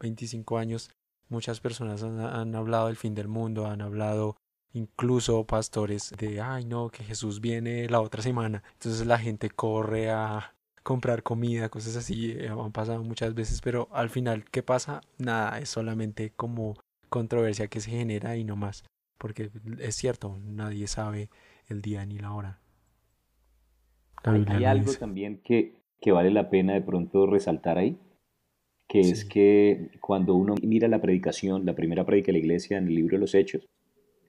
25 0.00 0.58
años, 0.58 0.90
muchas 1.30 1.60
personas 1.60 2.02
han, 2.02 2.54
hablado 2.54 2.88
del 2.88 2.96
fin 2.96 3.14
del 3.14 3.28
mundo, 3.28 3.66
han 3.66 3.80
hablado 3.80 4.36
incluso 4.74 5.44
pastores 5.46 6.14
de, 6.18 6.42
ay, 6.42 6.66
no, 6.66 6.90
que 6.90 7.02
Jesús 7.02 7.40
viene 7.40 7.88
la 7.88 8.02
otra 8.02 8.22
semana. 8.22 8.62
Entonces 8.74 9.06
la 9.06 9.18
gente 9.18 9.48
corre 9.48 10.10
a 10.10 10.54
comprar 10.82 11.22
comida, 11.22 11.70
cosas 11.70 11.96
así, 11.96 12.32
eh, 12.32 12.48
han 12.48 12.72
pasado 12.72 13.02
muchas 13.02 13.34
veces, 13.34 13.62
pero 13.62 13.88
al 13.90 14.10
final, 14.10 14.44
¿qué 14.50 14.62
pasa? 14.62 15.00
Nada, 15.16 15.58
es 15.60 15.70
solamente 15.70 16.30
como 16.36 16.76
controversia 17.08 17.68
que 17.68 17.80
se 17.80 17.90
genera 17.90 18.36
y 18.36 18.44
no 18.44 18.54
más 18.54 18.84
porque 19.18 19.50
es 19.80 19.94
cierto, 19.94 20.38
nadie 20.44 20.86
sabe 20.86 21.30
el 21.68 21.82
día 21.82 22.04
ni 22.04 22.18
la 22.18 22.32
hora. 22.32 22.60
Hay, 24.24 24.64
algo 24.64 24.92
también 24.94 25.40
que, 25.44 25.74
que, 26.00 26.10
vale 26.10 26.30
la 26.30 26.50
pena 26.50 26.74
de 26.74 26.80
pronto 26.80 27.26
resaltar 27.26 27.78
ahí, 27.78 27.98
que 28.88 29.00
es 29.00 29.24
que 29.24 29.90
cuando 30.00 30.34
uno 30.34 30.54
mira 30.62 30.88
la 30.88 31.00
predicación, 31.00 31.64
la 31.64 31.74
primera 31.74 32.04
predica 32.04 32.26
de 32.26 32.32
la 32.32 32.38
iglesia 32.38 32.78
en 32.78 32.88
el 32.88 32.94
libro 32.94 33.16
de 33.16 33.20
los 33.20 33.34
Hechos, 33.34 33.66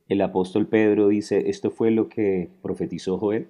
el 0.08 0.22
apóstol 0.22 0.68
Pedro 0.68 1.10
dice, 1.10 1.50
esto 1.50 1.72
fue 1.72 1.92
lo 1.92 2.10
que 2.10 2.50
profetizó 2.62 3.18
Joel, 3.18 3.48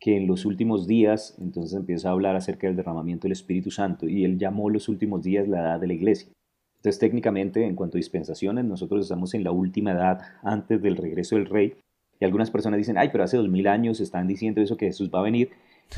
que 0.00 0.16
en 0.16 0.26
los 0.26 0.44
últimos 0.44 0.86
días, 0.86 1.36
entonces 1.40 1.78
empieza 1.78 2.08
a 2.08 2.12
hablar 2.12 2.36
acerca 2.36 2.66
del 2.66 2.76
derramamiento 2.76 3.22
del 3.22 3.32
Espíritu 3.32 3.70
Santo, 3.70 4.08
y 4.08 4.24
él 4.24 4.38
llamó 4.38 4.70
los 4.70 4.88
últimos 4.88 5.22
días 5.22 5.48
la 5.48 5.60
edad 5.60 5.80
de 5.80 5.86
la 5.86 5.94
iglesia. 5.94 6.30
Entonces, 6.78 7.00
técnicamente, 7.00 7.64
en 7.64 7.74
cuanto 7.74 7.96
a 7.96 7.98
dispensaciones, 7.98 8.64
nosotros 8.64 9.02
estamos 9.02 9.34
en 9.34 9.42
la 9.42 9.50
última 9.50 9.92
edad 9.92 10.20
antes 10.42 10.80
del 10.80 10.96
regreso 10.96 11.34
del 11.34 11.46
rey. 11.46 11.74
Y 12.20 12.24
algunas 12.24 12.50
personas 12.50 12.78
dicen, 12.78 12.96
ay, 12.98 13.08
pero 13.10 13.24
hace 13.24 13.36
dos 13.36 13.48
mil 13.48 13.66
años 13.66 14.00
están 14.00 14.28
diciendo 14.28 14.60
eso 14.60 14.76
que 14.76 14.86
Jesús 14.86 15.10
va 15.12 15.20
a 15.20 15.24
venir. 15.24 15.50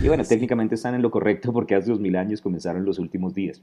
Y 0.03 0.09
bueno, 0.09 0.25
técnicamente 0.29 0.75
están 0.75 0.95
en 0.95 1.03
lo 1.03 1.11
correcto 1.11 1.53
porque 1.53 1.75
hace 1.75 1.91
dos 1.91 2.01
mil 2.01 2.17
años 2.17 2.41
comenzaron 2.41 2.85
los 2.85 2.99
últimos 2.99 3.35
días. 3.35 3.61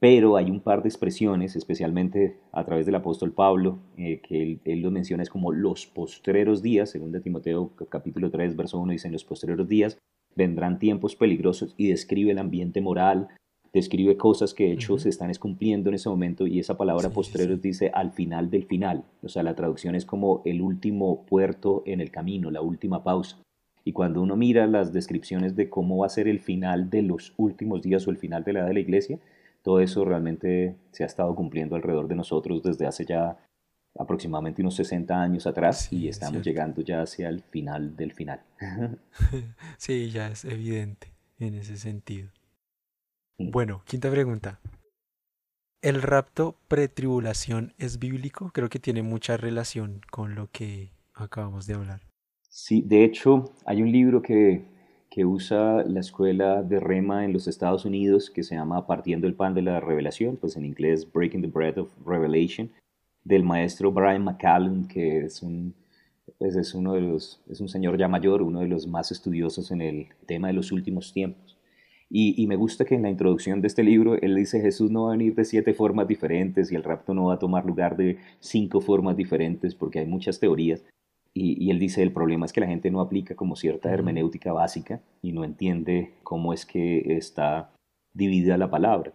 Pero 0.00 0.36
hay 0.36 0.50
un 0.50 0.60
par 0.60 0.82
de 0.82 0.88
expresiones, 0.88 1.54
especialmente 1.54 2.38
a 2.52 2.64
través 2.64 2.86
del 2.86 2.94
apóstol 2.94 3.32
Pablo, 3.32 3.78
eh, 3.96 4.20
que 4.20 4.42
él, 4.42 4.60
él, 4.64 4.80
lo 4.80 4.90
menciona 4.90 5.22
es 5.22 5.30
como 5.30 5.52
los 5.52 5.86
postreros 5.86 6.62
días, 6.62 6.90
según 6.90 7.12
de 7.12 7.20
Timoteo 7.20 7.72
capítulo 7.88 8.30
3, 8.30 8.56
verso 8.56 8.78
1, 8.78 8.92
dicen 8.92 9.12
los 9.12 9.24
postreros 9.24 9.68
días, 9.68 9.98
vendrán 10.34 10.78
tiempos 10.78 11.14
peligrosos 11.14 11.74
y 11.76 11.88
describe 11.88 12.32
el 12.32 12.38
ambiente 12.38 12.80
moral, 12.80 13.28
describe 13.74 14.16
cosas 14.16 14.54
que 14.54 14.64
de 14.64 14.72
hecho 14.72 14.98
se 14.98 15.08
están 15.08 15.34
cumpliendo 15.34 15.88
en 15.88 15.96
ese 15.96 16.08
momento 16.08 16.46
y 16.46 16.60
esa 16.60 16.76
palabra 16.76 17.10
postreros 17.10 17.60
dice 17.60 17.90
al 17.92 18.12
final 18.12 18.48
del 18.48 18.64
final. 18.64 19.04
O 19.22 19.28
sea, 19.28 19.42
la 19.42 19.56
traducción 19.56 19.96
es 19.96 20.06
como 20.06 20.42
el 20.44 20.62
último 20.62 21.26
puerto 21.26 21.82
en 21.84 22.00
el 22.00 22.12
camino, 22.12 22.52
la 22.52 22.60
última 22.60 23.02
pausa. 23.02 23.36
Y 23.84 23.92
cuando 23.92 24.22
uno 24.22 24.36
mira 24.36 24.66
las 24.68 24.92
descripciones 24.92 25.56
de 25.56 25.68
cómo 25.68 25.98
va 25.98 26.06
a 26.06 26.10
ser 26.10 26.28
el 26.28 26.38
final 26.38 26.88
de 26.88 27.02
los 27.02 27.34
últimos 27.36 27.82
días 27.82 28.06
o 28.06 28.10
el 28.10 28.16
final 28.16 28.44
de 28.44 28.52
la 28.52 28.60
edad 28.60 28.68
de 28.68 28.74
la 28.74 28.80
iglesia, 28.80 29.18
todo 29.62 29.80
eso 29.80 30.04
realmente 30.04 30.76
se 30.92 31.02
ha 31.02 31.06
estado 31.06 31.34
cumpliendo 31.34 31.74
alrededor 31.74 32.06
de 32.06 32.14
nosotros 32.14 32.62
desde 32.62 32.86
hace 32.86 33.04
ya 33.04 33.36
aproximadamente 33.98 34.62
unos 34.62 34.76
60 34.76 35.20
años 35.20 35.46
atrás 35.46 35.92
y 35.92 36.08
estamos 36.08 36.42
llegando 36.42 36.80
ya 36.80 37.02
hacia 37.02 37.28
el 37.28 37.42
final 37.42 37.96
del 37.96 38.12
final. 38.12 38.40
sí, 39.78 40.10
ya 40.10 40.28
es 40.28 40.44
evidente 40.44 41.12
en 41.38 41.54
ese 41.54 41.76
sentido. 41.76 42.30
Bueno, 43.38 43.82
quinta 43.86 44.10
pregunta. 44.10 44.60
¿El 45.82 46.02
rapto 46.02 46.56
pretribulación 46.68 47.74
es 47.78 47.98
bíblico? 47.98 48.50
Creo 48.54 48.68
que 48.68 48.78
tiene 48.78 49.02
mucha 49.02 49.36
relación 49.36 50.00
con 50.10 50.34
lo 50.34 50.48
que 50.50 50.92
acabamos 51.14 51.66
de 51.66 51.74
hablar. 51.74 52.00
Sí, 52.48 52.80
de 52.80 53.04
hecho, 53.04 53.52
hay 53.66 53.82
un 53.82 53.90
libro 53.90 54.22
que, 54.22 54.64
que 55.10 55.24
usa 55.24 55.82
la 55.84 56.00
escuela 56.00 56.62
de 56.62 56.78
Rema 56.78 57.24
en 57.24 57.32
los 57.32 57.48
Estados 57.48 57.84
Unidos 57.84 58.30
que 58.30 58.44
se 58.44 58.54
llama 58.54 58.86
Partiendo 58.86 59.26
el 59.26 59.34
pan 59.34 59.52
de 59.52 59.62
la 59.62 59.80
revelación, 59.80 60.36
pues 60.36 60.56
en 60.56 60.64
inglés 60.64 61.10
Breaking 61.12 61.42
the 61.42 61.48
Bread 61.48 61.78
of 61.78 61.90
Revelation, 62.06 62.70
del 63.24 63.42
maestro 63.42 63.90
Brian 63.90 64.22
McCallum, 64.22 64.86
que 64.86 65.24
es 65.26 65.44
pues 66.38 66.56
es 66.56 66.74
uno 66.74 66.94
de 66.94 67.00
los, 67.00 67.42
es 67.48 67.60
un 67.60 67.68
señor 67.68 67.98
ya 67.98 68.08
mayor, 68.08 68.42
uno 68.42 68.60
de 68.60 68.68
los 68.68 68.86
más 68.86 69.12
estudiosos 69.12 69.70
en 69.70 69.80
el 69.80 70.08
tema 70.26 70.48
de 70.48 70.54
los 70.54 70.72
últimos 70.72 71.12
tiempos. 71.12 71.53
Y, 72.16 72.46
me 72.46 72.54
gusta 72.54 72.84
que 72.84 72.94
en 72.94 73.02
la 73.02 73.10
introducción 73.10 73.60
de 73.60 73.66
este 73.66 73.82
libro 73.82 74.14
él 74.14 74.36
dice 74.36 74.60
Jesús 74.60 74.88
no 74.88 75.06
va 75.06 75.08
a 75.08 75.16
venir 75.16 75.34
de 75.34 75.44
siete 75.44 75.74
formas 75.74 76.06
diferentes 76.06 76.70
y 76.70 76.76
el 76.76 76.84
rapto 76.84 77.12
no 77.12 77.24
va 77.24 77.34
a 77.34 77.38
tomar 77.40 77.66
lugar 77.66 77.96
de 77.96 78.18
cinco 78.38 78.80
formas 78.80 79.16
diferentes 79.16 79.74
porque 79.74 79.98
hay 79.98 80.06
muchas 80.06 80.38
teorías. 80.38 80.84
Y, 81.32 81.72
él 81.72 81.80
dice 81.80 82.04
el 82.04 82.12
problema 82.12 82.46
es 82.46 82.52
que 82.52 82.60
la 82.60 82.68
gente 82.68 82.88
no 82.92 83.00
aplica 83.00 83.34
como 83.34 83.56
cierta 83.56 83.90
hermenéutica 83.90 84.52
básica 84.52 85.02
y 85.22 85.32
no 85.32 85.42
entiende 85.42 86.12
cómo 86.22 86.52
es 86.52 86.64
que 86.64 87.16
está 87.16 87.72
dividida 88.12 88.58
la 88.58 88.70
palabra. 88.70 89.12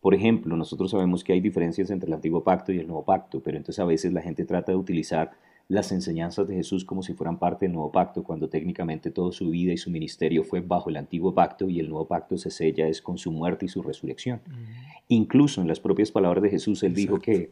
Por 0.00 0.14
ejemplo, 0.14 0.56
nosotros 0.56 0.92
sabemos 0.92 1.24
que 1.24 1.34
hay 1.34 1.40
diferencias 1.40 1.90
entre 1.90 2.06
el 2.06 2.14
antiguo 2.14 2.44
pacto 2.44 2.72
y 2.72 2.78
el 2.78 2.86
nuevo 2.86 3.04
pacto, 3.04 3.42
pero 3.42 3.58
entonces 3.58 3.78
a 3.78 3.84
veces 3.84 4.14
la 4.14 4.22
gente 4.22 4.46
trata 4.46 4.72
de 4.72 4.78
utilizar 4.78 5.32
las 5.68 5.92
enseñanzas 5.92 6.48
de 6.48 6.54
Jesús 6.54 6.84
como 6.84 7.02
si 7.02 7.12
fueran 7.12 7.38
parte 7.38 7.66
del 7.66 7.74
nuevo 7.74 7.92
pacto, 7.92 8.22
cuando 8.22 8.48
técnicamente 8.48 9.10
toda 9.10 9.32
su 9.32 9.50
vida 9.50 9.72
y 9.72 9.76
su 9.76 9.90
ministerio 9.90 10.42
fue 10.42 10.60
bajo 10.60 10.88
el 10.88 10.96
antiguo 10.96 11.34
pacto 11.34 11.68
y 11.68 11.78
el 11.78 11.90
nuevo 11.90 12.08
pacto 12.08 12.38
se 12.38 12.50
sella 12.50 12.88
es 12.88 13.02
con 13.02 13.18
su 13.18 13.30
muerte 13.30 13.66
y 13.66 13.68
su 13.68 13.82
resurrección. 13.82 14.40
Incluso 15.08 15.60
en 15.60 15.68
las 15.68 15.78
propias 15.78 16.10
palabras 16.10 16.42
de 16.42 16.50
Jesús, 16.50 16.82
él 16.82 16.94
dijo 16.94 17.18
que, 17.18 17.50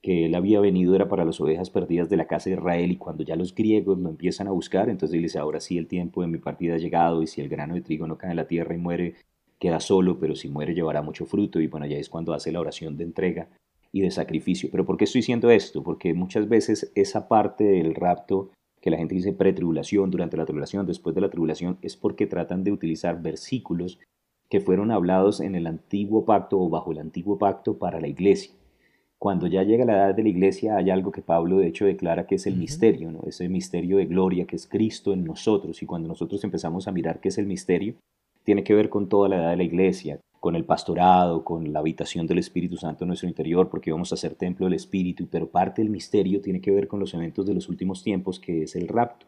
que 0.00 0.24
él 0.24 0.34
había 0.34 0.58
venido 0.60 0.94
era 0.94 1.10
para 1.10 1.26
las 1.26 1.38
ovejas 1.38 1.68
perdidas 1.68 2.08
de 2.08 2.16
la 2.16 2.26
casa 2.26 2.48
de 2.48 2.56
Israel 2.56 2.92
y 2.92 2.96
cuando 2.96 3.24
ya 3.24 3.36
los 3.36 3.54
griegos 3.54 3.98
lo 3.98 4.08
empiezan 4.08 4.48
a 4.48 4.52
buscar, 4.52 4.88
entonces 4.88 5.16
él 5.16 5.24
dice, 5.24 5.38
ahora 5.38 5.60
sí 5.60 5.76
el 5.76 5.86
tiempo 5.86 6.22
de 6.22 6.28
mi 6.28 6.38
partida 6.38 6.76
ha 6.76 6.78
llegado 6.78 7.22
y 7.22 7.26
si 7.26 7.42
el 7.42 7.50
grano 7.50 7.74
de 7.74 7.82
trigo 7.82 8.06
no 8.06 8.16
cae 8.16 8.30
en 8.30 8.36
la 8.36 8.46
tierra 8.46 8.74
y 8.74 8.78
muere, 8.78 9.16
queda 9.58 9.80
solo, 9.80 10.18
pero 10.18 10.34
si 10.34 10.48
muere 10.48 10.72
llevará 10.72 11.02
mucho 11.02 11.26
fruto 11.26 11.60
y 11.60 11.66
bueno, 11.66 11.84
ya 11.84 11.98
es 11.98 12.08
cuando 12.08 12.32
hace 12.32 12.52
la 12.52 12.60
oración 12.60 12.96
de 12.96 13.04
entrega 13.04 13.48
y 13.92 14.02
de 14.02 14.10
sacrificio. 14.10 14.68
Pero 14.70 14.84
¿por 14.84 14.96
qué 14.96 15.04
estoy 15.04 15.20
diciendo 15.20 15.50
esto? 15.50 15.82
Porque 15.82 16.14
muchas 16.14 16.48
veces 16.48 16.92
esa 16.94 17.28
parte 17.28 17.64
del 17.64 17.94
rapto 17.94 18.50
que 18.80 18.90
la 18.90 18.96
gente 18.96 19.14
dice 19.14 19.32
pretribulación, 19.32 20.10
durante 20.10 20.36
la 20.36 20.46
tribulación, 20.46 20.86
después 20.86 21.14
de 21.14 21.20
la 21.20 21.30
tribulación, 21.30 21.78
es 21.82 21.96
porque 21.96 22.26
tratan 22.26 22.64
de 22.64 22.72
utilizar 22.72 23.20
versículos 23.20 23.98
que 24.48 24.60
fueron 24.60 24.90
hablados 24.90 25.40
en 25.40 25.54
el 25.54 25.66
antiguo 25.66 26.24
pacto 26.24 26.58
o 26.58 26.68
bajo 26.68 26.92
el 26.92 26.98
antiguo 26.98 27.38
pacto 27.38 27.78
para 27.78 28.00
la 28.00 28.08
iglesia. 28.08 28.52
Cuando 29.18 29.46
ya 29.46 29.62
llega 29.62 29.84
la 29.84 29.96
edad 29.96 30.14
de 30.14 30.22
la 30.22 30.30
iglesia 30.30 30.76
hay 30.76 30.88
algo 30.88 31.12
que 31.12 31.20
Pablo 31.20 31.58
de 31.58 31.66
hecho 31.66 31.84
declara 31.84 32.26
que 32.26 32.36
es 32.36 32.46
el 32.46 32.56
misterio, 32.56 33.12
¿no? 33.12 33.20
ese 33.26 33.50
misterio 33.50 33.98
de 33.98 34.06
gloria 34.06 34.46
que 34.46 34.56
es 34.56 34.66
Cristo 34.66 35.12
en 35.12 35.24
nosotros 35.24 35.82
y 35.82 35.86
cuando 35.86 36.08
nosotros 36.08 36.42
empezamos 36.42 36.88
a 36.88 36.92
mirar 36.92 37.20
qué 37.20 37.28
es 37.28 37.36
el 37.36 37.46
misterio, 37.46 37.96
tiene 38.44 38.64
que 38.64 38.74
ver 38.74 38.88
con 38.88 39.10
toda 39.10 39.28
la 39.28 39.36
edad 39.36 39.50
de 39.50 39.58
la 39.58 39.62
iglesia, 39.62 40.20
con 40.40 40.56
el 40.56 40.64
pastorado, 40.64 41.44
con 41.44 41.72
la 41.72 41.80
habitación 41.80 42.26
del 42.26 42.38
Espíritu 42.38 42.78
Santo 42.78 43.04
en 43.04 43.08
nuestro 43.08 43.28
interior, 43.28 43.68
porque 43.68 43.92
vamos 43.92 44.12
a 44.12 44.16
ser 44.16 44.34
templo 44.34 44.66
del 44.66 44.74
Espíritu, 44.74 45.28
pero 45.30 45.50
parte 45.50 45.82
del 45.82 45.90
misterio 45.90 46.40
tiene 46.40 46.62
que 46.62 46.70
ver 46.70 46.88
con 46.88 46.98
los 46.98 47.12
eventos 47.12 47.46
de 47.46 47.54
los 47.54 47.68
últimos 47.68 48.02
tiempos, 48.02 48.40
que 48.40 48.62
es 48.62 48.74
el 48.74 48.88
rapto. 48.88 49.26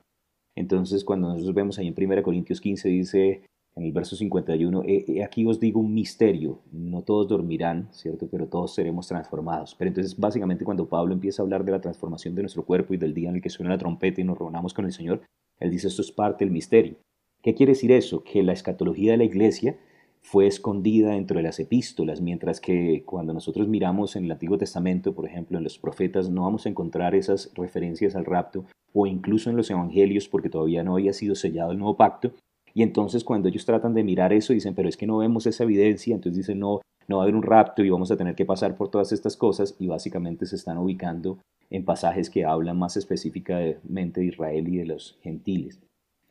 Entonces, 0.57 1.05
cuando 1.05 1.29
nosotros 1.29 1.55
vemos 1.55 1.79
ahí 1.79 1.87
en 1.87 1.95
1 1.97 2.23
Corintios 2.23 2.61
15, 2.61 2.89
dice 2.89 3.43
en 3.75 3.85
el 3.85 3.93
verso 3.93 4.17
51, 4.17 4.83
aquí 5.25 5.47
os 5.47 5.59
digo 5.59 5.81
un 5.81 5.95
misterio, 5.95 6.61
no 6.73 7.03
todos 7.03 7.29
dormirán, 7.29 7.89
¿cierto? 7.93 8.29
Pero 8.31 8.47
todos 8.47 8.75
seremos 8.75 9.09
transformados. 9.09 9.75
Pero 9.79 9.89
entonces, 9.89 10.19
básicamente, 10.19 10.65
cuando 10.65 10.89
Pablo 10.89 11.15
empieza 11.15 11.41
a 11.41 11.45
hablar 11.45 11.65
de 11.65 11.73
la 11.73 11.81
transformación 11.81 12.35
de 12.35 12.43
nuestro 12.43 12.65
cuerpo 12.65 12.93
y 12.93 12.99
del 12.99 13.15
día 13.15 13.31
en 13.31 13.37
el 13.37 13.43
que 13.43 13.49
suena 13.49 13.71
la 13.71 13.79
trompeta 13.79 14.21
y 14.21 14.25
nos 14.25 14.39
reunamos 14.39 14.75
con 14.75 14.85
el 14.85 14.93
Señor, 14.93 15.23
él 15.59 15.71
dice, 15.71 15.89
esto 15.89 16.03
es 16.03 16.13
parte 16.13 16.45
del 16.45 16.53
misterio. 16.53 16.97
¿Qué 17.43 17.55
quiere 17.55 17.73
decir 17.73 17.93
eso? 17.93 18.23
Que 18.23 18.43
la 18.43 18.53
escatología 18.53 19.13
de 19.13 19.19
la 19.19 19.25
iglesia 19.25 19.79
fue 20.23 20.47
escondida 20.47 21.11
dentro 21.11 21.37
de 21.37 21.43
las 21.43 21.59
epístolas, 21.59 22.21
mientras 22.21 22.61
que 22.61 23.03
cuando 23.05 23.35
nosotros 23.35 23.69
miramos 23.69 24.17
en 24.17 24.25
el 24.25 24.33
Antiguo 24.33 24.57
Testamento, 24.57 25.13
por 25.15 25.27
ejemplo, 25.27 25.59
en 25.59 25.65
los 25.65 25.79
profetas, 25.79 26.31
no 26.31 26.43
vamos 26.45 26.65
a 26.65 26.69
encontrar 26.69 27.15
esas 27.15 27.51
referencias 27.55 28.15
al 28.15 28.25
rapto, 28.25 28.65
o 28.95 29.07
incluso 29.07 29.51
en 29.51 29.57
los 29.57 29.71
evangelios, 29.71 30.29
porque 30.29 30.49
todavía 30.49 30.85
no 30.85 30.95
había 30.95 31.13
sido 31.13 31.35
sellado 31.35 31.73
el 31.73 31.79
nuevo 31.79 31.97
pacto. 31.97 32.33
Y 32.73 32.83
entonces 32.83 33.25
cuando 33.25 33.49
ellos 33.49 33.67
tratan 33.67 33.95
de 33.95 34.05
mirar 34.05 34.33
eso, 34.33 34.53
dicen, 34.53 34.75
pero 34.75 34.89
es 34.89 34.97
que 34.97 35.07
no 35.07 35.19
vemos 35.19 35.47
esa 35.47 35.65
evidencia, 35.65 36.15
entonces 36.15 36.39
dicen, 36.39 36.61
no, 36.61 36.81
no 37.09 37.17
va 37.17 37.23
a 37.23 37.25
haber 37.25 37.35
un 37.35 37.43
rapto 37.43 37.83
y 37.83 37.91
vamos 37.91 38.11
a 38.11 38.17
tener 38.17 38.35
que 38.35 38.47
pasar 38.47 38.77
por 38.77 38.91
todas 38.91 39.13
estas 39.13 39.37
cosas, 39.37 39.75
y 39.79 39.89
básicamente 39.89 40.47
se 40.47 40.57
están 40.57 40.79
ubicando 40.79 41.39
en 41.69 41.85
pasajes 41.85 42.31
que 42.31 42.45
hablan 42.45 42.79
más 42.79 42.97
específicamente 42.97 44.21
de 44.21 44.27
Israel 44.27 44.69
y 44.69 44.77
de 44.77 44.87
los 44.87 45.19
gentiles. 45.23 45.81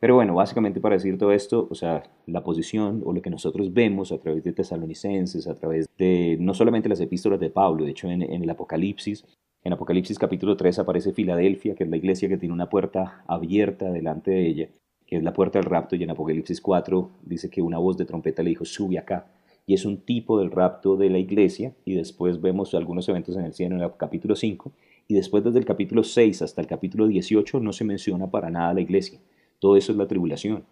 Pero 0.02 0.16
bueno, 0.16 0.34
básicamente 0.34 0.80
para 0.80 0.96
decir 0.96 1.16
todo 1.16 1.30
esto, 1.30 1.68
o 1.70 1.76
sea, 1.76 2.02
la 2.26 2.42
posición 2.42 3.02
o 3.06 3.12
lo 3.12 3.22
que 3.22 3.30
nosotros 3.30 3.72
vemos 3.72 4.10
a 4.10 4.18
través 4.18 4.42
de 4.42 4.52
tesalonicenses, 4.52 5.46
a 5.46 5.54
través 5.54 5.88
de 5.96 6.36
no 6.40 6.54
solamente 6.54 6.88
las 6.88 6.98
epístolas 6.98 7.38
de 7.38 7.50
Pablo, 7.50 7.84
de 7.84 7.92
hecho 7.92 8.10
en, 8.10 8.20
el 8.20 8.50
Apocalipsis, 8.50 9.24
en 9.62 9.72
Apocalipsis 9.72 10.18
capítulo 10.18 10.56
3 10.56 10.80
aparece 10.80 11.12
Filadelfia, 11.12 11.76
que 11.76 11.84
es 11.84 11.88
la 11.88 11.98
iglesia 11.98 12.28
que 12.28 12.36
tiene 12.36 12.52
una 12.52 12.68
puerta 12.68 13.22
abierta 13.28 13.92
delante 13.92 14.32
de 14.32 14.44
ella, 14.44 14.68
que 15.06 15.18
es 15.18 15.22
la 15.22 15.32
puerta 15.32 15.60
del 15.60 15.70
rapto, 15.70 15.94
y 15.94 16.02
en 16.02 16.10
Apocalipsis 16.10 16.60
4 16.60 17.08
dice 17.22 17.48
que 17.48 17.62
una 17.62 17.78
voz 17.78 17.96
de 17.96 18.04
trompeta 18.04 18.42
le 18.42 18.50
dijo, 18.50 18.64
sube 18.64 18.98
acá, 18.98 19.28
y 19.66 19.74
es 19.74 19.84
un 19.84 19.98
tipo 19.98 20.36
del 20.40 20.50
rapto 20.50 20.96
de 20.96 21.10
la 21.10 21.18
iglesia, 21.18 21.74
y 21.84 21.94
después 21.94 22.40
vemos 22.40 22.74
algunos 22.74 23.08
eventos 23.08 23.36
en 23.36 23.44
el 23.44 23.52
cielo 23.52 23.76
en 23.76 23.82
el 23.82 23.92
capítulo 23.96 24.34
5, 24.34 24.72
y 25.06 25.14
después 25.14 25.44
desde 25.44 25.60
el 25.60 25.64
capítulo 25.64 26.02
6 26.02 26.42
hasta 26.42 26.60
el 26.60 26.66
capítulo 26.66 27.06
18 27.06 27.60
no 27.60 27.72
se 27.72 27.84
menciona 27.84 28.28
para 28.28 28.50
nada 28.50 28.74
la 28.74 28.80
iglesia. 28.80 29.20
Todo 29.62 29.76
eso 29.76 29.92
es 29.92 29.98
la 29.98 30.08
tribulación. 30.08 30.64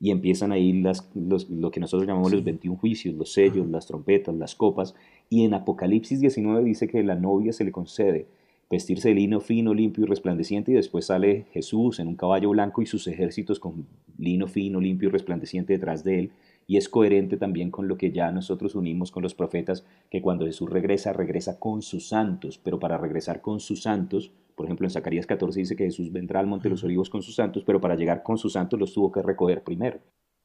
Y 0.00 0.10
empiezan 0.10 0.50
ahí 0.50 0.72
las, 0.72 1.10
lo 1.14 1.70
que 1.70 1.78
nosotros 1.78 2.08
llamamos 2.08 2.32
los 2.32 2.42
21 2.42 2.78
juicios, 2.78 3.14
los 3.14 3.34
sellos, 3.34 3.68
las 3.68 3.86
trompetas, 3.86 4.34
las 4.34 4.54
copas. 4.54 4.94
Y 5.28 5.44
en 5.44 5.52
Apocalipsis 5.52 6.20
19 6.20 6.64
dice 6.64 6.88
que 6.88 7.02
la 7.02 7.16
novia 7.16 7.52
se 7.52 7.64
le 7.64 7.70
concede 7.70 8.28
vestirse 8.70 9.10
de 9.10 9.16
lino 9.16 9.40
fino, 9.40 9.74
limpio 9.74 10.04
y 10.04 10.06
resplandeciente, 10.06 10.72
y 10.72 10.74
después 10.74 11.04
sale 11.04 11.48
Jesús 11.52 12.00
en 12.00 12.08
un 12.08 12.16
caballo 12.16 12.48
blanco 12.48 12.80
y 12.80 12.86
sus 12.86 13.06
ejércitos 13.08 13.60
con 13.60 13.84
lino 14.16 14.46
fino, 14.46 14.80
limpio 14.80 15.10
y 15.10 15.12
resplandeciente 15.12 15.74
detrás 15.74 16.02
de 16.02 16.20
él, 16.20 16.30
y 16.70 16.76
es 16.76 16.88
coherente 16.88 17.36
también 17.36 17.72
con 17.72 17.88
lo 17.88 17.98
que 17.98 18.12
ya 18.12 18.30
nosotros 18.30 18.76
unimos 18.76 19.10
con 19.10 19.24
los 19.24 19.34
profetas, 19.34 19.84
que 20.08 20.22
cuando 20.22 20.46
Jesús 20.46 20.70
regresa, 20.70 21.12
regresa 21.12 21.58
con 21.58 21.82
sus 21.82 22.06
santos, 22.06 22.60
pero 22.62 22.78
para 22.78 22.96
regresar 22.96 23.40
con 23.40 23.58
sus 23.58 23.82
santos, 23.82 24.30
por 24.54 24.66
ejemplo 24.66 24.86
en 24.86 24.92
Zacarías 24.92 25.26
14 25.26 25.58
dice 25.58 25.74
que 25.74 25.86
Jesús 25.86 26.12
vendrá 26.12 26.38
al 26.38 26.46
Monte 26.46 26.68
de 26.68 26.70
los 26.70 26.84
Olivos 26.84 27.10
con 27.10 27.22
sus 27.22 27.34
santos, 27.34 27.64
pero 27.66 27.80
para 27.80 27.96
llegar 27.96 28.22
con 28.22 28.38
sus 28.38 28.52
santos 28.52 28.78
los 28.78 28.94
tuvo 28.94 29.10
que 29.10 29.20
recoger 29.20 29.64
primero. 29.64 29.98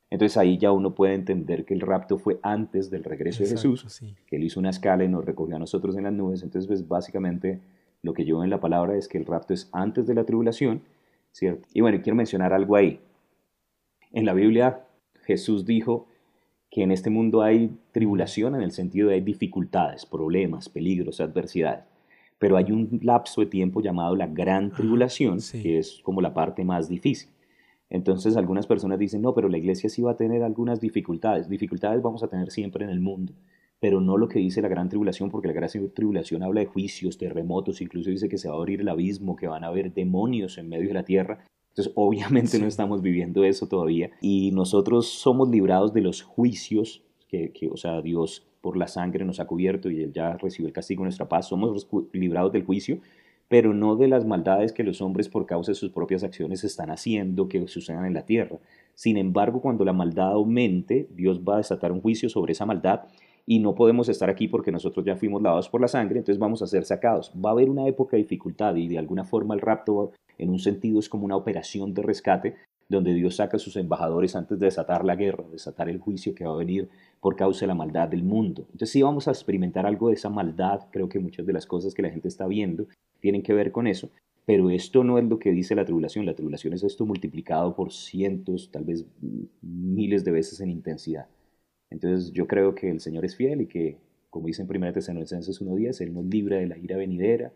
Entonces 0.09 0.35
ahí 0.37 0.57
ya 0.57 0.71
uno 0.71 0.95
puede 0.95 1.13
entender 1.13 1.63
que 1.63 1.75
el 1.75 1.81
rapto 1.81 2.17
fue 2.17 2.39
antes 2.41 2.89
del 2.89 3.03
regreso 3.03 3.43
de 3.43 3.49
Jesús, 3.49 3.85
que 4.25 4.37
él 4.37 4.45
hizo 4.45 4.59
una 4.59 4.71
escala 4.71 5.03
y 5.03 5.07
nos 5.07 5.25
recogió 5.25 5.57
a 5.57 5.59
nosotros 5.59 5.95
en 5.95 6.05
las 6.05 6.13
nubes. 6.13 6.41
Entonces, 6.41 6.65
pues 6.67 6.87
básicamente 6.87 7.61
lo 8.01 8.15
que 8.15 8.25
yo 8.25 8.43
en 8.43 8.49
la 8.49 8.59
palabra 8.59 8.97
es 8.97 9.07
que 9.07 9.19
el 9.19 9.27
rapto 9.27 9.53
es 9.53 9.69
antes 9.71 10.07
de 10.07 10.15
la 10.15 10.23
tribulación, 10.23 10.81
¿cierto? 11.31 11.67
Y 11.71 11.81
bueno, 11.81 12.01
quiero 12.01 12.15
mencionar 12.15 12.51
algo 12.51 12.75
ahí. 12.75 12.99
En 14.11 14.25
la 14.25 14.33
Biblia 14.33 14.85
Jesús 15.25 15.65
dijo, 15.65 16.07
que 16.75 16.83
en 16.83 16.91
este 16.91 17.09
mundo 17.09 17.41
hay 17.41 17.71
tribulación 17.93 18.53
en 18.53 18.61
el 18.61 18.71
sentido 18.71 19.07
de 19.07 19.13
hay 19.13 19.21
dificultades, 19.21 20.05
problemas, 20.05 20.67
peligros, 20.67 21.21
adversidades. 21.21 21.85
Pero 22.37 22.57
hay 22.57 22.69
un 22.73 22.99
lapso 23.01 23.39
de 23.39 23.47
tiempo 23.47 23.81
llamado 23.81 24.13
la 24.17 24.27
gran 24.27 24.71
tribulación, 24.71 25.39
que 25.53 25.77
es 25.77 26.01
como 26.03 26.19
la 26.19 26.33
parte 26.33 26.65
más 26.65 26.89
difícil. 26.89 27.29
Entonces 27.89 28.35
algunas 28.35 28.67
personas 28.67 28.99
dicen, 28.99 29.21
no, 29.21 29.33
pero 29.33 29.47
la 29.47 29.57
iglesia 29.57 29.89
sí 29.89 30.01
va 30.01 30.11
a 30.11 30.17
tener 30.17 30.43
algunas 30.43 30.81
dificultades. 30.81 31.47
Dificultades 31.47 32.01
vamos 32.01 32.23
a 32.23 32.27
tener 32.27 32.51
siempre 32.51 32.83
en 32.83 32.91
el 32.91 32.99
mundo, 32.99 33.31
pero 33.79 34.01
no 34.01 34.17
lo 34.17 34.27
que 34.27 34.39
dice 34.39 34.61
la 34.61 34.67
gran 34.67 34.89
tribulación, 34.89 35.29
porque 35.29 35.47
la 35.47 35.53
gran 35.53 35.69
tribulación 35.93 36.43
habla 36.43 36.59
de 36.59 36.65
juicios, 36.65 37.17
terremotos, 37.17 37.79
incluso 37.79 38.09
dice 38.09 38.27
que 38.27 38.37
se 38.37 38.49
va 38.49 38.55
a 38.55 38.57
abrir 38.57 38.81
el 38.81 38.89
abismo, 38.89 39.37
que 39.37 39.47
van 39.47 39.63
a 39.63 39.67
haber 39.67 39.93
demonios 39.93 40.57
en 40.57 40.67
medio 40.67 40.89
de 40.89 40.93
la 40.93 41.05
tierra. 41.05 41.45
Entonces, 41.75 41.91
obviamente 41.97 42.57
no 42.57 42.67
estamos 42.67 43.01
viviendo 43.01 43.43
eso 43.43 43.67
todavía 43.67 44.11
y 44.21 44.51
nosotros 44.51 45.07
somos 45.07 45.49
librados 45.49 45.93
de 45.93 45.99
los 45.99 46.21
juicios 46.21 47.03
que, 47.27 47.51
que, 47.51 47.67
o 47.67 47.75
sea, 47.75 48.01
Dios 48.01 48.47
por 48.61 48.77
la 48.77 48.87
sangre 48.87 49.25
nos 49.25 49.41
ha 49.41 49.45
cubierto 49.45 49.91
y 49.91 50.01
Él 50.01 50.13
ya 50.13 50.37
recibió 50.37 50.67
el 50.67 50.73
castigo 50.73 51.01
de 51.01 51.07
nuestra 51.07 51.27
paz. 51.27 51.49
Somos 51.49 51.87
librados 52.13 52.53
del 52.53 52.63
juicio, 52.63 52.99
pero 53.49 53.73
no 53.73 53.97
de 53.97 54.07
las 54.07 54.25
maldades 54.25 54.71
que 54.71 54.83
los 54.83 55.01
hombres 55.01 55.27
por 55.27 55.45
causa 55.45 55.71
de 55.71 55.75
sus 55.75 55.91
propias 55.91 56.23
acciones 56.23 56.63
están 56.63 56.89
haciendo 56.91 57.49
que 57.49 57.67
sucedan 57.67 58.05
en 58.05 58.13
la 58.13 58.25
tierra. 58.25 58.57
Sin 58.93 59.17
embargo, 59.17 59.61
cuando 59.61 59.83
la 59.83 59.93
maldad 59.93 60.31
aumente, 60.31 61.09
Dios 61.11 61.41
va 61.41 61.55
a 61.55 61.57
desatar 61.57 61.91
un 61.91 62.01
juicio 62.01 62.29
sobre 62.29 62.53
esa 62.53 62.65
maldad 62.65 63.01
y 63.45 63.59
no 63.59 63.75
podemos 63.75 64.09
estar 64.09 64.29
aquí 64.29 64.47
porque 64.47 64.71
nosotros 64.71 65.05
ya 65.05 65.15
fuimos 65.15 65.41
lavados 65.41 65.69
por 65.69 65.81
la 65.81 65.87
sangre, 65.87 66.19
entonces 66.19 66.39
vamos 66.39 66.61
a 66.61 66.67
ser 66.67 66.85
sacados. 66.85 67.31
Va 67.33 67.49
a 67.49 67.53
haber 67.53 67.69
una 67.69 67.85
época 67.85 68.17
de 68.17 68.23
dificultad 68.23 68.75
y 68.75 68.87
de 68.87 68.97
alguna 68.97 69.25
forma 69.25 69.53
el 69.53 69.61
rapto 69.61 70.13
en 70.37 70.49
un 70.49 70.59
sentido 70.59 70.99
es 70.99 71.09
como 71.09 71.25
una 71.25 71.35
operación 71.35 71.93
de 71.93 72.01
rescate 72.01 72.55
donde 72.87 73.13
Dios 73.13 73.37
saca 73.37 73.57
a 73.57 73.59
sus 73.59 73.75
embajadores 73.77 74.35
antes 74.35 74.59
de 74.59 74.65
desatar 74.65 75.03
la 75.05 75.15
guerra, 75.15 75.43
desatar 75.51 75.89
el 75.89 75.99
juicio 75.99 76.35
que 76.35 76.45
va 76.45 76.53
a 76.53 76.57
venir 76.57 76.87
por 77.19 77.35
causa 77.35 77.61
de 77.61 77.67
la 77.67 77.75
maldad 77.75 78.07
del 78.07 78.23
mundo. 78.23 78.63
Entonces 78.65 78.91
sí 78.91 79.01
vamos 79.01 79.27
a 79.27 79.31
experimentar 79.31 79.85
algo 79.85 80.09
de 80.09 80.15
esa 80.15 80.29
maldad, 80.29 80.81
creo 80.91 81.09
que 81.09 81.19
muchas 81.19 81.45
de 81.45 81.53
las 81.53 81.65
cosas 81.65 81.93
que 81.93 82.03
la 82.03 82.09
gente 82.09 82.27
está 82.27 82.45
viendo 82.47 82.87
tienen 83.19 83.41
que 83.41 83.53
ver 83.53 83.71
con 83.71 83.87
eso, 83.87 84.11
pero 84.45 84.69
esto 84.69 85.03
no 85.03 85.17
es 85.17 85.25
lo 85.25 85.39
que 85.39 85.51
dice 85.51 85.73
la 85.73 85.85
tribulación, 85.85 86.25
la 86.25 86.35
tribulación 86.35 86.73
es 86.73 86.83
esto 86.83 87.05
multiplicado 87.05 87.75
por 87.75 87.91
cientos, 87.91 88.69
tal 88.71 88.83
vez 88.83 89.05
miles 89.61 90.23
de 90.23 90.31
veces 90.31 90.59
en 90.59 90.69
intensidad. 90.69 91.27
Entonces 91.89 92.31
yo 92.31 92.47
creo 92.47 92.75
que 92.75 92.89
el 92.89 92.99
Señor 92.99 93.25
es 93.25 93.35
fiel 93.35 93.61
y 93.61 93.67
que, 93.67 93.97
como 94.29 94.47
dice 94.47 94.61
en 94.61 94.69
1 94.69 94.93
Tesalonicenses 94.93 95.61
1.10, 95.61 96.01
Él 96.01 96.13
nos 96.13 96.25
libra 96.25 96.57
de 96.57 96.67
la 96.67 96.77
ira 96.77 96.97
venidera, 96.97 97.51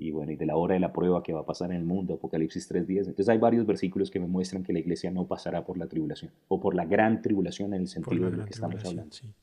y 0.00 0.12
bueno, 0.12 0.30
y 0.30 0.36
de 0.36 0.46
la 0.46 0.54
hora 0.54 0.74
de 0.74 0.80
la 0.80 0.92
prueba 0.92 1.24
que 1.24 1.32
va 1.32 1.40
a 1.40 1.44
pasar 1.44 1.72
en 1.72 1.78
el 1.78 1.84
mundo, 1.84 2.14
Apocalipsis 2.14 2.70
3.10. 2.70 2.98
Entonces 2.98 3.28
hay 3.28 3.38
varios 3.38 3.66
versículos 3.66 4.12
que 4.12 4.20
me 4.20 4.28
muestran 4.28 4.62
que 4.62 4.72
la 4.72 4.78
iglesia 4.78 5.10
no 5.10 5.26
pasará 5.26 5.64
por 5.64 5.76
la 5.76 5.88
tribulación, 5.88 6.30
o 6.46 6.60
por 6.60 6.76
la 6.76 6.84
gran 6.84 7.20
tribulación 7.20 7.74
en 7.74 7.80
el 7.80 7.88
sentido 7.88 8.30
de 8.30 8.36
lo 8.36 8.44
que 8.44 8.52
estamos 8.52 8.84
hablando. 8.84 9.12
Sí. 9.12 9.34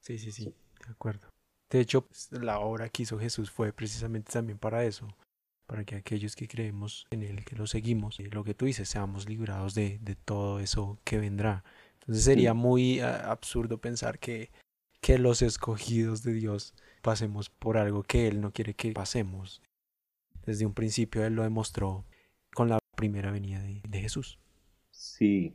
sí, 0.00 0.18
sí, 0.18 0.32
sí, 0.32 0.44
de 0.44 0.90
acuerdo. 0.90 1.28
De 1.68 1.80
hecho, 1.80 2.06
pues, 2.06 2.32
la 2.32 2.60
obra 2.60 2.88
que 2.88 3.02
hizo 3.02 3.18
Jesús 3.18 3.50
fue 3.50 3.74
precisamente 3.74 4.32
también 4.32 4.58
para 4.58 4.82
eso, 4.86 5.08
para 5.66 5.84
que 5.84 5.96
aquellos 5.96 6.36
que 6.36 6.48
creemos 6.48 7.06
en 7.10 7.22
Él, 7.22 7.44
que 7.44 7.54
lo 7.54 7.66
seguimos, 7.66 8.18
lo 8.18 8.44
que 8.44 8.54
tú 8.54 8.64
dices, 8.64 8.88
seamos 8.88 9.28
librados 9.28 9.74
de, 9.74 9.98
de 9.98 10.14
todo 10.14 10.58
eso 10.58 10.98
que 11.04 11.18
vendrá. 11.18 11.64
Entonces 12.00 12.24
sería 12.24 12.54
muy 12.54 13.00
ah, 13.00 13.30
absurdo 13.30 13.76
pensar 13.76 14.18
que, 14.18 14.50
que 15.02 15.18
los 15.18 15.42
escogidos 15.42 16.22
de 16.22 16.32
Dios 16.32 16.74
pasemos 17.02 17.50
por 17.50 17.76
algo 17.76 18.02
que 18.02 18.26
Él 18.26 18.40
no 18.40 18.52
quiere 18.52 18.72
que 18.72 18.92
pasemos 18.92 19.60
desde 20.46 20.66
un 20.66 20.74
principio 20.74 21.24
Él 21.24 21.34
lo 21.34 21.42
demostró 21.42 22.04
con 22.54 22.68
la 22.68 22.78
primera 22.96 23.30
venida 23.30 23.60
de, 23.60 24.00
Jesús. 24.00 24.38
Sí, 24.90 25.54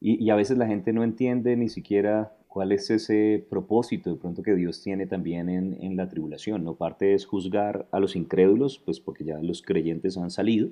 y, 0.00 0.30
a 0.30 0.36
veces 0.36 0.58
la 0.58 0.66
gente 0.66 0.92
no 0.92 1.04
entiende 1.04 1.56
ni 1.56 1.68
siquiera 1.68 2.36
cuál 2.46 2.72
es 2.72 2.90
ese 2.90 3.46
propósito 3.50 4.10
de 4.10 4.16
pronto 4.16 4.42
que 4.42 4.54
Dios 4.54 4.82
tiene 4.82 5.06
también 5.06 5.48
en, 5.48 5.76
en, 5.82 5.96
la 5.96 6.08
tribulación. 6.08 6.64
No 6.64 6.76
parte 6.76 7.14
es 7.14 7.26
juzgar 7.26 7.88
a 7.92 8.00
los 8.00 8.16
incrédulos, 8.16 8.78
pues 8.78 9.00
porque 9.00 9.24
ya 9.24 9.38
los 9.38 9.62
creyentes 9.62 10.16
han 10.16 10.30
salido, 10.30 10.70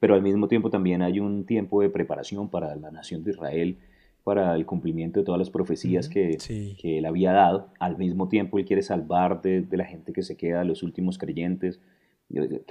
pero 0.00 0.14
al 0.14 0.22
mismo 0.22 0.48
tiempo 0.48 0.70
también 0.70 1.02
hay 1.02 1.20
un 1.20 1.44
tiempo 1.44 1.80
de 1.80 1.90
preparación 1.90 2.48
para 2.48 2.74
la 2.74 2.90
nación 2.90 3.22
de 3.22 3.30
Israel, 3.30 3.78
para 4.24 4.54
el 4.54 4.66
cumplimiento 4.66 5.20
de 5.20 5.26
todas 5.26 5.38
las 5.38 5.50
profecías 5.50 6.08
que, 6.08 6.38
que, 6.80 6.98
Él 6.98 7.06
había 7.06 7.32
dado. 7.32 7.68
Al 7.78 7.96
mismo 7.98 8.28
tiempo 8.28 8.58
Él 8.58 8.64
quiere 8.64 8.82
salvar 8.82 9.42
de, 9.42 9.62
de 9.62 9.76
la 9.76 9.84
gente 9.84 10.12
que 10.12 10.22
se 10.22 10.36
queda, 10.36 10.64
los 10.64 10.82
últimos 10.82 11.18
creyentes, 11.18 11.80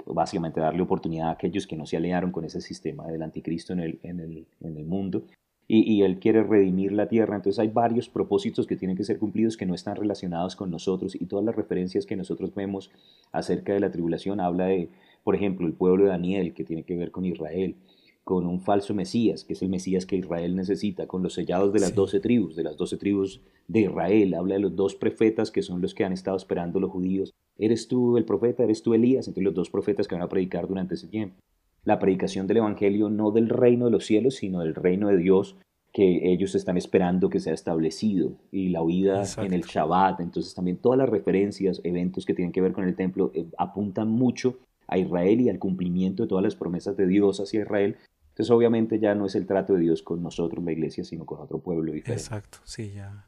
básicamente 0.06 0.60
darle 0.60 0.82
oportunidad 0.82 1.28
a 1.28 1.32
aquellos 1.32 1.66
que 1.66 1.76
no 1.76 1.86
se 1.86 1.96
aliaron 1.96 2.32
con 2.32 2.44
ese 2.44 2.60
sistema 2.60 3.06
del 3.06 3.22
anticristo 3.22 3.72
en 3.72 3.80
el, 3.80 3.98
en 4.02 4.20
el, 4.20 4.46
en 4.60 4.76
el 4.76 4.84
mundo. 4.84 5.22
Y, 5.68 5.90
y, 5.90 6.02
Él 6.02 6.18
quiere 6.18 6.42
redimir 6.42 6.92
la 6.92 7.08
tierra. 7.08 7.36
Entonces 7.36 7.58
hay 7.58 7.68
varios 7.68 8.08
propósitos 8.08 8.66
que 8.66 8.76
tienen 8.76 8.96
que 8.96 9.04
ser 9.04 9.18
cumplidos 9.18 9.56
que 9.56 9.64
no 9.64 9.74
están 9.74 9.96
relacionados 9.96 10.56
con 10.56 10.70
nosotros 10.70 11.14
y 11.14 11.26
todas 11.26 11.44
las 11.44 11.54
referencias 11.54 12.04
que 12.04 12.16
nosotros 12.16 12.54
vemos 12.54 12.90
acerca 13.30 13.72
de 13.72 13.80
la 13.80 13.90
tribulación 13.90 14.40
habla 14.40 14.66
de, 14.66 14.90
por 15.22 15.34
ejemplo, 15.34 15.66
el 15.66 15.72
pueblo 15.72 16.04
de 16.04 16.10
Daniel 16.10 16.52
que 16.52 16.64
tiene 16.64 16.82
que 16.82 16.96
ver 16.96 17.10
con 17.10 17.24
Israel, 17.24 17.76
con 18.24 18.46
un 18.46 18.60
falso 18.60 18.94
Mesías, 18.94 19.44
que 19.44 19.54
es 19.54 19.62
el 19.62 19.68
Mesías 19.68 20.06
que 20.06 20.16
Israel 20.16 20.54
necesita, 20.54 21.06
con 21.06 21.22
los 21.22 21.34
sellados 21.34 21.72
de 21.72 21.80
las 21.80 21.94
doce 21.94 22.20
tribus, 22.20 22.54
de 22.54 22.62
las 22.62 22.76
doce 22.76 22.96
tribus 22.96 23.40
de 23.66 23.80
Israel, 23.80 24.34
habla 24.34 24.54
de 24.54 24.60
los 24.60 24.76
dos 24.76 24.94
profetas 24.94 25.50
que 25.50 25.62
son 25.62 25.80
los 25.80 25.94
que 25.94 26.04
han 26.04 26.12
estado 26.12 26.36
esperando 26.36 26.78
los 26.78 26.90
judíos. 26.90 27.32
¿Eres 27.58 27.88
tú 27.88 28.16
el 28.16 28.24
profeta? 28.24 28.64
¿Eres 28.64 28.82
tú 28.82 28.94
Elías? 28.94 29.28
Entre 29.28 29.42
los 29.42 29.54
dos 29.54 29.70
profetas 29.70 30.08
que 30.08 30.14
van 30.14 30.22
a 30.22 30.28
predicar 30.28 30.66
durante 30.66 30.94
ese 30.94 31.08
tiempo. 31.08 31.36
La 31.84 31.98
predicación 31.98 32.46
del 32.46 32.58
Evangelio 32.58 33.08
no 33.08 33.30
del 33.30 33.48
reino 33.48 33.86
de 33.86 33.90
los 33.90 34.06
cielos, 34.06 34.36
sino 34.36 34.60
del 34.60 34.74
reino 34.74 35.08
de 35.08 35.16
Dios 35.16 35.56
que 35.92 36.32
ellos 36.32 36.54
están 36.54 36.78
esperando 36.78 37.28
que 37.28 37.40
sea 37.40 37.52
establecido 37.52 38.32
y 38.50 38.70
la 38.70 38.82
huida 38.82 39.24
en 39.38 39.52
el 39.52 39.62
Shabbat. 39.62 40.20
Entonces 40.20 40.54
también 40.54 40.78
todas 40.78 40.98
las 40.98 41.08
referencias, 41.08 41.80
eventos 41.84 42.24
que 42.24 42.34
tienen 42.34 42.52
que 42.52 42.62
ver 42.62 42.72
con 42.72 42.84
el 42.84 42.96
templo 42.96 43.30
eh, 43.34 43.46
apuntan 43.58 44.08
mucho 44.08 44.58
a 44.86 44.96
Israel 44.96 45.40
y 45.40 45.50
al 45.50 45.58
cumplimiento 45.58 46.22
de 46.22 46.28
todas 46.28 46.44
las 46.44 46.56
promesas 46.56 46.96
de 46.96 47.06
Dios 47.06 47.40
hacia 47.40 47.60
Israel, 47.60 47.96
entonces, 48.32 48.50
obviamente 48.50 48.98
ya 48.98 49.14
no 49.14 49.26
es 49.26 49.34
el 49.34 49.46
trato 49.46 49.74
de 49.74 49.80
Dios 49.80 50.02
con 50.02 50.22
nosotros, 50.22 50.64
la 50.64 50.72
iglesia, 50.72 51.04
sino 51.04 51.26
con 51.26 51.38
otro 51.40 51.58
pueblo 51.58 51.92
diferente. 51.92 52.22
Exacto, 52.22 52.58
sí, 52.64 52.92
ya, 52.92 53.26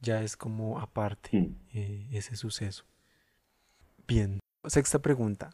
ya 0.00 0.22
es 0.22 0.38
como 0.38 0.80
aparte 0.80 1.36
mm. 1.36 1.54
eh, 1.74 2.08
ese 2.12 2.36
suceso. 2.36 2.84
Bien, 4.06 4.40
sexta 4.64 5.00
pregunta. 5.00 5.50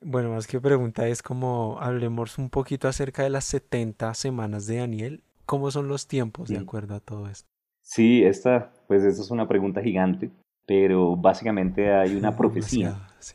Bueno, 0.00 0.30
más 0.30 0.46
que 0.46 0.60
pregunta 0.60 1.08
es 1.08 1.22
como 1.22 1.78
hablemos 1.80 2.38
un 2.38 2.50
poquito 2.50 2.86
acerca 2.86 3.24
de 3.24 3.30
las 3.30 3.44
70 3.46 4.14
semanas 4.14 4.66
de 4.66 4.76
Daniel. 4.76 5.22
¿Cómo 5.44 5.70
son 5.70 5.88
los 5.88 6.06
tiempos 6.06 6.48
de 6.48 6.58
acuerdo 6.58 6.94
a 6.94 7.00
todo 7.00 7.28
esto? 7.28 7.48
Sí, 7.80 8.22
esta, 8.22 8.72
pues 8.86 9.02
esta 9.02 9.22
es 9.22 9.30
una 9.30 9.48
pregunta 9.48 9.82
gigante, 9.82 10.30
pero 10.66 11.16
básicamente 11.16 11.92
hay 11.92 12.14
una 12.14 12.36
profecía. 12.36 13.08
Sí. 13.18 13.34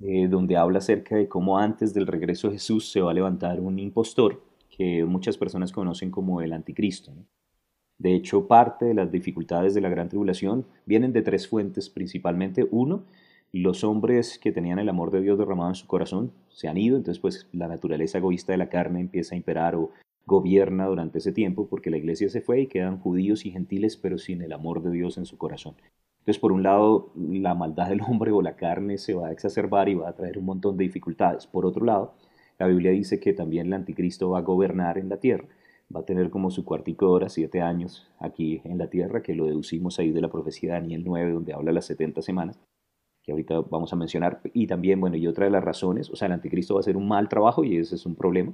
Eh, 0.00 0.28
donde 0.28 0.56
habla 0.56 0.78
acerca 0.78 1.16
de 1.16 1.28
cómo 1.28 1.58
antes 1.58 1.94
del 1.94 2.06
regreso 2.06 2.48
de 2.48 2.54
Jesús 2.54 2.92
se 2.92 3.00
va 3.00 3.10
a 3.10 3.14
levantar 3.14 3.58
un 3.60 3.78
impostor 3.78 4.42
que 4.68 5.04
muchas 5.04 5.38
personas 5.38 5.72
conocen 5.72 6.10
como 6.10 6.42
el 6.42 6.52
anticristo. 6.52 7.12
De 7.96 8.14
hecho, 8.14 8.46
parte 8.46 8.84
de 8.84 8.94
las 8.94 9.10
dificultades 9.10 9.72
de 9.72 9.80
la 9.80 9.88
gran 9.88 10.08
tribulación 10.08 10.66
vienen 10.84 11.12
de 11.12 11.22
tres 11.22 11.48
fuentes 11.48 11.88
principalmente. 11.88 12.66
Uno, 12.70 13.04
los 13.62 13.84
hombres 13.84 14.40
que 14.40 14.50
tenían 14.50 14.80
el 14.80 14.88
amor 14.88 15.12
de 15.12 15.20
Dios 15.20 15.38
derramado 15.38 15.70
en 15.70 15.76
su 15.76 15.86
corazón 15.86 16.32
se 16.48 16.66
han 16.66 16.76
ido, 16.76 16.96
entonces 16.96 17.20
pues 17.20 17.48
la 17.52 17.68
naturaleza 17.68 18.18
egoísta 18.18 18.50
de 18.50 18.58
la 18.58 18.68
carne 18.68 19.00
empieza 19.00 19.34
a 19.34 19.38
imperar 19.38 19.76
o 19.76 19.92
gobierna 20.26 20.86
durante 20.86 21.18
ese 21.18 21.30
tiempo 21.30 21.68
porque 21.68 21.90
la 21.90 21.96
iglesia 21.96 22.28
se 22.28 22.40
fue 22.40 22.62
y 22.62 22.66
quedan 22.66 22.98
judíos 22.98 23.46
y 23.46 23.52
gentiles 23.52 23.96
pero 23.96 24.18
sin 24.18 24.42
el 24.42 24.52
amor 24.52 24.82
de 24.82 24.90
Dios 24.90 25.18
en 25.18 25.24
su 25.24 25.38
corazón. 25.38 25.76
Entonces, 26.18 26.40
por 26.40 26.50
un 26.50 26.64
lado, 26.64 27.12
la 27.14 27.54
maldad 27.54 27.90
del 27.90 28.00
hombre 28.00 28.32
o 28.32 28.42
la 28.42 28.56
carne 28.56 28.98
se 28.98 29.14
va 29.14 29.28
a 29.28 29.32
exacerbar 29.32 29.88
y 29.88 29.94
va 29.94 30.08
a 30.08 30.16
traer 30.16 30.38
un 30.38 30.46
montón 30.46 30.76
de 30.76 30.84
dificultades. 30.84 31.46
Por 31.46 31.64
otro 31.64 31.84
lado, 31.84 32.14
la 32.58 32.66
Biblia 32.66 32.90
dice 32.90 33.20
que 33.20 33.34
también 33.34 33.68
el 33.68 33.74
anticristo 33.74 34.30
va 34.30 34.38
a 34.38 34.42
gobernar 34.42 34.98
en 34.98 35.10
la 35.10 35.18
tierra. 35.18 35.46
Va 35.94 36.00
a 36.00 36.04
tener 36.04 36.30
como 36.30 36.50
su 36.50 36.64
cuartico 36.64 37.06
de 37.06 37.12
hora, 37.12 37.28
siete 37.28 37.60
años 37.60 38.10
aquí 38.18 38.62
en 38.64 38.78
la 38.78 38.88
tierra, 38.88 39.22
que 39.22 39.34
lo 39.34 39.44
deducimos 39.44 39.98
ahí 39.98 40.10
de 40.10 40.22
la 40.22 40.30
profecía 40.30 40.72
de 40.72 40.80
Daniel 40.80 41.02
9, 41.04 41.32
donde 41.32 41.52
habla 41.52 41.72
las 41.72 41.84
70 41.84 42.22
semanas, 42.22 42.58
que 43.24 43.32
ahorita 43.32 43.60
vamos 43.70 43.92
a 43.92 43.96
mencionar. 43.96 44.40
Y 44.52 44.66
también, 44.66 45.00
bueno, 45.00 45.16
y 45.16 45.26
otra 45.26 45.46
de 45.46 45.50
las 45.50 45.64
razones, 45.64 46.10
o 46.10 46.16
sea, 46.16 46.26
el 46.26 46.32
anticristo 46.32 46.74
va 46.74 46.80
a 46.80 46.82
hacer 46.82 46.96
un 46.96 47.08
mal 47.08 47.28
trabajo 47.28 47.64
y 47.64 47.76
ese 47.76 47.94
es 47.96 48.06
un 48.06 48.14
problema. 48.14 48.52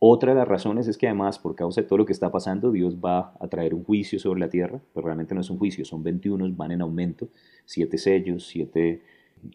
Otra 0.00 0.32
de 0.32 0.38
las 0.38 0.48
razones 0.48 0.86
es 0.86 0.98
que 0.98 1.06
además, 1.06 1.38
por 1.38 1.54
causa 1.54 1.80
de 1.80 1.86
todo 1.86 1.98
lo 1.98 2.06
que 2.06 2.12
está 2.12 2.30
pasando, 2.30 2.70
Dios 2.70 2.96
va 2.96 3.34
a 3.40 3.48
traer 3.48 3.74
un 3.74 3.84
juicio 3.84 4.18
sobre 4.18 4.40
la 4.40 4.48
tierra, 4.48 4.80
pero 4.94 5.06
realmente 5.06 5.34
no 5.34 5.40
es 5.40 5.50
un 5.50 5.58
juicio, 5.58 5.84
son 5.84 6.02
21, 6.02 6.52
van 6.56 6.72
en 6.72 6.82
aumento, 6.82 7.28
siete 7.64 7.98
sellos, 7.98 8.46
siete 8.46 9.02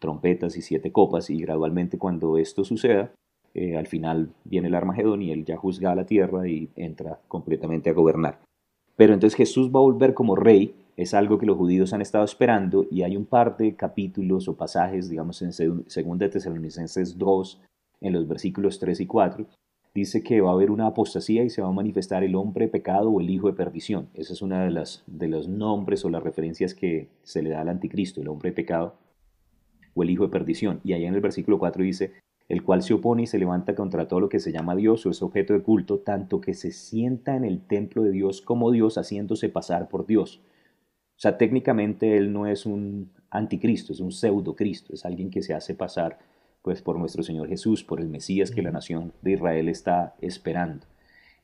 trompetas 0.02 0.58
y 0.58 0.62
siete 0.62 0.92
copas, 0.92 1.30
y 1.30 1.40
gradualmente 1.40 1.98
cuando 1.98 2.38
esto 2.38 2.66
suceda, 2.66 3.12
eh, 3.54 3.78
al 3.78 3.88
final 3.88 4.34
viene 4.44 4.68
el 4.68 4.76
Armagedón 4.76 5.22
y 5.22 5.32
él 5.32 5.46
ya 5.46 5.56
juzga 5.56 5.92
a 5.92 5.96
la 5.96 6.06
tierra 6.06 6.48
y 6.48 6.70
entra 6.76 7.20
completamente 7.28 7.90
a 7.90 7.94
gobernar. 7.94 8.40
Pero 8.96 9.14
entonces 9.14 9.36
Jesús 9.36 9.70
va 9.70 9.80
a 9.80 9.84
volver 9.84 10.14
como 10.14 10.36
rey, 10.36 10.76
es 10.98 11.14
algo 11.14 11.40
que 11.40 11.46
los 11.46 11.58
judíos 11.58 11.94
han 11.94 12.02
estado 12.02 12.24
esperando, 12.24 12.86
y 12.92 13.02
hay 13.02 13.18
un 13.18 13.26
par 13.26 13.58
de 13.58 13.76
capítulos 13.76 14.48
o 14.48 14.56
pasajes, 14.56 15.10
digamos 15.10 15.42
en 15.42 15.50
2 15.50 16.30
Tesalonicenses 16.32 17.18
2, 17.18 17.62
en 18.02 18.14
los 18.14 18.28
versículos 18.28 18.80
3 18.80 19.00
y 19.00 19.06
4, 19.08 19.48
dice 19.96 20.24
que 20.24 20.42
va 20.42 20.52
a 20.52 20.54
haber 20.54 20.72
una 20.72 20.88
apostasía 20.88 21.44
y 21.44 21.50
se 21.50 21.62
va 21.62 21.70
a 21.70 21.74
manifestar 21.74 22.24
el 22.24 22.36
hombre 22.36 22.68
pecado 22.68 23.10
o 23.10 23.22
el 23.22 23.30
hijo 23.30 23.48
de 23.48 23.54
perdición. 23.54 24.10
Esa 24.14 24.34
es 24.34 24.42
una 24.42 24.64
de, 24.64 24.72
las, 24.72 25.04
de 25.08 25.28
los 25.28 25.48
nombres 25.48 26.04
o 26.04 26.10
las 26.10 26.24
referencias 26.24 26.74
que 26.74 27.10
se 27.24 27.42
le 27.42 27.52
da 27.52 27.62
al 27.62 27.70
anticristo, 27.70 28.22
el 28.22 28.28
hombre 28.28 28.52
pecado 28.52 28.96
o 29.94 30.04
el 30.04 30.10
hijo 30.10 30.24
de 30.24 30.32
perdición. 30.32 30.82
Y 30.84 30.94
ahí 30.94 31.06
en 31.06 31.14
el 31.14 31.22
versículo 31.22 31.60
4 31.60 31.84
dice, 31.84 32.14
el 32.50 32.64
cual 32.64 32.84
se 32.84 32.94
opone 32.94 33.24
y 33.24 33.28
se 33.28 33.40
levanta 33.40 33.76
contra 33.76 34.08
todo 34.08 34.20
lo 34.20 34.30
que 34.30 34.40
se 34.40 34.52
llama 34.52 34.76
Dios 34.76 35.06
o 35.06 35.10
es 35.10 35.22
objeto 35.22 35.54
de 35.54 35.62
culto, 35.62 36.00
tanto 36.00 36.42
que 36.42 36.54
se 36.54 36.72
sienta 36.72 37.36
en 37.36 37.46
el 37.46 37.62
templo 37.62 38.04
de 38.04 38.12
Dios 38.12 38.42
como 38.42 38.72
Dios, 38.72 38.98
haciéndose 38.98 39.50
pasar 39.50 39.90
por 39.90 40.06
Dios. 40.06 40.42
O 41.16 41.20
sea, 41.24 41.38
técnicamente 41.38 42.18
él 42.18 42.34
no 42.34 42.48
es 42.48 42.66
un 42.66 43.12
anticristo, 43.30 43.94
es 43.94 44.00
un 44.00 44.12
pseudo 44.12 44.56
Cristo, 44.56 44.94
es 44.94 45.06
alguien 45.06 45.30
que 45.30 45.42
se 45.42 45.54
hace 45.54 45.74
pasar 45.74 46.20
pues 46.62 46.82
por 46.82 46.98
nuestro 46.98 47.24
Señor 47.24 47.48
Jesús, 47.48 47.84
por 47.84 48.00
el 48.00 48.08
Mesías 48.08 48.52
que 48.52 48.62
la 48.62 48.72
nación 48.72 49.14
de 49.22 49.34
Israel 49.34 49.70
está 49.70 50.16
esperando. 50.22 50.86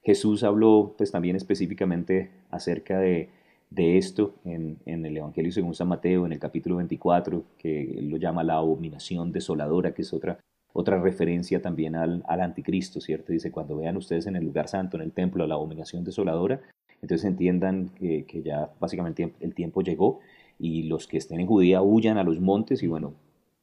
Jesús 0.01 0.43
habló 0.43 0.95
pues 0.97 1.11
también 1.11 1.35
específicamente 1.35 2.31
acerca 2.49 2.99
de, 2.99 3.29
esto 3.75 4.35
en, 4.45 4.79
el 4.85 5.17
Evangelio 5.17 5.51
según 5.51 5.75
San 5.75 5.89
Mateo, 5.89 6.25
en 6.25 6.31
el 6.31 6.39
capítulo 6.39 6.77
24, 6.77 7.43
que 7.57 7.99
lo 8.01 8.17
llama 8.17 8.43
la 8.43 8.55
abominación 8.55 9.31
desoladora, 9.31 9.93
que 9.93 10.03
es 10.03 10.13
otra, 10.13 10.39
otra 10.73 11.01
referencia 11.01 11.61
también 11.61 11.95
al, 11.95 12.23
anticristo, 12.27 13.01
¿cierto? 13.01 13.31
Dice, 13.31 13.51
cuando 13.51 13.77
vean 13.77 13.97
ustedes 13.97 14.27
en 14.27 14.35
el 14.35 14.45
lugar 14.45 14.67
santo, 14.67 14.97
en 14.97 15.03
el 15.03 15.11
templo, 15.11 15.45
la 15.47 15.55
abominación 15.55 16.03
desoladora, 16.03 16.61
entonces 17.01 17.25
entiendan 17.25 17.89
que, 17.89 18.25
que 18.25 18.41
ya 18.41 18.69
básicamente 18.79 19.33
el 19.39 19.53
tiempo 19.53 19.81
llegó 19.81 20.19
y 20.59 20.83
los 20.83 21.07
que 21.07 21.17
estén 21.17 21.39
en 21.39 21.47
Judía 21.47 21.81
huyan 21.81 22.17
a 22.17 22.23
los 22.23 22.39
montes 22.39 22.83
y 22.83 22.87
bueno, 22.87 23.13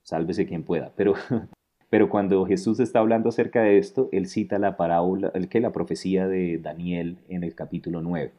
sálvese 0.02 0.46
quien 0.46 0.62
pueda. 0.62 0.92
Pero, 0.96 1.14
pero 1.90 2.08
cuando 2.08 2.44
Jesús 2.46 2.80
está 2.80 3.00
hablando 3.00 3.28
acerca 3.28 3.62
de 3.62 3.78
esto, 3.78 4.08
él 4.12 4.26
cita 4.26 4.58
la 4.58 4.76
parábola, 4.76 5.30
el 5.34 5.48
que 5.48 5.60
la 5.60 5.72
profecía 5.72 6.26
de 6.26 6.58
Daniel 6.58 7.18
en 7.28 7.44
el 7.44 7.54
capítulo 7.54 8.00
9, 8.00 8.32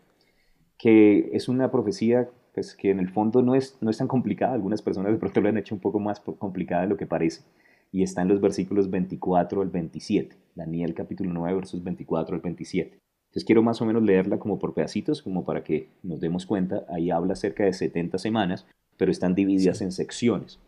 que 0.78 1.30
es 1.34 1.48
una 1.48 1.72
profecía 1.72 2.30
pues, 2.54 2.74
que 2.74 2.90
en 2.90 3.00
el 3.00 3.10
fondo 3.10 3.44
no 3.44 3.54
es, 3.54 3.78
no 3.82 3.92
es 3.92 4.00
tan 4.00 4.08
complicada. 4.08 4.54
Algunas 4.54 4.82
personas 4.82 5.12
de 5.12 5.20
pronto 5.20 5.42
lo 5.42 5.50
han 5.50 5.58
hecho 5.58 5.76
un 5.76 5.82
poco 5.82 6.00
más 6.00 6.20
complicada 6.20 6.82
de 6.82 6.88
lo 6.88 6.98
que 6.98 7.06
parece. 7.06 7.44
Y 7.92 8.04
está 8.04 8.22
en 8.22 8.28
los 8.28 8.42
versículos 8.42 8.90
24 8.90 9.62
al 9.62 9.70
27. 9.70 10.36
Daniel 10.56 10.94
capítulo 10.94 11.32
9, 11.34 11.56
versos 11.56 11.84
24 11.84 12.36
al 12.36 12.42
27. 12.42 12.98
Entonces 13.28 13.46
quiero 13.46 13.62
más 13.62 13.82
o 13.82 13.86
menos 13.86 14.04
leerla 14.04 14.40
como 14.40 14.58
por 14.58 14.74
pedacitos, 14.74 15.22
como 15.22 15.46
para 15.46 15.64
que 15.64 15.90
nos 16.04 16.20
demos 16.20 16.46
cuenta. 16.46 16.86
Ahí 16.90 17.12
habla 17.12 17.34
acerca 17.34 17.66
de 17.66 17.74
70 17.74 18.18
semanas, 18.18 18.66
pero 18.98 19.12
están 19.12 19.36
divididas 19.36 19.82
en 19.82 19.92
secciones. 19.92 20.60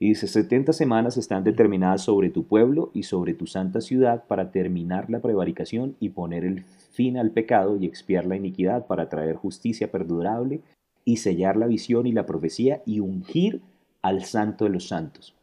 Y 0.00 0.10
dice, 0.10 0.28
70 0.28 0.72
semanas 0.72 1.16
están 1.16 1.42
determinadas 1.42 2.02
sobre 2.02 2.30
tu 2.30 2.44
pueblo 2.44 2.90
y 2.94 3.02
sobre 3.02 3.34
tu 3.34 3.46
santa 3.46 3.80
ciudad 3.80 4.24
para 4.26 4.52
terminar 4.52 5.10
la 5.10 5.20
prevaricación 5.20 5.96
y 5.98 6.10
poner 6.10 6.44
el 6.44 6.64
fin 6.92 7.18
al 7.18 7.32
pecado 7.32 7.76
y 7.76 7.86
expiar 7.86 8.24
la 8.24 8.36
iniquidad 8.36 8.86
para 8.86 9.08
traer 9.08 9.34
justicia 9.34 9.90
perdurable 9.90 10.60
y 11.04 11.16
sellar 11.16 11.56
la 11.56 11.66
visión 11.66 12.06
y 12.06 12.12
la 12.12 12.26
profecía 12.26 12.82
y 12.86 13.00
ungir 13.00 13.60
al 14.02 14.24
santo 14.24 14.64
de 14.64 14.70
los 14.70 14.88
santos. 14.88 15.34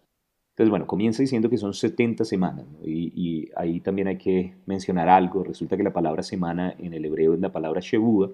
Entonces, 0.56 0.70
bueno, 0.70 0.88
comienza 0.88 1.22
diciendo 1.22 1.50
que 1.50 1.58
son 1.58 1.74
70 1.74 2.24
semanas 2.24 2.66
y, 2.82 3.12
y, 3.14 3.50
ahí 3.58 3.82
también 3.82 4.08
hay 4.08 4.18
que 4.18 4.54
mencionar 4.66 5.10
algo. 5.10 5.44
Resulta 5.44 5.76
que 5.76 5.84
la 5.84 5.92
palabra 5.92 6.24
semana 6.24 6.74
en 6.80 6.94
el 6.94 7.04
hebreo 7.04 7.34
es 7.34 7.42
la 7.42 7.52
palabra 7.52 7.82
Shebua, 7.82 8.32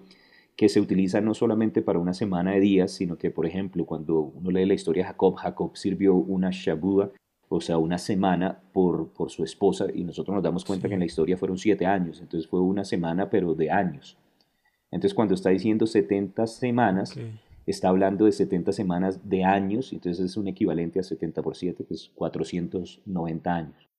que 0.56 0.70
se 0.70 0.80
utiliza 0.80 1.20
no 1.20 1.34
solamente 1.34 1.82
para 1.82 1.98
una 1.98 2.14
semana 2.14 2.52
de 2.52 2.60
días, 2.60 2.92
sino 2.92 3.18
que, 3.18 3.32
por 3.32 3.48
ejemplo, 3.48 3.88
cuando 3.88 4.20
uno 4.20 4.52
lee 4.52 4.68
la 4.68 4.76
historia 4.76 5.02
de 5.02 5.08
Jacob, 5.08 5.34
Jacob 5.34 5.76
sirvió 5.76 6.14
una 6.14 6.52
Shabua, 6.52 7.10
o 7.50 7.60
sea, 7.60 7.80
una 7.80 7.98
semana 7.98 8.60
por, 8.72 9.08
por 9.10 9.32
su 9.32 9.44
esposa, 9.44 9.88
y 9.92 10.04
nosotros 10.04 10.36
nos 10.36 10.44
damos 10.44 10.64
cuenta 10.64 10.88
que 10.88 10.94
en 10.94 11.00
la 11.00 11.08
historia 11.08 11.38
fueron 11.38 11.58
siete 11.58 11.88
años, 11.88 12.22
entonces 12.22 12.48
fue 12.48 12.62
una 12.62 12.86
semana, 12.86 13.32
pero 13.32 13.56
de 13.56 13.72
años. 13.72 14.16
Entonces, 14.92 15.16
cuando 15.16 15.34
está 15.34 15.50
diciendo 15.50 15.88
70 15.88 16.46
semanas, 16.46 17.18
está 17.66 17.90
hablando 17.90 18.26
de 18.26 18.32
70 18.32 18.72
semanas 18.72 19.30
de 19.30 19.44
años, 19.44 19.94
entonces 19.94 20.26
es 20.26 20.38
un 20.38 20.48
equivalente 20.48 21.00
a 21.00 21.04
70 21.04 21.42
por 21.42 21.56
7, 21.56 21.84
pues 21.88 22.12
490 22.16 23.56
años. 23.56 23.90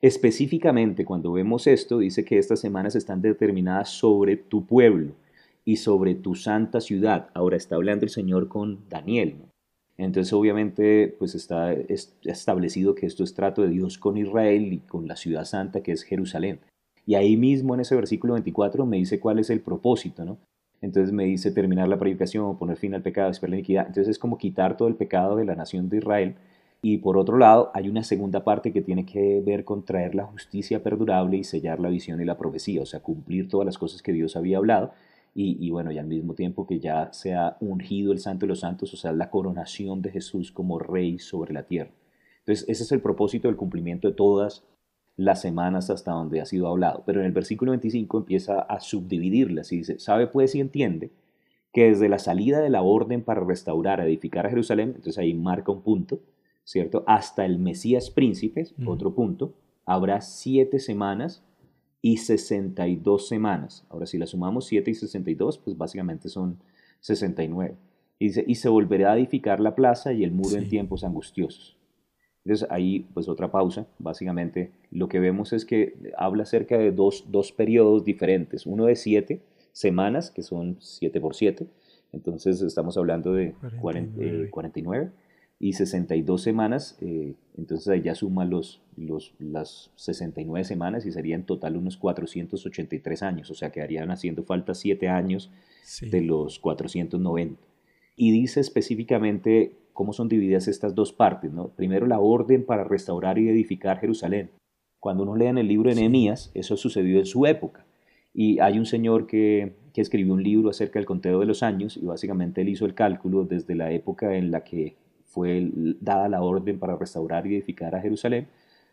Específicamente, 0.00 1.04
cuando 1.04 1.32
vemos 1.32 1.66
esto, 1.66 1.98
dice 1.98 2.24
que 2.24 2.38
estas 2.38 2.60
semanas 2.60 2.94
están 2.94 3.22
determinadas 3.22 3.88
sobre 3.88 4.36
tu 4.36 4.66
pueblo 4.66 5.14
y 5.64 5.76
sobre 5.76 6.14
tu 6.14 6.34
santa 6.34 6.80
ciudad. 6.80 7.30
Ahora 7.34 7.56
está 7.56 7.76
hablando 7.76 8.04
el 8.04 8.10
Señor 8.10 8.48
con 8.48 8.88
Daniel. 8.88 9.36
Entonces 9.98 10.32
obviamente 10.32 11.14
pues 11.18 11.34
está 11.34 11.72
establecido 11.72 12.94
que 12.94 13.06
esto 13.06 13.24
es 13.24 13.34
trato 13.34 13.62
de 13.62 13.70
Dios 13.70 13.98
con 13.98 14.18
Israel 14.18 14.72
y 14.72 14.78
con 14.78 15.08
la 15.08 15.16
ciudad 15.16 15.44
santa 15.44 15.82
que 15.82 15.92
es 15.92 16.02
Jerusalén. 16.02 16.60
Y 17.06 17.14
ahí 17.14 17.36
mismo 17.36 17.74
en 17.74 17.80
ese 17.80 17.94
versículo 17.94 18.34
24 18.34 18.84
me 18.84 18.98
dice 18.98 19.18
cuál 19.18 19.38
es 19.38 19.48
el 19.48 19.60
propósito, 19.60 20.24
¿no? 20.24 20.38
Entonces 20.82 21.12
me 21.12 21.24
dice 21.24 21.50
terminar 21.50 21.88
la 21.88 21.98
predicación, 21.98 22.58
poner 22.58 22.76
fin 22.76 22.94
al 22.94 23.02
pecado, 23.02 23.30
esperar 23.30 23.50
la 23.50 23.56
iniquidad. 23.56 23.86
Entonces 23.86 24.08
es 24.08 24.18
como 24.18 24.38
quitar 24.38 24.76
todo 24.76 24.88
el 24.88 24.94
pecado 24.94 25.36
de 25.36 25.44
la 25.44 25.56
nación 25.56 25.88
de 25.88 25.98
Israel. 25.98 26.36
Y 26.82 26.98
por 26.98 27.16
otro 27.16 27.38
lado, 27.38 27.70
hay 27.74 27.88
una 27.88 28.04
segunda 28.04 28.44
parte 28.44 28.72
que 28.72 28.82
tiene 28.82 29.06
que 29.06 29.40
ver 29.44 29.64
con 29.64 29.84
traer 29.84 30.14
la 30.14 30.24
justicia 30.24 30.82
perdurable 30.82 31.38
y 31.38 31.44
sellar 31.44 31.80
la 31.80 31.88
visión 31.88 32.20
y 32.20 32.24
la 32.24 32.36
profecía, 32.36 32.82
o 32.82 32.86
sea, 32.86 33.00
cumplir 33.00 33.48
todas 33.48 33.66
las 33.66 33.78
cosas 33.78 34.02
que 34.02 34.12
Dios 34.12 34.36
había 34.36 34.58
hablado. 34.58 34.92
Y, 35.34 35.56
y 35.60 35.70
bueno, 35.70 35.90
y 35.90 35.98
al 35.98 36.06
mismo 36.06 36.34
tiempo 36.34 36.66
que 36.66 36.78
ya 36.78 37.12
se 37.12 37.34
ha 37.34 37.56
ungido 37.60 38.12
el 38.12 38.20
Santo 38.20 38.46
de 38.46 38.48
los 38.48 38.60
Santos, 38.60 38.92
o 38.94 38.96
sea, 38.96 39.12
la 39.12 39.30
coronación 39.30 40.02
de 40.02 40.10
Jesús 40.10 40.52
como 40.52 40.78
Rey 40.78 41.18
sobre 41.18 41.52
la 41.52 41.64
tierra. 41.64 41.90
Entonces, 42.40 42.68
ese 42.68 42.84
es 42.84 42.92
el 42.92 43.00
propósito 43.00 43.48
del 43.48 43.56
cumplimiento 43.56 44.08
de 44.08 44.14
todas 44.14 44.64
las 45.16 45.40
semanas 45.40 45.90
hasta 45.90 46.12
donde 46.12 46.40
ha 46.40 46.46
sido 46.46 46.68
hablado. 46.68 47.02
Pero 47.06 47.20
en 47.20 47.26
el 47.26 47.32
versículo 47.32 47.72
25 47.72 48.18
empieza 48.18 48.60
a 48.60 48.80
subdividirlas 48.80 49.72
y 49.72 49.78
dice, 49.78 49.98
sabe 49.98 50.26
pues 50.26 50.54
y 50.54 50.60
entiende 50.60 51.10
que 51.72 51.88
desde 51.88 52.08
la 52.08 52.18
salida 52.18 52.60
de 52.60 52.70
la 52.70 52.82
orden 52.82 53.22
para 53.22 53.44
restaurar, 53.44 54.00
edificar 54.00 54.46
a 54.46 54.50
Jerusalén, 54.50 54.88
entonces 54.96 55.18
ahí 55.18 55.34
marca 55.34 55.72
un 55.72 55.82
punto, 55.82 56.20
¿cierto? 56.64 57.04
Hasta 57.06 57.44
el 57.44 57.58
Mesías 57.58 58.10
príncipes, 58.10 58.74
otro 58.86 59.14
punto, 59.14 59.52
habrá 59.84 60.20
siete 60.20 60.78
semanas 60.78 61.42
y 62.02 62.18
62 62.18 63.28
semanas. 63.28 63.84
Ahora, 63.88 64.06
si 64.06 64.16
la 64.16 64.26
sumamos 64.26 64.66
7 64.66 64.90
y 64.90 64.94
62, 64.94 65.58
pues 65.58 65.76
básicamente 65.76 66.28
son 66.28 66.58
69. 67.00 67.74
Y 68.18 68.28
dice, 68.28 68.44
y 68.46 68.54
se 68.54 68.68
volverá 68.68 69.12
a 69.12 69.16
edificar 69.16 69.60
la 69.60 69.74
plaza 69.74 70.12
y 70.12 70.24
el 70.24 70.30
muro 70.30 70.56
en 70.56 70.68
tiempos 70.68 71.04
angustiosos. 71.04 71.76
Entonces 72.46 72.68
ahí 72.70 73.04
pues 73.12 73.28
otra 73.28 73.50
pausa, 73.50 73.88
básicamente. 73.98 74.70
Lo 74.92 75.08
que 75.08 75.18
vemos 75.18 75.52
es 75.52 75.64
que 75.64 75.94
habla 76.16 76.44
acerca 76.44 76.78
de 76.78 76.92
dos, 76.92 77.24
dos 77.28 77.50
periodos 77.50 78.04
diferentes, 78.04 78.66
uno 78.66 78.86
de 78.86 78.94
siete 78.94 79.40
semanas, 79.72 80.30
que 80.30 80.44
son 80.44 80.76
7 80.78 81.20
por 81.20 81.34
7, 81.34 81.66
entonces 82.12 82.62
estamos 82.62 82.96
hablando 82.96 83.34
de 83.34 83.52
49, 83.80 85.10
y 85.58 85.72
62 85.72 86.40
semanas, 86.40 86.96
eh, 87.00 87.34
entonces 87.58 87.88
ahí 87.88 88.02
ya 88.02 88.14
suma 88.14 88.44
los, 88.44 88.80
los, 88.96 89.34
las 89.40 89.90
69 89.96 90.64
semanas 90.64 91.04
y 91.04 91.10
sería 91.10 91.34
en 91.34 91.42
total 91.42 91.76
unos 91.76 91.96
483 91.96 93.24
años, 93.24 93.50
o 93.50 93.54
sea, 93.54 93.72
quedarían 93.72 94.12
haciendo 94.12 94.44
falta 94.44 94.72
7 94.72 95.08
años 95.08 95.50
de 96.00 96.20
los 96.20 96.60
490. 96.60 97.60
Y 98.14 98.30
dice 98.30 98.60
específicamente 98.60 99.72
cómo 99.96 100.12
son 100.12 100.28
divididas 100.28 100.68
estas 100.68 100.94
dos 100.94 101.12
partes. 101.12 101.52
¿no? 101.52 101.68
Primero 101.68 102.06
la 102.06 102.20
orden 102.20 102.64
para 102.64 102.84
restaurar 102.84 103.38
y 103.38 103.48
edificar 103.48 103.98
Jerusalén. 103.98 104.50
Cuando 105.00 105.24
uno 105.24 105.34
lee 105.34 105.46
en 105.46 105.58
el 105.58 105.66
libro 105.66 105.90
de 105.90 105.96
Nehemías, 105.96 106.52
eso 106.54 106.76
sucedió 106.76 107.18
en 107.18 107.26
su 107.26 107.46
época. 107.46 107.84
Y 108.32 108.60
hay 108.60 108.78
un 108.78 108.86
señor 108.86 109.26
que, 109.26 109.74
que 109.92 110.02
escribió 110.02 110.34
un 110.34 110.42
libro 110.42 110.68
acerca 110.68 110.98
del 110.98 111.06
conteo 111.06 111.40
de 111.40 111.46
los 111.46 111.62
años 111.62 111.96
y 111.96 112.04
básicamente 112.04 112.60
él 112.60 112.68
hizo 112.68 112.84
el 112.84 112.94
cálculo 112.94 113.44
desde 113.44 113.74
la 113.74 113.90
época 113.90 114.36
en 114.36 114.50
la 114.50 114.62
que 114.62 114.96
fue 115.24 115.70
dada 116.00 116.28
la 116.28 116.42
orden 116.42 116.78
para 116.78 116.96
restaurar 116.96 117.46
y 117.46 117.54
edificar 117.54 117.94
a 117.94 118.00
Jerusalén 118.02 118.48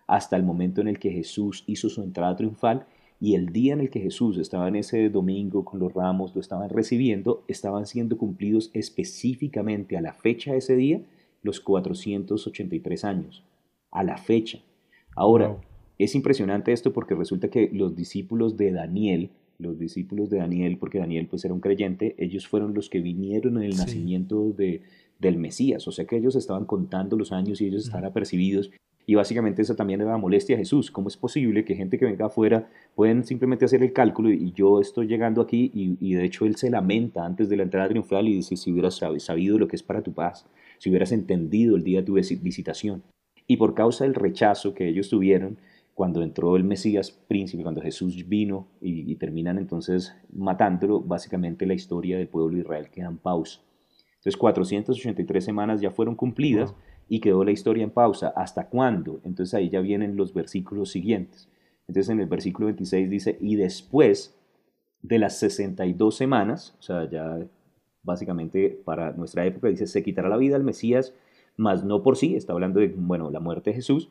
hasta 0.07 0.37
el 0.37 0.43
momento 0.43 0.81
en 0.81 0.87
el 0.87 0.99
que 0.99 1.11
Jesús 1.11 1.63
hizo 1.67 1.89
su 1.89 2.01
entrada 2.01 2.35
triunfal 2.35 2.85
y 3.23 3.35
el 3.35 3.53
día 3.53 3.71
en 3.71 3.79
el 3.79 3.89
que 3.89 4.01
Jesús 4.01 4.37
estaba 4.37 4.67
en 4.67 4.75
ese 4.75 5.09
domingo 5.09 5.63
con 5.63 5.79
los 5.79 5.93
ramos, 5.93 6.35
lo 6.35 6.41
estaban 6.41 6.69
recibiendo, 6.69 7.45
estaban 7.47 7.85
siendo 7.85 8.17
cumplidos 8.17 8.69
específicamente 8.73 9.95
a 9.95 10.01
la 10.01 10.11
fecha 10.11 10.51
de 10.51 10.57
ese 10.57 10.75
día 10.75 10.99
los 11.41 11.61
483 11.61 13.05
años. 13.05 13.41
A 13.91 14.03
la 14.03 14.17
fecha. 14.17 14.59
Ahora, 15.15 15.55
es 15.97 16.15
impresionante 16.15 16.73
esto 16.73 16.91
porque 16.91 17.15
resulta 17.15 17.47
que 17.47 17.69
los 17.71 17.95
discípulos 17.95 18.57
de 18.57 18.73
Daniel, 18.73 19.29
los 19.57 19.79
discípulos 19.79 20.29
de 20.29 20.39
Daniel, 20.39 20.77
porque 20.77 20.99
Daniel 20.99 21.27
pues 21.27 21.45
era 21.45 21.53
un 21.53 21.61
creyente, 21.61 22.15
ellos 22.17 22.45
fueron 22.45 22.73
los 22.73 22.89
que 22.89 22.99
vinieron 22.99 23.55
en 23.55 23.63
el 23.63 23.77
nacimiento 23.77 24.51
de, 24.51 24.81
del 25.19 25.37
Mesías, 25.37 25.87
o 25.87 25.93
sea 25.93 26.03
que 26.03 26.17
ellos 26.17 26.35
estaban 26.35 26.65
contando 26.65 27.15
los 27.15 27.31
años 27.31 27.61
y 27.61 27.67
ellos 27.67 27.85
estaban 27.85 28.03
apercibidos 28.03 28.69
y 29.05 29.15
básicamente 29.15 29.61
esa 29.61 29.75
también 29.75 30.01
era 30.01 30.11
la 30.11 30.17
molestia 30.17 30.55
a 30.55 30.59
Jesús. 30.59 30.89
¿Cómo 30.89 31.07
es 31.09 31.17
posible 31.17 31.65
que 31.65 31.75
gente 31.75 31.97
que 31.97 32.05
venga 32.05 32.27
afuera 32.27 32.69
pueden 32.95 33.23
simplemente 33.23 33.65
hacer 33.65 33.83
el 33.83 33.91
cálculo 33.91 34.31
y 34.31 34.53
yo 34.53 34.79
estoy 34.79 35.07
llegando 35.07 35.41
aquí 35.41 35.71
y, 35.73 36.13
de 36.13 36.23
hecho 36.23 36.45
él 36.45 36.55
se 36.55 36.69
lamenta 36.69 37.25
antes 37.25 37.49
de 37.49 37.57
la 37.57 37.63
entrada 37.63 37.89
triunfal 37.89 38.27
y 38.27 38.35
dice, 38.35 38.55
si 38.55 38.71
hubieras 38.71 39.01
sabido 39.17 39.57
lo 39.57 39.67
que 39.67 39.75
es 39.75 39.83
para 39.83 40.01
tu 40.01 40.13
paz, 40.13 40.45
si 40.77 40.89
hubieras 40.89 41.11
entendido 41.11 41.75
el 41.75 41.83
día 41.83 41.99
de 42.01 42.05
tu 42.05 42.13
visitación. 42.13 43.03
Y 43.45 43.57
por 43.57 43.73
causa 43.73 44.05
del 44.05 44.15
rechazo 44.15 44.73
que 44.73 44.87
ellos 44.87 45.09
tuvieron 45.09 45.57
cuando 45.93 46.23
entró 46.23 46.55
el 46.55 46.63
Mesías 46.63 47.11
príncipe, 47.11 47.63
cuando 47.63 47.81
Jesús 47.81 48.27
vino 48.27 48.67
y, 48.81 49.13
terminan 49.15 49.57
entonces 49.57 50.15
matándolo, 50.31 51.01
básicamente 51.01 51.65
la 51.65 51.73
historia 51.73 52.17
del 52.17 52.27
pueblo 52.27 52.55
de 52.55 52.61
Israel 52.61 52.89
queda 52.89 53.07
en 53.07 53.17
pausa. 53.17 53.61
Entonces 54.15 54.37
483 54.37 55.43
semanas 55.43 55.81
ya 55.81 55.91
fueron 55.91 56.15
cumplidas 56.15 56.73
y 57.09 57.19
quedó 57.19 57.43
la 57.43 57.51
historia 57.51 57.83
en 57.83 57.91
pausa. 57.91 58.33
¿Hasta 58.35 58.67
cuándo? 58.67 59.21
Entonces 59.23 59.53
ahí 59.53 59.69
ya 59.69 59.81
vienen 59.81 60.15
los 60.15 60.33
versículos 60.33 60.91
siguientes. 60.91 61.49
Entonces 61.87 62.09
en 62.09 62.19
el 62.19 62.27
versículo 62.27 62.67
26 62.67 63.09
dice, 63.09 63.37
y 63.41 63.55
después 63.55 64.35
de 65.01 65.19
las 65.19 65.37
62 65.39 66.15
semanas, 66.15 66.75
o 66.79 66.81
sea, 66.81 67.09
ya 67.09 67.39
básicamente 68.03 68.81
para 68.85 69.11
nuestra 69.11 69.45
época 69.45 69.67
dice, 69.67 69.87
se 69.87 70.03
quitará 70.03 70.29
la 70.29 70.37
vida 70.37 70.55
al 70.55 70.63
Mesías, 70.63 71.13
mas 71.57 71.83
no 71.83 72.03
por 72.03 72.17
sí, 72.17 72.35
está 72.35 72.53
hablando 72.53 72.79
de, 72.79 72.87
bueno, 72.87 73.29
la 73.31 73.39
muerte 73.39 73.71
de 73.71 73.75
Jesús, 73.75 74.09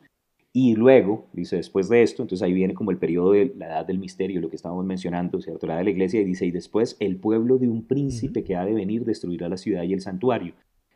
y 0.55 0.75
luego, 0.75 1.25
dice, 1.33 1.55
después 1.55 1.89
de 1.89 2.03
esto, 2.03 2.21
entonces 2.21 2.43
ahí 2.43 2.53
viene 2.53 2.75
como 2.75 2.91
el 2.91 2.99
periodo 2.99 3.31
de 3.31 3.53
la 3.57 3.65
edad 3.65 3.87
del 3.87 3.97
misterio, 3.97 4.39
lo 4.39 4.51
que 4.51 4.55
estábamos 4.55 4.85
mencionando, 4.85 5.41
¿cierto? 5.41 5.65
La 5.65 5.73
edad 5.73 5.79
de 5.79 5.85
la 5.85 5.89
iglesia, 5.89 6.21
y 6.21 6.25
dice, 6.25 6.45
y 6.45 6.51
después 6.51 6.95
el 6.99 7.17
pueblo 7.17 7.57
de 7.57 7.67
un 7.67 7.87
príncipe 7.87 8.43
que 8.43 8.55
ha 8.55 8.63
de 8.63 8.73
venir 8.73 9.03
destruirá 9.03 9.49
la 9.49 9.57
ciudad 9.57 9.81
y 9.81 9.93
el 9.93 10.01
santuario. 10.01 10.53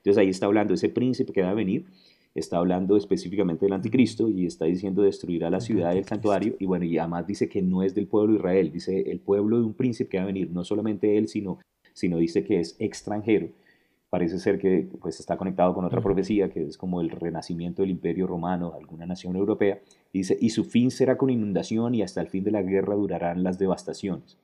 Entonces 0.08 0.22
ahí 0.22 0.30
está 0.30 0.46
hablando 0.46 0.74
ese 0.74 0.88
príncipe 0.88 1.34
que 1.34 1.42
va 1.42 1.50
a 1.50 1.54
venir, 1.54 1.86
está 2.34 2.60
hablando 2.60 2.96
específicamente 2.96 3.66
del 3.66 3.74
anticristo 3.74 4.30
y 4.30 4.46
está 4.46 4.64
diciendo 4.64 5.02
destruirá 5.02 5.50
la 5.50 5.60
ciudad 5.60 5.94
y 5.94 5.98
el 5.98 6.06
santuario 6.06 6.56
y 6.60 6.66
bueno, 6.66 6.86
y 6.86 6.98
además 6.98 7.28
dice 7.28 7.50
que 7.50 7.62
no 7.62 7.84
es 7.84 7.94
del 7.94 8.08
pueblo 8.08 8.32
de 8.32 8.40
Israel, 8.40 8.72
dice 8.72 9.12
el 9.12 9.20
pueblo 9.20 9.58
de 9.60 9.66
un 9.66 9.74
príncipe 9.74 10.12
que 10.12 10.18
va 10.18 10.24
a 10.24 10.28
venir, 10.28 10.50
no 10.50 10.64
solamente 10.64 11.18
él, 11.18 11.28
sino, 11.28 11.60
sino 11.92 12.20
dice 12.20 12.46
que 12.46 12.62
es 12.62 12.78
extranjero. 12.80 13.50
Parece 14.10 14.40
ser 14.40 14.60
que 14.60 14.88
pues 15.02 15.20
está 15.20 15.36
conectado 15.36 15.74
con 15.74 15.84
otra 15.84 16.00
profecía 16.00 16.50
que 16.50 16.64
es 16.64 16.78
como 16.78 17.02
el 17.02 17.10
renacimiento 17.10 17.82
del 17.82 17.92
imperio 17.92 18.28
romano, 18.28 18.76
alguna 18.80 19.06
nación 19.06 19.36
europea. 19.36 19.82
Dice, 20.14 20.38
y 20.40 20.52
su 20.52 20.64
fin 20.64 20.90
será 20.90 21.18
con 21.18 21.30
inundación 21.30 21.96
y 21.96 22.02
hasta 22.02 22.22
el 22.22 22.30
fin 22.30 22.46
de 22.46 22.52
la 22.52 22.62
guerra 22.62 22.96
durarán 22.96 23.44
las 23.44 23.60
devastaciones. 23.60 24.38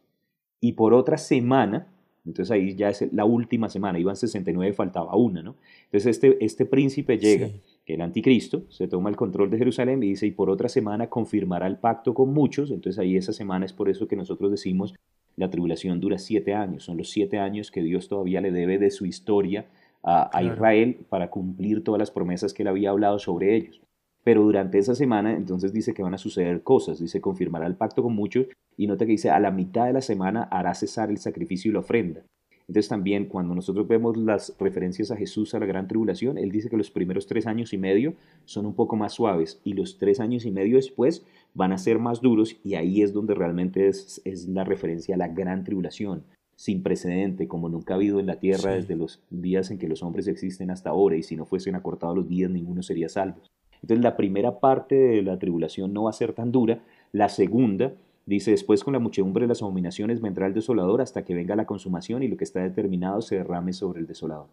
Y 0.60 0.74
por 0.74 0.94
otra 0.94 1.18
semana, 1.18 1.88
entonces 2.26 2.52
ahí 2.52 2.76
ya 2.76 2.90
es 2.90 3.12
la 3.12 3.26
última 3.26 3.70
semana, 3.70 4.00
iban 4.00 4.16
69, 4.16 4.74
faltaba 4.74 5.16
una, 5.16 5.42
¿no? 5.42 5.56
Entonces 5.86 6.08
este, 6.08 6.44
este 6.44 6.66
príncipe 6.66 7.18
llega, 7.18 7.50
que 7.86 7.96
el 7.96 8.02
anticristo, 8.02 8.64
se 8.70 8.88
toma 8.88 9.10
el 9.10 9.18
control 9.18 9.50
de 9.50 9.58
Jerusalén 9.58 10.02
y 10.04 10.10
dice, 10.10 10.26
y 10.26 10.32
por 10.32 10.50
otra 10.50 10.70
semana 10.70 11.10
confirmará 11.10 11.68
el 11.68 11.78
pacto 11.78 12.14
con 12.14 12.34
muchos, 12.34 12.72
entonces 12.72 12.98
ahí 13.00 13.18
esa 13.18 13.34
semana 13.34 13.66
es 13.66 13.74
por 13.74 13.90
eso 13.90 14.08
que 14.08 14.16
nosotros 14.16 14.52
decimos, 14.52 14.94
la 15.36 15.50
tribulación 15.50 16.00
dura 16.00 16.18
siete 16.18 16.54
años, 16.54 16.84
son 16.84 16.98
los 16.98 17.10
siete 17.10 17.40
años 17.40 17.72
que 17.72 17.84
Dios 17.84 18.08
todavía 18.08 18.40
le 18.40 18.52
debe 18.52 18.78
de 18.78 18.92
su 18.92 19.06
historia 19.06 19.66
a, 20.02 20.30
a 20.38 20.44
Israel 20.44 21.06
para 21.10 21.30
cumplir 21.30 21.84
todas 21.84 22.00
las 22.00 22.12
promesas 22.12 22.54
que 22.54 22.64
él 22.64 22.70
había 22.70 22.92
hablado 22.92 23.20
sobre 23.20 23.56
ellos. 23.56 23.83
Pero 24.24 24.44
durante 24.44 24.78
esa 24.78 24.96
semana 24.96 25.36
entonces 25.36 25.74
dice 25.74 25.94
que 25.94 26.04
van 26.04 26.14
a 26.14 26.18
suceder 26.18 26.64
cosas, 26.64 27.00
dice 27.00 27.22
confirmará 27.22 27.68
el 27.68 27.76
pacto 27.76 28.04
con 28.04 28.16
muchos 28.16 28.48
y 28.78 28.88
nota 28.88 29.06
que 29.06 29.12
dice 29.12 29.30
a 29.30 29.40
la 29.40 29.52
mitad 29.52 29.86
de 29.86 29.94
la 29.94 30.02
semana 30.02 30.44
hará 30.44 30.74
cesar 30.74 31.10
el 31.10 31.18
sacrificio 31.18 31.70
y 31.70 31.74
la 31.74 31.80
ofrenda. 31.80 32.24
Entonces 32.68 32.88
también 32.88 33.26
cuando 33.26 33.54
nosotros 33.54 33.88
vemos 33.88 34.16
las 34.16 34.56
referencias 34.58 35.12
a 35.12 35.18
Jesús 35.18 35.54
a 35.54 35.60
la 35.60 35.66
gran 35.66 35.88
tribulación, 35.88 36.38
él 36.38 36.52
dice 36.52 36.70
que 36.70 36.78
los 36.78 36.90
primeros 36.90 37.28
tres 37.28 37.46
años 37.46 37.74
y 37.74 37.78
medio 37.78 38.14
son 38.46 38.66
un 38.66 38.74
poco 38.74 38.96
más 38.96 39.14
suaves 39.14 39.60
y 39.66 39.74
los 39.74 39.98
tres 39.98 40.22
años 40.22 40.46
y 40.46 40.52
medio 40.52 40.78
después 40.78 41.26
van 41.54 41.74
a 41.74 41.78
ser 41.78 42.00
más 42.00 42.22
duros 42.22 42.56
y 42.64 42.76
ahí 42.76 43.02
es 43.02 43.12
donde 43.12 43.36
realmente 43.36 43.88
es, 43.88 44.22
es 44.24 44.48
la 44.48 44.64
referencia 44.64 45.16
a 45.16 45.18
la 45.18 45.28
gran 45.28 45.66
tribulación 45.66 46.24
sin 46.56 46.84
precedente, 46.84 47.48
como 47.48 47.68
nunca 47.68 47.94
ha 47.94 47.98
habido 47.98 48.20
en 48.20 48.28
la 48.28 48.40
tierra 48.40 48.76
desde 48.76 48.96
los 48.96 49.22
días 49.30 49.72
en 49.72 49.80
que 49.80 49.90
los 49.90 50.04
hombres 50.04 50.28
existen 50.28 50.72
hasta 50.72 50.92
ahora, 50.92 51.18
y 51.18 51.24
si 51.24 51.36
no 51.36 51.46
fuesen 51.46 51.76
acortados 51.76 52.16
los 52.16 52.30
días, 52.30 52.50
ninguno 52.50 52.84
sería 52.84 53.10
salvo. 53.10 53.42
Entonces 53.84 54.04
la 54.04 54.16
primera 54.16 54.60
parte 54.60 54.96
de 54.96 55.22
la 55.22 55.38
tribulación 55.38 55.94
no 55.94 56.04
va 56.04 56.10
a 56.10 56.14
ser 56.14 56.34
tan 56.34 56.52
dura, 56.52 56.80
la 57.12 57.30
segunda 57.30 57.94
dice 58.26 58.52
después 58.52 58.82
con 58.84 58.94
la 58.94 59.00
muchedumbre 59.00 59.44
de 59.44 59.50
las 59.50 59.62
abominaciones 59.62 60.22
vendrá 60.22 60.48
el 60.48 60.54
desolador 60.54 61.02
hasta 61.02 61.26
que 61.26 61.36
venga 61.36 61.58
la 61.58 61.66
consumación 61.66 62.24
y 62.24 62.30
lo 62.30 62.38
que 62.38 62.46
está 62.46 62.62
determinado 62.62 63.22
se 63.22 63.36
derrame 63.36 63.74
sobre 63.74 64.00
el 64.00 64.08
desolador. 64.08 64.48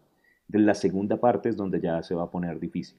Entonces 0.47 0.65
la 0.65 0.73
segunda 0.75 1.17
parte 1.21 1.47
es 1.47 1.55
donde 1.55 1.79
ya 1.79 2.03
se 2.03 2.13
va 2.13 2.23
a 2.23 2.29
poner 2.29 2.59
difícil. 2.59 2.97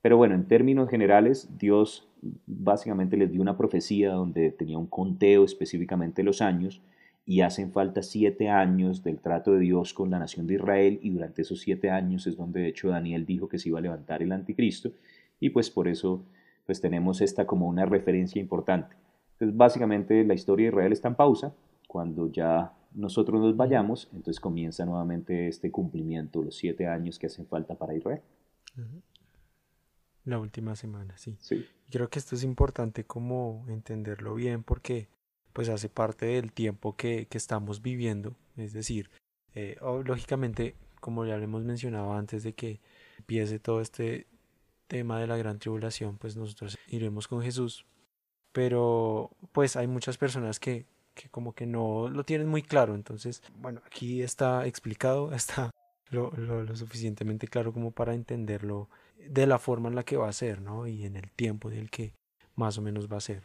Pero 0.00 0.16
bueno, 0.16 0.36
en 0.36 0.46
términos 0.46 0.88
generales, 0.88 1.48
Dios 1.58 2.06
básicamente 2.46 3.16
les 3.16 3.32
dio 3.32 3.42
una 3.42 3.56
profecía 3.56 4.12
donde 4.12 4.52
tenía 4.52 4.78
un 4.78 4.86
conteo 4.86 5.44
específicamente 5.44 6.22
los 6.22 6.40
años 6.40 6.82
y 7.26 7.40
hacen 7.40 7.72
falta 7.72 8.02
siete 8.02 8.48
años 8.48 9.02
del 9.02 9.18
trato 9.18 9.54
de 9.54 9.60
Dios 9.60 9.94
con 9.94 10.10
la 10.10 10.18
nación 10.18 10.46
de 10.46 10.54
Israel 10.54 11.00
y 11.02 11.10
durante 11.10 11.42
esos 11.42 11.60
siete 11.60 11.90
años 11.90 12.26
es 12.26 12.36
donde 12.36 12.60
de 12.60 12.68
hecho 12.68 12.90
Daniel 12.90 13.24
dijo 13.24 13.48
que 13.48 13.58
se 13.58 13.70
iba 13.70 13.78
a 13.78 13.82
levantar 13.82 14.22
el 14.22 14.30
anticristo 14.30 14.92
y 15.44 15.50
pues 15.50 15.68
por 15.68 15.88
eso 15.88 16.24
pues 16.64 16.80
tenemos 16.80 17.20
esta 17.20 17.46
como 17.46 17.68
una 17.68 17.84
referencia 17.84 18.40
importante. 18.40 18.96
Entonces 19.32 19.54
básicamente 19.54 20.24
la 20.24 20.32
historia 20.32 20.66
de 20.66 20.72
Israel 20.72 20.92
está 20.92 21.08
en 21.08 21.16
pausa, 21.16 21.54
cuando 21.86 22.32
ya 22.32 22.72
nosotros 22.94 23.42
nos 23.42 23.54
vayamos, 23.54 24.08
entonces 24.14 24.40
comienza 24.40 24.86
nuevamente 24.86 25.46
este 25.48 25.70
cumplimiento, 25.70 26.42
los 26.42 26.56
siete 26.56 26.86
años 26.86 27.18
que 27.18 27.26
hacen 27.26 27.46
falta 27.46 27.74
para 27.74 27.94
Israel. 27.94 28.22
La 30.24 30.38
última 30.38 30.76
semana, 30.76 31.14
sí. 31.18 31.36
sí. 31.40 31.66
Creo 31.90 32.08
que 32.08 32.18
esto 32.18 32.36
es 32.36 32.42
importante 32.42 33.04
como 33.04 33.66
entenderlo 33.68 34.34
bien 34.36 34.62
porque 34.62 35.08
pues 35.52 35.68
hace 35.68 35.90
parte 35.90 36.24
del 36.24 36.52
tiempo 36.52 36.96
que, 36.96 37.26
que 37.26 37.36
estamos 37.36 37.82
viviendo. 37.82 38.34
Es 38.56 38.72
decir, 38.72 39.10
eh, 39.54 39.76
lógicamente, 40.06 40.74
como 41.02 41.26
ya 41.26 41.36
lo 41.36 41.44
hemos 41.44 41.64
mencionado 41.64 42.14
antes 42.14 42.42
de 42.44 42.54
que 42.54 42.80
empiece 43.18 43.58
todo 43.58 43.82
este 43.82 44.26
tema 44.86 45.20
de 45.20 45.26
la 45.26 45.36
gran 45.36 45.58
tribulación, 45.58 46.18
pues 46.18 46.36
nosotros 46.36 46.78
iremos 46.88 47.28
con 47.28 47.42
Jesús. 47.42 47.86
Pero 48.52 49.30
pues 49.52 49.76
hay 49.76 49.86
muchas 49.86 50.16
personas 50.16 50.60
que, 50.60 50.86
que 51.14 51.28
como 51.28 51.54
que 51.54 51.66
no 51.66 52.08
lo 52.08 52.24
tienen 52.24 52.48
muy 52.48 52.62
claro. 52.62 52.94
Entonces, 52.94 53.42
bueno, 53.56 53.80
aquí 53.86 54.22
está 54.22 54.66
explicado, 54.66 55.32
está 55.34 55.70
lo, 56.10 56.30
lo, 56.32 56.62
lo, 56.62 56.76
suficientemente 56.76 57.48
claro 57.48 57.72
como 57.72 57.90
para 57.90 58.14
entenderlo 58.14 58.88
de 59.28 59.46
la 59.46 59.58
forma 59.58 59.88
en 59.88 59.96
la 59.96 60.04
que 60.04 60.16
va 60.16 60.28
a 60.28 60.32
ser, 60.32 60.60
¿no? 60.60 60.86
Y 60.86 61.04
en 61.04 61.16
el 61.16 61.30
tiempo 61.30 61.70
del 61.70 61.90
que 61.90 62.12
más 62.56 62.78
o 62.78 62.82
menos 62.82 63.10
va 63.10 63.16
a 63.16 63.20
ser. 63.20 63.42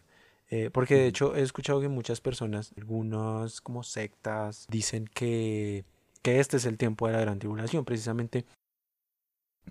Eh, 0.52 0.70
porque 0.72 0.96
de 0.96 1.08
hecho 1.08 1.36
he 1.36 1.42
escuchado 1.42 1.80
que 1.80 1.90
muchas 1.90 2.22
personas, 2.22 2.74
algunas 2.78 3.62
como 3.62 3.84
sectas, 3.84 4.66
dicen 4.70 5.08
que, 5.14 5.86
que 6.24 6.40
este 6.40 6.58
es 6.58 6.66
el 6.66 6.78
tiempo 6.78 7.08
de 7.08 7.14
la 7.14 7.22
gran 7.22 7.38
tribulación, 7.38 7.86
precisamente 7.86 8.46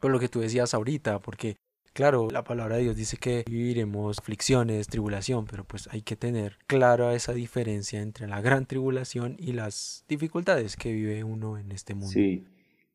por 0.01 0.11
lo 0.11 0.19
que 0.19 0.29
tú 0.29 0.41
decías 0.41 0.75
ahorita, 0.75 1.21
porque 1.21 1.57
claro, 1.93 2.29
la 2.31 2.45
palabra 2.45 2.77
de 2.77 2.83
Dios 2.85 2.97
dice 2.97 3.17
que 3.17 3.45
viviremos 3.49 4.19
aflicciones, 4.19 4.87
tribulación, 4.89 5.47
pero 5.47 5.65
pues 5.65 5.89
hay 5.91 6.03
que 6.03 6.17
tener 6.17 6.57
clara 6.67 7.15
esa 7.15 7.33
diferencia 7.33 8.01
entre 8.01 8.27
la 8.27 8.41
gran 8.41 8.67
tribulación 8.67 9.37
y 9.39 9.53
las 9.53 10.05
dificultades 10.09 10.77
que 10.77 10.93
vive 10.93 11.25
uno 11.25 11.59
en 11.59 11.73
este 11.73 11.95
mundo. 11.95 12.11
Sí, 12.11 12.45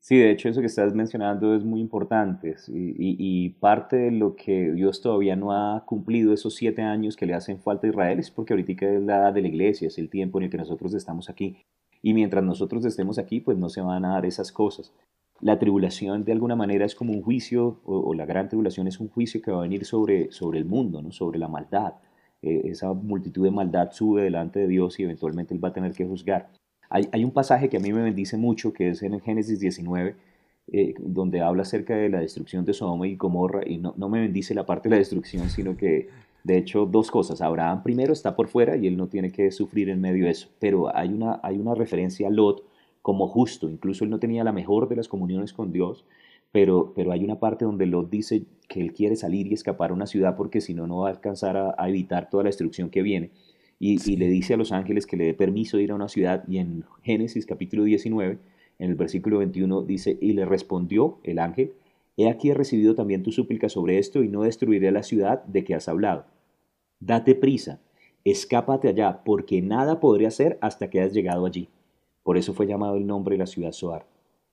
Sí, 0.03 0.17
de 0.17 0.31
hecho 0.31 0.49
eso 0.49 0.59
que 0.59 0.67
estás 0.67 0.93
mencionando 0.93 1.55
es 1.55 1.63
muy 1.63 1.79
importante 1.79 2.57
y, 2.67 3.49
parte 3.61 3.95
de 3.95 4.11
lo 4.11 4.35
que 4.35 4.73
Dios 4.73 4.99
todavía 4.99 5.37
no 5.37 5.53
ha 5.53 5.85
cumplido 5.85 6.33
esos 6.33 6.55
siete 6.55 6.81
años 6.81 7.15
que 7.15 7.25
le 7.25 7.33
hacen 7.33 7.57
falta 7.57 7.87
a 7.87 7.89
Israel 7.89 8.19
es 8.19 8.29
porque 8.29 8.51
ahorita 8.51 8.85
es 8.85 9.01
la 9.01 9.19
edad 9.19 9.33
de 9.33 9.41
la 9.43 9.47
iglesia, 9.47 9.87
es 9.87 9.97
el 9.97 10.09
tiempo 10.09 10.39
en 10.39 10.43
el 10.43 10.49
que 10.51 10.57
nosotros 10.57 10.93
estamos 10.93 11.29
aquí 11.29 11.55
y 12.01 12.13
mientras 12.13 12.43
nosotros 12.43 12.83
estemos 12.83 13.17
aquí 13.17 13.39
pues 13.39 13.57
no 13.57 13.69
se 13.69 13.79
van 13.79 14.03
a 14.03 14.15
dar 14.15 14.25
esas 14.25 14.51
cosas. 14.51 14.91
La 15.43 15.59
tribulación 15.59 16.23
de 16.23 16.31
alguna 16.31 16.55
manera 16.55 16.85
es 16.85 16.95
como 16.95 17.11
un 17.11 17.21
juicio 17.21 17.81
o, 17.83 18.13
la 18.13 18.25
gran 18.25 18.47
tribulación 18.47 18.87
es 18.87 19.01
un 19.01 19.09
juicio 19.09 19.41
que 19.41 19.51
va 19.51 19.57
a 19.57 19.63
venir 19.63 19.83
sobre, 19.83 20.31
sobre 20.31 20.57
el 20.57 20.63
mundo, 20.63 21.01
¿no? 21.01 21.11
sobre 21.11 21.37
la 21.37 21.49
maldad. 21.49 21.95
Eh, 22.41 22.61
esa 22.63 22.93
multitud 22.93 23.43
de 23.43 23.51
maldad 23.51 23.91
sube 23.91 24.23
delante 24.23 24.59
de 24.59 24.69
Dios 24.69 24.97
y 25.01 25.03
eventualmente 25.03 25.53
Él 25.53 25.61
va 25.61 25.67
a 25.67 25.73
tener 25.73 25.91
que 25.91 26.05
juzgar. 26.05 26.49
Hay, 26.89 27.25
un 27.25 27.31
pasaje 27.31 27.67
que 27.67 27.75
a 27.75 27.79
mí 27.81 27.91
me 27.91 28.03
bendice 28.03 28.37
mucho, 28.37 28.71
que 28.71 28.91
es 28.91 29.03
en 29.03 29.15
el 29.15 29.21
Génesis 29.21 29.59
19, 29.59 30.15
eh, 30.71 30.93
donde 30.99 31.41
habla 31.41 31.63
acerca 31.63 31.95
de 31.97 32.07
la 32.07 32.21
destrucción 32.21 32.63
de 32.63 32.73
Sodoma 32.73 33.05
y 33.07 33.17
Gomorra, 33.17 33.67
y 33.67 33.79
no, 33.79 33.95
no 33.97 34.07
me 34.07 34.21
bendice 34.21 34.53
la 34.53 34.65
parte 34.65 34.87
de 34.87 34.95
la 34.95 34.99
destrucción, 34.99 35.49
sino 35.49 35.75
que, 35.75 36.07
de 36.45 36.57
hecho, 36.57 36.85
dos 36.85 37.11
cosas. 37.11 37.41
Abraham 37.41 37.83
primero 37.83 38.13
está 38.13 38.33
por 38.35 38.47
fuera 38.47 38.77
y 38.77 38.87
él 38.87 38.95
no 38.95 39.07
tiene 39.07 39.31
que 39.31 39.51
sufrir 39.51 39.89
en 39.89 39.99
medio 39.99 40.25
de 40.25 40.31
eso, 40.31 40.47
pero 40.59 40.95
hay 40.95 41.09
una, 41.09 41.41
hay 41.43 41.57
una 41.57 41.75
referencia 41.75 42.27
a 42.27 42.31
Lot 42.31 42.63
como 43.03 43.27
justo, 43.27 43.69
incluso 43.69 44.03
él 44.03 44.09
no 44.09 44.19
tenía 44.19 44.43
la 44.43 44.51
mejor 44.51 44.89
de 44.89 44.95
las 44.95 45.07
comuniones 45.07 45.53
con 45.53 45.71
Dios, 45.71 46.05
pero, 46.51 46.93
pero 46.95 47.11
hay 47.11 47.23
una 47.23 47.39
parte 47.39 47.65
donde 47.65 47.85
Lot 47.85 48.09
dice 48.09 48.45
que 48.67 48.81
él 48.81 48.93
quiere 48.93 49.15
salir 49.15 49.45
y 49.45 49.53
escapar 49.53 49.91
a 49.91 49.93
una 49.93 50.07
ciudad 50.07 50.35
porque 50.35 50.61
si 50.61 50.73
no, 50.73 50.87
no 50.87 51.01
va 51.01 51.09
a 51.09 51.11
alcanzar 51.11 51.75
a 51.77 51.89
evitar 51.89 52.31
toda 52.31 52.43
la 52.43 52.49
destrucción 52.49 52.89
que 52.89 53.03
viene 53.03 53.29
y, 53.85 54.15
le 54.15 54.29
dice 54.29 54.53
a 54.53 54.57
los 54.57 54.71
ángeles 54.71 55.05
que 55.05 55.17
le 55.17 55.25
dé 55.25 55.33
permiso 55.33 55.75
de 55.75 55.83
ir 55.83 55.91
a 55.91 55.95
una 55.95 56.07
ciudad 56.07 56.45
y 56.47 56.59
en 56.59 56.85
Génesis 57.01 57.45
capítulo 57.45 57.83
19, 57.83 58.39
en 58.79 58.89
el 58.89 58.95
versículo 58.95 59.39
21 59.39 59.81
dice, 59.81 60.17
y 60.21 60.31
le 60.31 60.45
respondió 60.45 61.19
el 61.23 61.37
ángel, 61.39 61.73
he 62.15 62.29
aquí 62.29 62.49
he 62.49 62.53
recibido 62.53 62.95
también 62.95 63.23
tu 63.23 63.33
súplica 63.33 63.67
sobre 63.67 63.97
esto 63.97 64.23
y 64.23 64.29
no 64.29 64.43
destruiré 64.43 64.89
la 64.91 65.03
ciudad 65.03 65.43
de 65.43 65.65
que 65.65 65.75
has 65.75 65.89
hablado. 65.89 66.25
Date 67.01 67.35
prisa, 67.35 67.81
escápate 68.23 68.87
allá, 68.87 69.21
porque 69.25 69.61
nada 69.61 69.99
podré 69.99 70.27
hacer 70.27 70.57
hasta 70.61 70.89
que 70.89 71.01
hayas 71.01 71.13
llegado 71.13 71.45
allí. 71.45 71.67
Por 72.23 72.37
eso 72.37 72.53
fue 72.53 72.67
llamado 72.67 72.95
el 72.95 73.05
nombre 73.05 73.35
de 73.35 73.39
la 73.39 73.47
ciudad 73.47 73.71
Soar. 73.71 74.07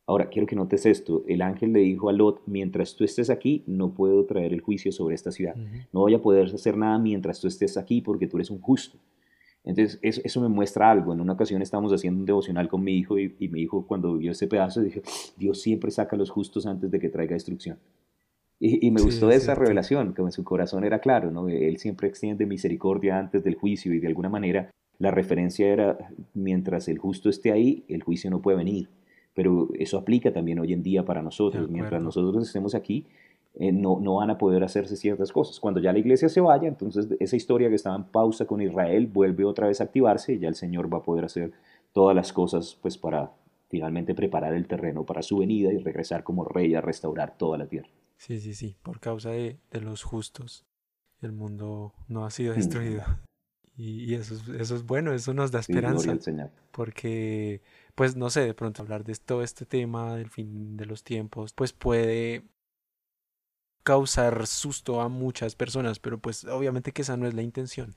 Ahora, 0.06 0.28
quiero 0.28 0.46
que 0.46 0.56
notes 0.56 0.86
esto. 0.86 1.22
El 1.28 1.40
ángel 1.40 1.72
le 1.72 1.80
dijo 1.80 2.08
a 2.08 2.12
Lot, 2.12 2.42
mientras 2.46 2.96
tú 2.96 3.04
estés 3.04 3.30
aquí, 3.30 3.62
no 3.68 3.94
puedo 3.94 4.24
traer 4.26 4.52
el 4.52 4.60
juicio 4.60 4.90
sobre 4.90 5.14
esta 5.14 5.30
ciudad. 5.30 5.54
No 5.92 6.00
voy 6.00 6.14
a 6.14 6.20
poder 6.20 6.46
hacer 6.46 6.76
nada 6.76 6.98
mientras 6.98 7.40
tú 7.40 7.46
estés 7.46 7.76
aquí 7.76 8.00
porque 8.00 8.26
tú 8.26 8.36
eres 8.36 8.50
un 8.50 8.60
justo. 8.60 8.98
Entonces, 9.62 10.00
eso, 10.02 10.40
me 10.40 10.48
muestra 10.48 10.90
algo. 10.90 11.12
En 11.12 11.20
una 11.20 11.34
ocasión 11.34 11.62
estábamos 11.62 11.92
haciendo 11.92 12.18
un 12.18 12.26
devocional 12.26 12.68
con 12.68 12.82
mi 12.82 12.96
hijo 12.96 13.18
y, 13.18 13.36
mi 13.50 13.60
hijo 13.60 13.86
cuando 13.86 14.16
vio 14.16 14.32
ese 14.32 14.48
pedazo 14.48 14.80
dijo, 14.80 15.00
Dios 15.36 15.60
siempre 15.60 15.92
saca 15.92 16.16
a 16.16 16.18
los 16.18 16.30
justos 16.30 16.66
antes 16.66 16.90
de 16.90 16.98
que 16.98 17.08
traiga 17.08 17.34
destrucción. 17.34 17.78
Y, 18.58 18.90
me 18.90 19.00
gustó 19.00 19.30
esa 19.30 19.54
revelación, 19.54 20.12
que 20.12 20.20
en 20.20 20.32
su 20.32 20.44
corazón 20.44 20.84
era 20.84 20.98
claro, 20.98 21.30
¿no? 21.30 21.48
Él 21.48 21.78
siempre 21.78 22.08
extiende 22.08 22.44
misericordia 22.44 23.18
antes 23.18 23.42
del 23.42 23.54
juicio 23.54 23.94
y 23.94 24.00
de 24.00 24.08
alguna 24.08 24.28
manera 24.28 24.70
la 25.00 25.10
referencia 25.10 25.66
era, 25.66 25.96
mientras 26.34 26.86
el 26.86 26.98
justo 26.98 27.30
esté 27.30 27.50
ahí, 27.52 27.84
el 27.88 28.02
juicio 28.02 28.30
no 28.30 28.42
puede 28.42 28.58
venir. 28.58 28.90
Pero 29.32 29.70
eso 29.78 29.96
aplica 29.96 30.30
también 30.30 30.58
hoy 30.58 30.74
en 30.74 30.82
día 30.82 31.06
para 31.06 31.22
nosotros. 31.22 31.70
Mientras 31.70 32.02
nosotros 32.02 32.46
estemos 32.46 32.74
aquí, 32.74 33.06
eh, 33.54 33.72
no, 33.72 33.98
no 33.98 34.16
van 34.16 34.28
a 34.28 34.36
poder 34.36 34.62
hacerse 34.62 34.96
ciertas 34.96 35.32
cosas. 35.32 35.58
Cuando 35.58 35.80
ya 35.80 35.94
la 35.94 35.98
iglesia 35.98 36.28
se 36.28 36.42
vaya, 36.42 36.68
entonces 36.68 37.08
esa 37.18 37.34
historia 37.34 37.70
que 37.70 37.76
estaba 37.76 37.96
en 37.96 38.04
pausa 38.04 38.44
con 38.44 38.60
Israel 38.60 39.06
vuelve 39.06 39.46
otra 39.46 39.68
vez 39.68 39.80
a 39.80 39.84
activarse 39.84 40.34
y 40.34 40.38
ya 40.38 40.48
el 40.48 40.54
Señor 40.54 40.92
va 40.92 40.98
a 40.98 41.02
poder 41.02 41.24
hacer 41.24 41.52
todas 41.94 42.14
las 42.14 42.34
cosas 42.34 42.76
pues 42.82 42.98
para 42.98 43.32
finalmente 43.70 44.14
preparar 44.14 44.52
el 44.52 44.66
terreno 44.66 45.06
para 45.06 45.22
su 45.22 45.38
venida 45.38 45.72
y 45.72 45.78
regresar 45.78 46.24
como 46.24 46.44
rey 46.44 46.74
a 46.74 46.82
restaurar 46.82 47.38
toda 47.38 47.56
la 47.56 47.66
tierra. 47.66 47.88
Sí, 48.18 48.38
sí, 48.38 48.52
sí, 48.52 48.76
por 48.82 49.00
causa 49.00 49.30
de, 49.30 49.56
de 49.70 49.80
los 49.80 50.02
justos 50.02 50.66
el 51.22 51.32
mundo 51.32 51.94
no 52.06 52.26
ha 52.26 52.30
sido 52.30 52.52
destruido. 52.52 53.02
Y, 53.82 54.14
eso, 54.14 54.34
es, 54.34 54.46
eso 54.48 54.76
es 54.76 54.84
bueno, 54.84 55.14
eso 55.14 55.32
nos 55.32 55.50
da 55.52 55.60
esperanza. 55.60 56.14
porque, 56.70 57.62
pues 57.94 58.14
no 58.14 58.28
sé, 58.28 58.42
de 58.42 58.52
pronto 58.52 58.82
hablar 58.82 59.04
de 59.04 59.14
todo 59.14 59.42
este 59.42 59.64
tema 59.64 60.16
del 60.16 60.28
fin 60.28 60.76
de 60.76 60.84
los 60.84 61.02
tiempos, 61.02 61.54
pues 61.54 61.72
puede 61.72 62.44
causar 63.82 64.46
susto 64.46 65.00
a 65.00 65.08
muchas 65.08 65.54
personas, 65.54 65.98
pero 65.98 66.18
pues 66.18 66.44
obviamente 66.44 66.92
que 66.92 67.00
esa 67.00 67.16
no 67.16 67.26
es 67.26 67.32
la 67.32 67.40
intención. 67.40 67.94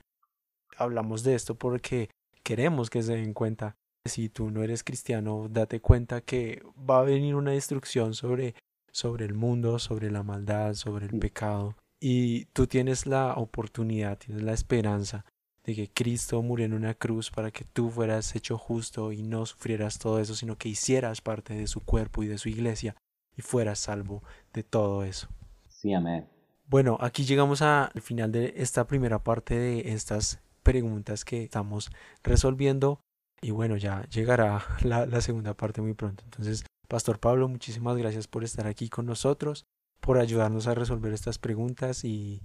Hablamos 0.78 1.24
de 1.24 1.36
esto 1.36 1.56
porque 1.56 2.10
queremos 2.44 2.90
que 2.90 3.04
se 3.04 3.18
den 3.18 3.34
cuenta. 3.34 3.76
Si 4.06 4.30
tú 4.30 4.52
no 4.52 4.64
eres 4.64 4.86
cristiano, 4.86 5.50
date 5.50 5.82
cuenta 5.82 6.22
que 6.22 6.64
va 6.78 7.00
a 7.00 7.04
venir 7.04 7.36
una 7.36 7.52
destrucción 7.52 8.14
sobre, 8.14 8.56
sobre 8.90 9.26
el 9.26 9.34
mundo, 9.34 9.80
sobre 9.80 10.10
la 10.12 10.24
maldad, 10.24 10.76
sobre 10.76 11.08
el 11.08 11.20
pecado. 11.20 11.76
Y 12.02 12.46
tú 12.54 12.68
tienes 12.68 13.06
la 13.06 13.34
oportunidad, 13.34 14.18
tienes 14.18 14.44
la 14.44 14.54
esperanza 14.54 15.26
de 15.66 15.76
que 15.76 15.90
Cristo 15.90 16.42
murió 16.42 16.66
en 16.66 16.74
una 16.74 16.94
cruz 16.94 17.32
para 17.32 17.52
que 17.52 17.64
tú 17.64 17.90
fueras 17.90 18.36
hecho 18.36 18.58
justo 18.58 19.12
y 19.12 19.24
no 19.24 19.46
sufrieras 19.46 19.98
todo 19.98 20.20
eso, 20.20 20.36
sino 20.36 20.58
que 20.58 20.70
hicieras 20.70 21.22
parte 21.22 21.54
de 21.54 21.68
su 21.68 21.82
cuerpo 21.82 22.24
y 22.24 22.28
de 22.28 22.38
su 22.38 22.50
iglesia 22.50 22.96
y 23.36 23.42
fueras 23.42 23.80
salvo 23.80 24.24
de 24.54 24.64
todo 24.64 25.04
eso. 25.04 25.28
Sí, 25.68 25.94
amén. 25.94 26.28
Bueno, 26.68 26.98
aquí 27.02 27.24
llegamos 27.24 27.62
al 27.62 28.02
final 28.02 28.32
de 28.32 28.54
esta 28.58 28.88
primera 28.88 29.24
parte 29.24 29.56
de 29.56 29.94
estas 29.94 30.42
preguntas 30.64 31.26
que 31.26 31.44
estamos 31.44 31.92
resolviendo 32.24 33.00
y 33.42 33.52
bueno, 33.52 33.78
ya 33.78 34.04
llegará 34.10 34.64
la, 34.82 35.06
la 35.06 35.22
segunda 35.22 35.54
parte 35.54 35.82
muy 35.82 35.94
pronto. 35.94 36.24
Entonces, 36.26 36.66
Pastor 36.88 37.20
Pablo, 37.20 37.48
muchísimas 37.48 37.98
gracias 37.98 38.28
por 38.28 38.44
estar 38.44 38.68
aquí 38.68 38.90
con 38.90 39.06
nosotros, 39.06 39.66
por 40.02 40.18
ayudarnos 40.18 40.68
a 40.68 40.76
resolver 40.76 41.14
estas 41.14 41.40
preguntas 41.40 42.04
y 42.04 42.42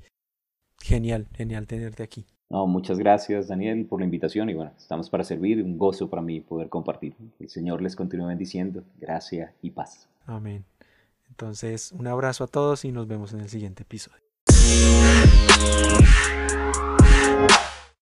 genial, 0.81 1.29
genial 1.35 1.67
tenerte 1.67 2.03
aquí. 2.03 2.27
No, 2.51 2.67
muchas 2.67 2.99
gracias 2.99 3.49
Daniel 3.49 3.85
por 3.85 4.01
la 4.01 4.07
invitación 4.07 4.49
y 4.49 4.55
bueno, 4.55 4.73
estamos 4.79 5.11
para 5.11 5.23
servir, 5.23 5.63
un 5.63 5.77
gozo 5.77 6.09
para 6.09 6.23
mí 6.23 6.41
poder 6.41 6.69
compartir. 6.69 7.15
El 7.39 7.49
Señor 7.49 7.83
les 7.83 7.95
continúe 7.95 8.27
bendiciendo, 8.27 8.83
gracia 8.99 9.53
y 9.61 9.71
paz. 9.71 10.09
Amén. 10.27 10.65
Entonces, 11.29 11.93
un 11.93 12.07
abrazo 12.07 12.45
a 12.45 12.47
todos 12.47 12.85
y 12.85 12.93
nos 12.93 13.07
vemos 13.07 13.33
en 13.35 13.41
el 13.41 13.49
siguiente 13.49 13.83
episodio. 13.83 14.23